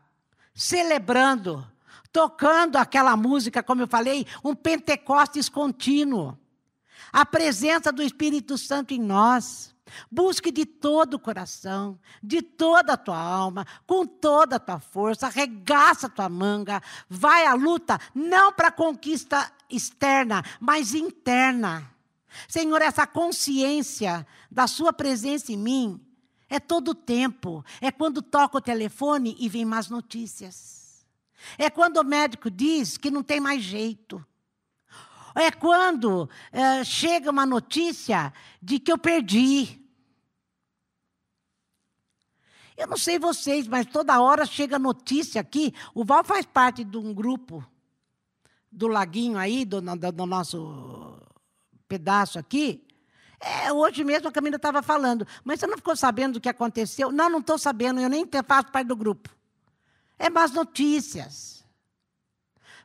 celebrando, 0.53 1.69
tocando 2.13 2.77
aquela 2.77 3.17
música, 3.17 3.61
como 3.61 3.81
eu 3.81 3.87
falei, 3.87 4.25
um 4.45 4.55
Pentecostes 4.55 5.49
contínuo. 5.49 6.39
A 7.11 7.25
presença 7.25 7.91
do 7.91 8.01
Espírito 8.01 8.57
Santo 8.57 8.93
em 8.93 9.01
nós. 9.01 9.74
Busque 10.09 10.51
de 10.51 10.65
todo 10.65 11.13
o 11.15 11.19
coração, 11.19 11.99
de 12.21 12.41
toda 12.41 12.93
a 12.93 12.97
tua 12.97 13.19
alma, 13.19 13.65
com 13.85 14.05
toda 14.05 14.55
a 14.55 14.59
tua 14.59 14.79
força, 14.79 15.27
arregaça 15.27 16.07
a 16.07 16.09
tua 16.09 16.27
manga, 16.27 16.81
vai 17.07 17.45
à 17.45 17.53
luta, 17.53 17.99
não 18.13 18.51
para 18.51 18.71
conquista 18.71 19.51
externa, 19.69 20.43
mas 20.59 20.93
interna. 20.93 21.91
Senhor, 22.47 22.81
essa 22.81 23.07
consciência 23.07 24.27
da 24.51 24.67
Sua 24.67 24.91
presença 24.91 25.51
em 25.51 25.57
mim 25.57 26.01
é 26.49 26.59
todo 26.59 26.89
o 26.89 26.95
tempo. 26.95 27.63
É 27.79 27.91
quando 27.91 28.21
toca 28.21 28.57
o 28.57 28.61
telefone 28.61 29.35
e 29.39 29.47
vem 29.47 29.65
mais 29.65 29.89
notícias. 29.89 31.05
É 31.57 31.69
quando 31.69 31.97
o 31.97 32.03
médico 32.03 32.49
diz 32.49 32.97
que 32.97 33.11
não 33.11 33.23
tem 33.23 33.39
mais 33.39 33.61
jeito. 33.61 34.25
É 35.35 35.51
quando 35.51 36.29
é, 36.51 36.83
chega 36.85 37.29
uma 37.29 37.45
notícia 37.45 38.33
de 38.61 38.79
que 38.79 38.91
eu 38.91 38.97
perdi. 38.97 39.81
Eu 42.77 42.87
não 42.87 42.97
sei 42.97 43.19
vocês, 43.19 43.67
mas 43.67 43.85
toda 43.85 44.21
hora 44.21 44.45
chega 44.45 44.79
notícia 44.79 45.41
aqui. 45.41 45.73
O 45.93 46.05
Val 46.05 46.23
faz 46.23 46.45
parte 46.45 46.83
de 46.83 46.97
um 46.97 47.13
grupo 47.13 47.65
do 48.71 48.87
laguinho 48.87 49.37
aí, 49.37 49.65
do, 49.65 49.81
do, 49.81 50.11
do 50.11 50.25
nosso 50.25 51.17
pedaço 51.87 52.39
aqui. 52.39 52.85
É, 53.39 53.71
hoje 53.71 54.03
mesmo 54.03 54.27
a 54.27 54.31
Camila 54.31 54.55
estava 54.55 54.81
falando, 54.81 55.27
mas 55.43 55.59
você 55.59 55.67
não 55.67 55.77
ficou 55.77 55.95
sabendo 55.95 56.33
do 56.33 56.41
que 56.41 56.49
aconteceu? 56.49 57.11
Não, 57.11 57.29
não 57.29 57.39
estou 57.39 57.57
sabendo, 57.57 57.99
eu 57.99 58.09
nem 58.09 58.25
faço 58.45 58.71
parte 58.71 58.87
do 58.87 58.95
grupo. 58.95 59.29
É 60.17 60.29
más 60.29 60.51
notícias. 60.51 61.54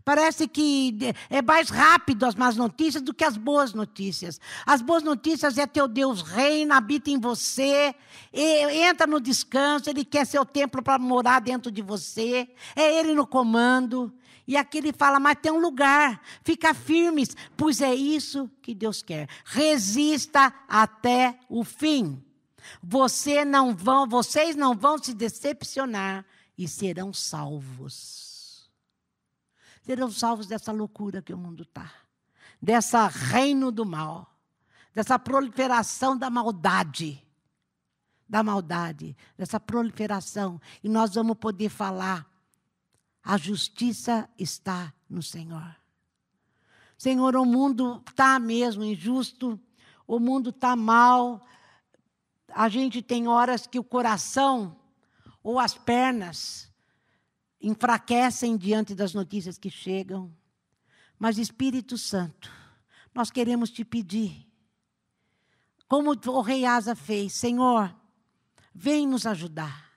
Parece 0.05 0.49
que 0.49 0.97
é 1.29 1.43
mais 1.43 1.69
rápido 1.69 2.25
as 2.25 2.35
más 2.35 2.57
notícias 2.57 3.03
do 3.03 3.13
que 3.13 3.25
as 3.25 3.37
boas 3.37 3.75
notícias. 3.75 4.41
As 4.65 4.81
boas 4.81 5.03
notícias 5.03 5.59
é 5.59 5.67
teu 5.67 5.87
Deus 5.87 6.23
reina, 6.23 6.77
habita 6.77 7.11
em 7.11 7.19
você, 7.19 7.95
entra 8.33 9.07
no 9.07 9.21
descanso, 9.21 9.91
Ele 9.91 10.05
quer 10.05 10.27
seu 10.27 10.45
templo 10.45 10.83
para 10.83 10.99
morar 10.99 11.41
dentro 11.41 11.71
de 11.71 11.83
você, 11.83 12.49
é 12.75 12.99
Ele 12.99 13.15
no 13.15 13.27
comando. 13.27 14.13
E 14.47 14.57
aqui 14.57 14.79
ele 14.79 14.93
fala, 14.93 15.21
mas 15.21 15.39
tem 15.41 15.53
um 15.53 15.61
lugar, 15.61 16.21
fica 16.43 16.75
firmes, 16.75 17.37
pois 17.57 17.81
é 17.81 17.95
isso 17.95 18.51
que 18.61 18.75
Deus 18.75 19.01
quer. 19.01 19.29
Resista 19.45 20.53
até 20.69 21.39
o 21.49 21.63
fim. 21.63 22.21
Você 22.83 23.45
não 23.45 23.77
vão, 23.77 24.09
vocês 24.09 24.57
não 24.57 24.75
vão 24.75 24.99
se 24.99 25.15
decepcionar 25.15 26.27
e 26.59 26.67
serão 26.67 27.13
salvos 27.13 28.30
serão 29.91 30.09
salvos 30.09 30.47
dessa 30.47 30.71
loucura 30.71 31.21
que 31.21 31.35
o 31.35 31.37
mundo 31.37 31.65
está, 31.65 31.93
dessa 32.63 33.09
reino 33.09 33.73
do 33.73 33.85
mal, 33.85 34.33
dessa 34.95 35.19
proliferação 35.19 36.17
da 36.17 36.31
maldade, 36.31 37.21
da 38.29 38.41
maldade, 38.41 39.17
dessa 39.37 39.59
proliferação, 39.59 40.61
e 40.81 40.89
nós 40.89 41.17
vamos 41.17 41.37
poder 41.39 41.71
falar: 41.71 42.25
a 43.21 43.37
justiça 43.37 44.31
está 44.39 44.95
no 45.09 45.25
Senhor. 45.25 45.75
Senhor, 46.97 47.35
o 47.35 47.45
mundo 47.45 48.01
está 48.09 48.39
mesmo 48.39 48.85
injusto, 48.85 49.59
o 50.07 50.21
mundo 50.21 50.51
está 50.51 50.77
mal, 50.77 51.45
a 52.51 52.69
gente 52.69 53.03
tem 53.03 53.27
horas 53.27 53.67
que 53.67 53.81
o 53.81 53.83
coração 53.83 54.77
ou 55.43 55.59
as 55.59 55.77
pernas 55.77 56.70
enfraquecem 57.61 58.57
diante 58.57 58.95
das 58.95 59.13
notícias 59.15 59.59
que 59.59 59.71
chegam. 59.71 60.35
Mas, 61.19 61.39
Espírito 61.39 61.99
Santo, 61.99 62.51
nós 63.15 63.31
queremos 63.31 63.71
te 63.71 63.85
pedir, 63.85 64.47
como 65.87 66.13
o 66.13 66.41
rei 66.41 66.65
Asa 66.65 66.95
fez, 66.95 67.33
Senhor, 67.33 67.95
vem 68.75 69.07
nos 69.07 69.27
ajudar. 69.27 69.91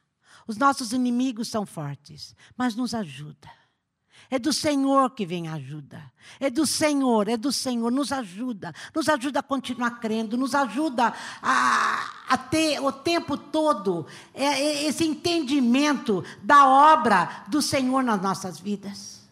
Os 0.46 0.58
nossos 0.58 0.92
inimigos 0.92 1.48
são 1.48 1.66
fortes, 1.66 2.36
mas 2.58 2.76
nos 2.76 2.94
ajuda. 2.94 3.50
É 4.30 4.40
do 4.40 4.52
Senhor 4.52 5.10
que 5.12 5.26
vem 5.26 5.48
a 5.48 5.54
ajuda. 5.54 6.02
É 6.40 6.50
do 6.50 6.66
Senhor, 6.66 7.28
é 7.28 7.38
do 7.38 7.52
Senhor. 7.52 7.92
Nos 7.92 8.12
ajuda. 8.12 8.74
Nos 8.94 9.08
ajuda 9.10 9.40
a 9.40 9.44
continuar 9.44 10.00
crendo. 10.00 10.38
Nos 10.38 10.56
ajuda 10.56 11.14
a, 11.42 12.10
a 12.30 12.38
ter 12.38 12.80
o 12.80 12.92
tempo 12.92 13.38
todo 13.38 14.06
é, 14.34 14.46
é, 14.46 14.84
esse 14.86 15.06
entendimento 15.06 16.24
da 16.42 16.68
obra 16.68 17.44
do 17.48 17.62
Senhor 17.62 18.04
nas 18.04 18.22
nossas 18.22 18.60
vidas. 18.60 19.24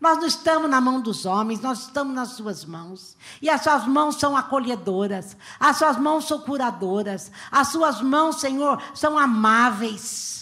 Nós 0.00 0.16
não 0.18 0.26
estamos 0.26 0.70
na 0.70 0.80
mão 0.80 1.00
dos 1.00 1.26
homens, 1.26 1.60
nós 1.60 1.80
estamos 1.80 2.14
nas 2.14 2.30
suas 2.30 2.64
mãos. 2.64 3.16
E 3.42 3.50
as 3.50 3.62
suas 3.62 3.84
mãos 3.86 4.14
são 4.16 4.36
acolhedoras, 4.36 5.36
as 5.58 5.76
suas 5.76 5.96
mãos 5.98 6.26
são 6.28 6.38
curadoras, 6.40 7.32
as 7.50 7.68
suas 7.68 8.00
mãos, 8.00 8.40
Senhor, 8.40 8.80
são 8.94 9.18
amáveis. 9.18 10.37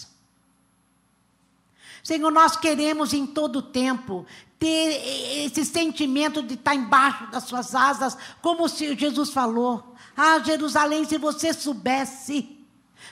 Senhor, 2.07 2.31
nós 2.31 2.55
queremos 2.55 3.11
em 3.11 3.25
todo 3.27 3.61
tempo 3.61 4.25
ter 4.57 5.43
esse 5.43 5.65
sentimento 5.65 6.41
de 6.41 6.53
estar 6.53 6.73
embaixo 6.73 7.29
das 7.29 7.43
suas 7.43 7.75
asas, 7.75 8.17
como 8.41 8.65
Jesus 8.69 9.29
falou. 9.31 9.93
Ah, 10.15 10.39
Jerusalém, 10.39 11.03
se 11.03 11.17
você 11.17 11.53
soubesse, 11.53 12.65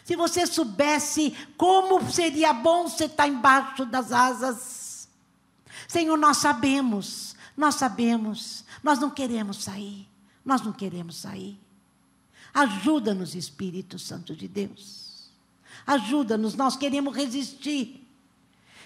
se 0.06 0.16
você 0.16 0.48
soubesse 0.48 1.36
como 1.58 2.10
seria 2.10 2.54
bom 2.54 2.88
você 2.88 3.04
estar 3.04 3.28
embaixo 3.28 3.86
das 3.86 4.14
asas. 4.14 5.10
Senhor, 5.90 6.18
nós 6.18 6.38
sabemos, 6.38 7.36
nós 7.58 7.76
sabemos, 7.76 8.64
nós 8.82 8.98
não 8.98 9.10
queremos 9.10 9.62
sair, 9.62 10.08
nós 10.46 10.62
não 10.62 10.72
queremos 10.72 11.18
sair. 11.18 11.60
Ajuda-nos, 12.54 13.36
Espírito 13.36 14.00
Santo 14.00 14.34
de 14.34 14.48
Deus. 14.48 15.32
Ajuda-nos, 15.86 16.56
nós 16.56 16.78
queremos 16.78 17.14
resistir. 17.14 18.05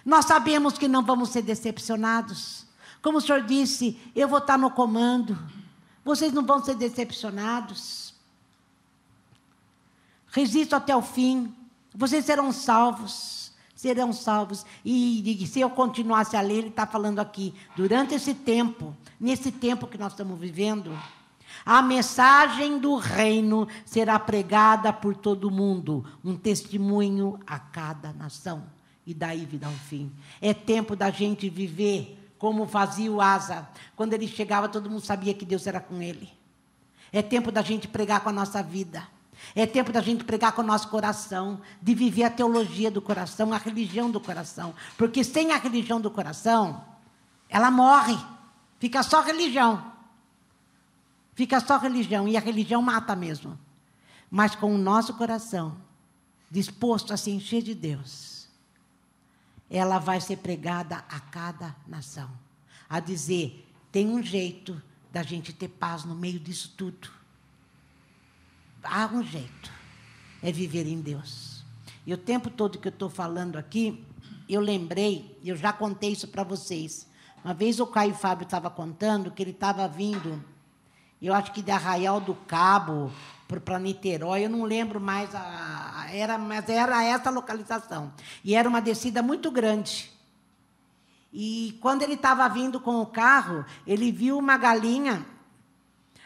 Nós 0.06 0.26
sabemos 0.26 0.78
que 0.78 0.88
não 0.88 1.04
vamos 1.04 1.30
ser 1.30 1.42
decepcionados. 1.42 2.66
Como 3.02 3.18
o 3.18 3.22
senhor 3.22 3.42
disse, 3.44 4.00
eu 4.16 4.28
vou 4.28 4.40
estar 4.40 4.58
no 4.58 4.72
comando. 4.72 5.38
Vocês 6.04 6.34
não 6.34 6.46
vão 6.46 6.64
ser 6.64 6.76
decepcionados. 6.76 8.14
Resisto 10.28 10.76
até 10.76 10.96
o 10.96 11.02
fim. 11.02 11.54
Vocês 11.94 12.26
serão 12.26 12.52
salvos. 12.52 13.52
Serão 13.76 14.12
salvos. 14.12 14.66
E, 14.84 15.44
e 15.44 15.48
se 15.48 15.60
eu 15.60 15.70
continuasse 15.70 16.36
a 16.36 16.42
ler, 16.42 16.60
ele 16.60 16.68
está 16.68 16.86
falando 16.86 17.20
aqui, 17.20 17.54
durante 17.76 18.14
esse 18.14 18.34
tempo, 18.34 18.96
nesse 19.20 19.52
tempo 19.52 19.88
que 19.88 19.98
nós 19.98 20.12
estamos 20.12 20.38
vivendo, 20.38 20.98
a 21.66 21.82
mensagem 21.82 22.78
do 22.78 22.96
reino 22.98 23.68
será 23.86 24.20
pregada 24.20 24.92
por 24.92 25.16
todo 25.16 25.50
mundo, 25.50 26.06
um 26.24 26.36
testemunho 26.36 27.40
a 27.48 27.58
cada 27.58 28.12
nação 28.12 28.79
e 29.10 29.14
daí 29.14 29.44
vida 29.44 29.66
ao 29.66 29.74
fim. 29.74 30.12
É 30.40 30.54
tempo 30.54 30.96
da 30.96 31.10
gente 31.10 31.50
viver 31.50 32.16
como 32.38 32.68
fazia 32.68 33.12
o 33.12 33.20
Asa. 33.20 33.68
Quando 33.96 34.14
ele 34.14 34.28
chegava, 34.28 34.70
todo 34.70 34.90
mundo 34.90 35.02
sabia 35.02 35.34
que 35.34 35.44
Deus 35.44 35.66
era 35.66 35.80
com 35.80 36.00
ele. 36.00 36.32
É 37.12 37.24
tempo 37.24 37.52
da 37.52 37.64
gente 37.64 37.88
pregar 37.88 38.22
com 38.22 38.30
a 38.30 38.32
nossa 38.32 38.62
vida. 38.62 39.08
É 39.56 39.66
tempo 39.66 39.92
da 39.92 40.00
gente 40.00 40.24
pregar 40.24 40.52
com 40.52 40.62
o 40.62 40.66
nosso 40.66 40.90
coração, 40.90 41.60
de 41.82 41.96
viver 41.96 42.26
a 42.26 42.30
teologia 42.30 42.92
do 42.92 43.02
coração, 43.02 43.52
a 43.52 43.58
religião 43.58 44.12
do 44.12 44.20
coração. 44.20 44.76
Porque 44.96 45.24
sem 45.24 45.52
a 45.52 45.58
religião 45.58 46.00
do 46.00 46.12
coração, 46.12 46.86
ela 47.50 47.72
morre. 47.72 48.18
Fica 48.80 49.02
só 49.02 49.22
religião. 49.24 49.92
Fica 51.34 51.60
só 51.60 51.80
religião. 51.80 52.28
E 52.28 52.38
a 52.38 52.40
religião 52.40 52.80
mata 52.80 53.16
mesmo. 53.16 53.58
Mas 54.30 54.54
com 54.54 54.76
o 54.76 54.78
nosso 54.78 55.16
coração 55.16 55.90
disposto 56.52 57.14
a 57.14 57.18
se 57.18 57.32
encher 57.32 57.62
de 57.62 57.76
Deus, 57.76 58.39
ela 59.70 60.00
vai 60.00 60.20
ser 60.20 60.38
pregada 60.38 60.98
a 61.10 61.20
cada 61.20 61.76
nação. 61.88 62.30
A 62.90 63.00
dizer, 63.00 63.68
tem 63.92 64.08
um 64.10 64.24
jeito 64.24 64.82
da 65.12 65.22
gente 65.24 65.54
ter 65.54 65.68
paz 65.68 66.04
no 66.04 66.16
meio 66.16 66.40
disso 66.40 66.74
tudo. 66.76 67.10
Há 68.84 69.08
um 69.08 69.24
jeito. 69.24 69.72
É 70.42 70.52
viver 70.52 70.88
em 70.88 71.02
Deus. 71.02 71.64
E 72.06 72.14
o 72.14 72.18
tempo 72.18 72.50
todo 72.50 72.80
que 72.80 72.88
eu 72.88 72.92
estou 72.92 73.10
falando 73.10 73.58
aqui, 73.58 74.06
eu 74.48 74.62
lembrei, 74.62 75.38
eu 75.44 75.56
já 75.56 75.72
contei 75.72 76.14
isso 76.14 76.28
para 76.28 76.44
vocês. 76.44 77.08
Uma 77.44 77.54
vez 77.54 77.80
o 77.80 77.86
Caio 77.86 78.16
Fábio 78.16 78.46
estava 78.46 78.70
contando 78.70 79.32
que 79.32 79.44
ele 79.44 79.52
estava 79.52 79.88
vindo, 79.88 80.44
eu 81.22 81.34
acho 81.34 81.52
que 81.52 81.62
de 81.62 81.72
Arraial 81.72 82.20
do 82.20 82.34
Cabo, 82.34 83.12
para 83.50 83.80
Niterói, 83.80 84.46
eu 84.46 84.50
não 84.50 84.64
lembro 84.64 85.02
mais, 85.02 85.34
a, 85.34 86.06
era, 86.12 86.38
mas 86.38 86.70
era 86.70 87.04
essa 87.04 87.32
localização. 87.32 88.14
E 88.44 88.54
era 88.54 88.70
uma 88.70 88.80
descida 88.80 89.24
muito 89.24 89.50
grande. 89.50 90.12
E 91.34 91.76
quando 91.82 92.04
ele 92.04 92.14
estava 92.14 92.48
vindo 92.48 92.80
com 92.80 93.02
o 93.02 93.08
carro, 93.08 93.66
ele 93.88 94.12
viu 94.12 94.38
uma 94.38 94.56
galinha 94.56 95.26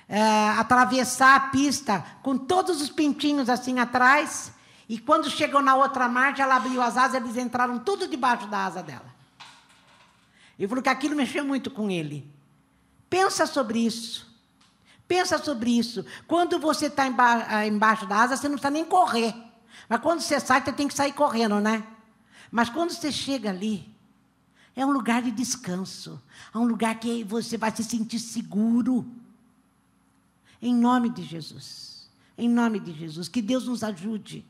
é, 0.09 0.49
atravessar 0.57 1.35
a 1.35 1.39
pista 1.39 2.05
com 2.21 2.37
todos 2.37 2.81
os 2.81 2.89
pintinhos 2.89 3.47
assim 3.47 3.79
atrás. 3.79 4.51
E 4.89 4.97
quando 4.97 5.29
chegou 5.29 5.61
na 5.61 5.75
outra 5.75 6.09
margem, 6.09 6.43
ela 6.43 6.57
abriu 6.57 6.81
as 6.81 6.97
asas, 6.97 7.15
eles 7.15 7.37
entraram 7.37 7.79
tudo 7.79 8.05
debaixo 8.05 8.47
da 8.47 8.65
asa 8.65 8.83
dela. 8.83 9.13
E 10.59 10.67
falou 10.67 10.83
que 10.83 10.89
aquilo 10.89 11.15
mexeu 11.15 11.45
muito 11.45 11.71
com 11.71 11.89
ele. 11.89 12.29
Pensa 13.09 13.45
sobre 13.45 13.79
isso. 13.79 14.32
Pensa 15.07 15.37
sobre 15.37 15.77
isso. 15.77 16.05
Quando 16.27 16.59
você 16.59 16.87
está 16.87 17.03
ah, 17.03 17.67
embaixo 17.67 18.05
da 18.05 18.17
asa, 18.17 18.37
você 18.37 18.47
não 18.47 18.55
precisa 18.55 18.71
nem 18.71 18.85
correr. 18.85 19.35
Mas 19.89 20.01
quando 20.01 20.21
você 20.21 20.39
sai, 20.39 20.63
você 20.63 20.71
tem 20.71 20.87
que 20.87 20.93
sair 20.93 21.13
correndo, 21.13 21.59
né? 21.59 21.85
Mas 22.51 22.69
quando 22.69 22.91
você 22.91 23.11
chega 23.11 23.49
ali, 23.49 23.93
é 24.75 24.85
um 24.85 24.91
lugar 24.91 25.21
de 25.21 25.31
descanso. 25.31 26.21
É 26.53 26.57
um 26.57 26.65
lugar 26.65 26.95
que 26.99 27.23
você 27.23 27.57
vai 27.57 27.75
se 27.75 27.83
sentir 27.83 28.19
seguro. 28.19 29.05
Em 30.61 30.73
nome 30.73 31.09
de 31.09 31.23
Jesus. 31.23 32.09
Em 32.37 32.49
nome 32.49 32.79
de 32.79 32.93
Jesus. 32.93 33.27
Que 33.27 33.41
Deus 33.41 33.67
nos 33.67 33.83
ajude. 33.83 34.45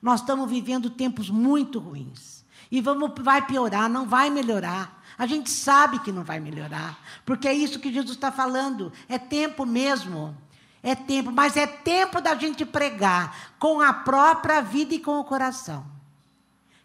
Nós 0.00 0.20
estamos 0.20 0.48
vivendo 0.50 0.90
tempos 0.90 1.28
muito 1.28 1.78
ruins. 1.78 2.44
E 2.70 2.80
vamos, 2.80 3.12
vai 3.20 3.44
piorar, 3.46 3.88
não 3.88 4.06
vai 4.06 4.30
melhorar. 4.30 4.99
A 5.20 5.26
gente 5.26 5.50
sabe 5.50 5.98
que 5.98 6.10
não 6.10 6.24
vai 6.24 6.40
melhorar, 6.40 6.98
porque 7.26 7.46
é 7.46 7.52
isso 7.52 7.78
que 7.78 7.92
Jesus 7.92 8.16
está 8.16 8.32
falando. 8.32 8.90
É 9.06 9.18
tempo 9.18 9.66
mesmo. 9.66 10.34
É 10.82 10.94
tempo, 10.94 11.30
mas 11.30 11.58
é 11.58 11.66
tempo 11.66 12.22
da 12.22 12.34
gente 12.34 12.64
pregar 12.64 13.52
com 13.58 13.82
a 13.82 13.92
própria 13.92 14.62
vida 14.62 14.94
e 14.94 14.98
com 14.98 15.20
o 15.20 15.24
coração, 15.24 15.84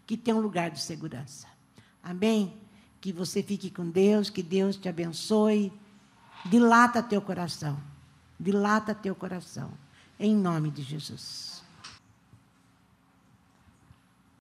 que 0.06 0.18
tem 0.18 0.34
um 0.34 0.40
lugar 0.40 0.70
de 0.70 0.78
segurança. 0.78 1.46
Amém? 2.02 2.52
Que 3.00 3.10
você 3.10 3.42
fique 3.42 3.70
com 3.70 3.88
Deus, 3.88 4.28
que 4.28 4.42
Deus 4.42 4.76
te 4.76 4.86
abençoe. 4.86 5.72
Dilata 6.44 7.02
teu 7.02 7.22
coração. 7.22 7.80
Dilata 8.38 8.94
teu 8.94 9.14
coração. 9.14 9.70
Em 10.20 10.36
nome 10.36 10.70
de 10.70 10.82
Jesus. 10.82 11.55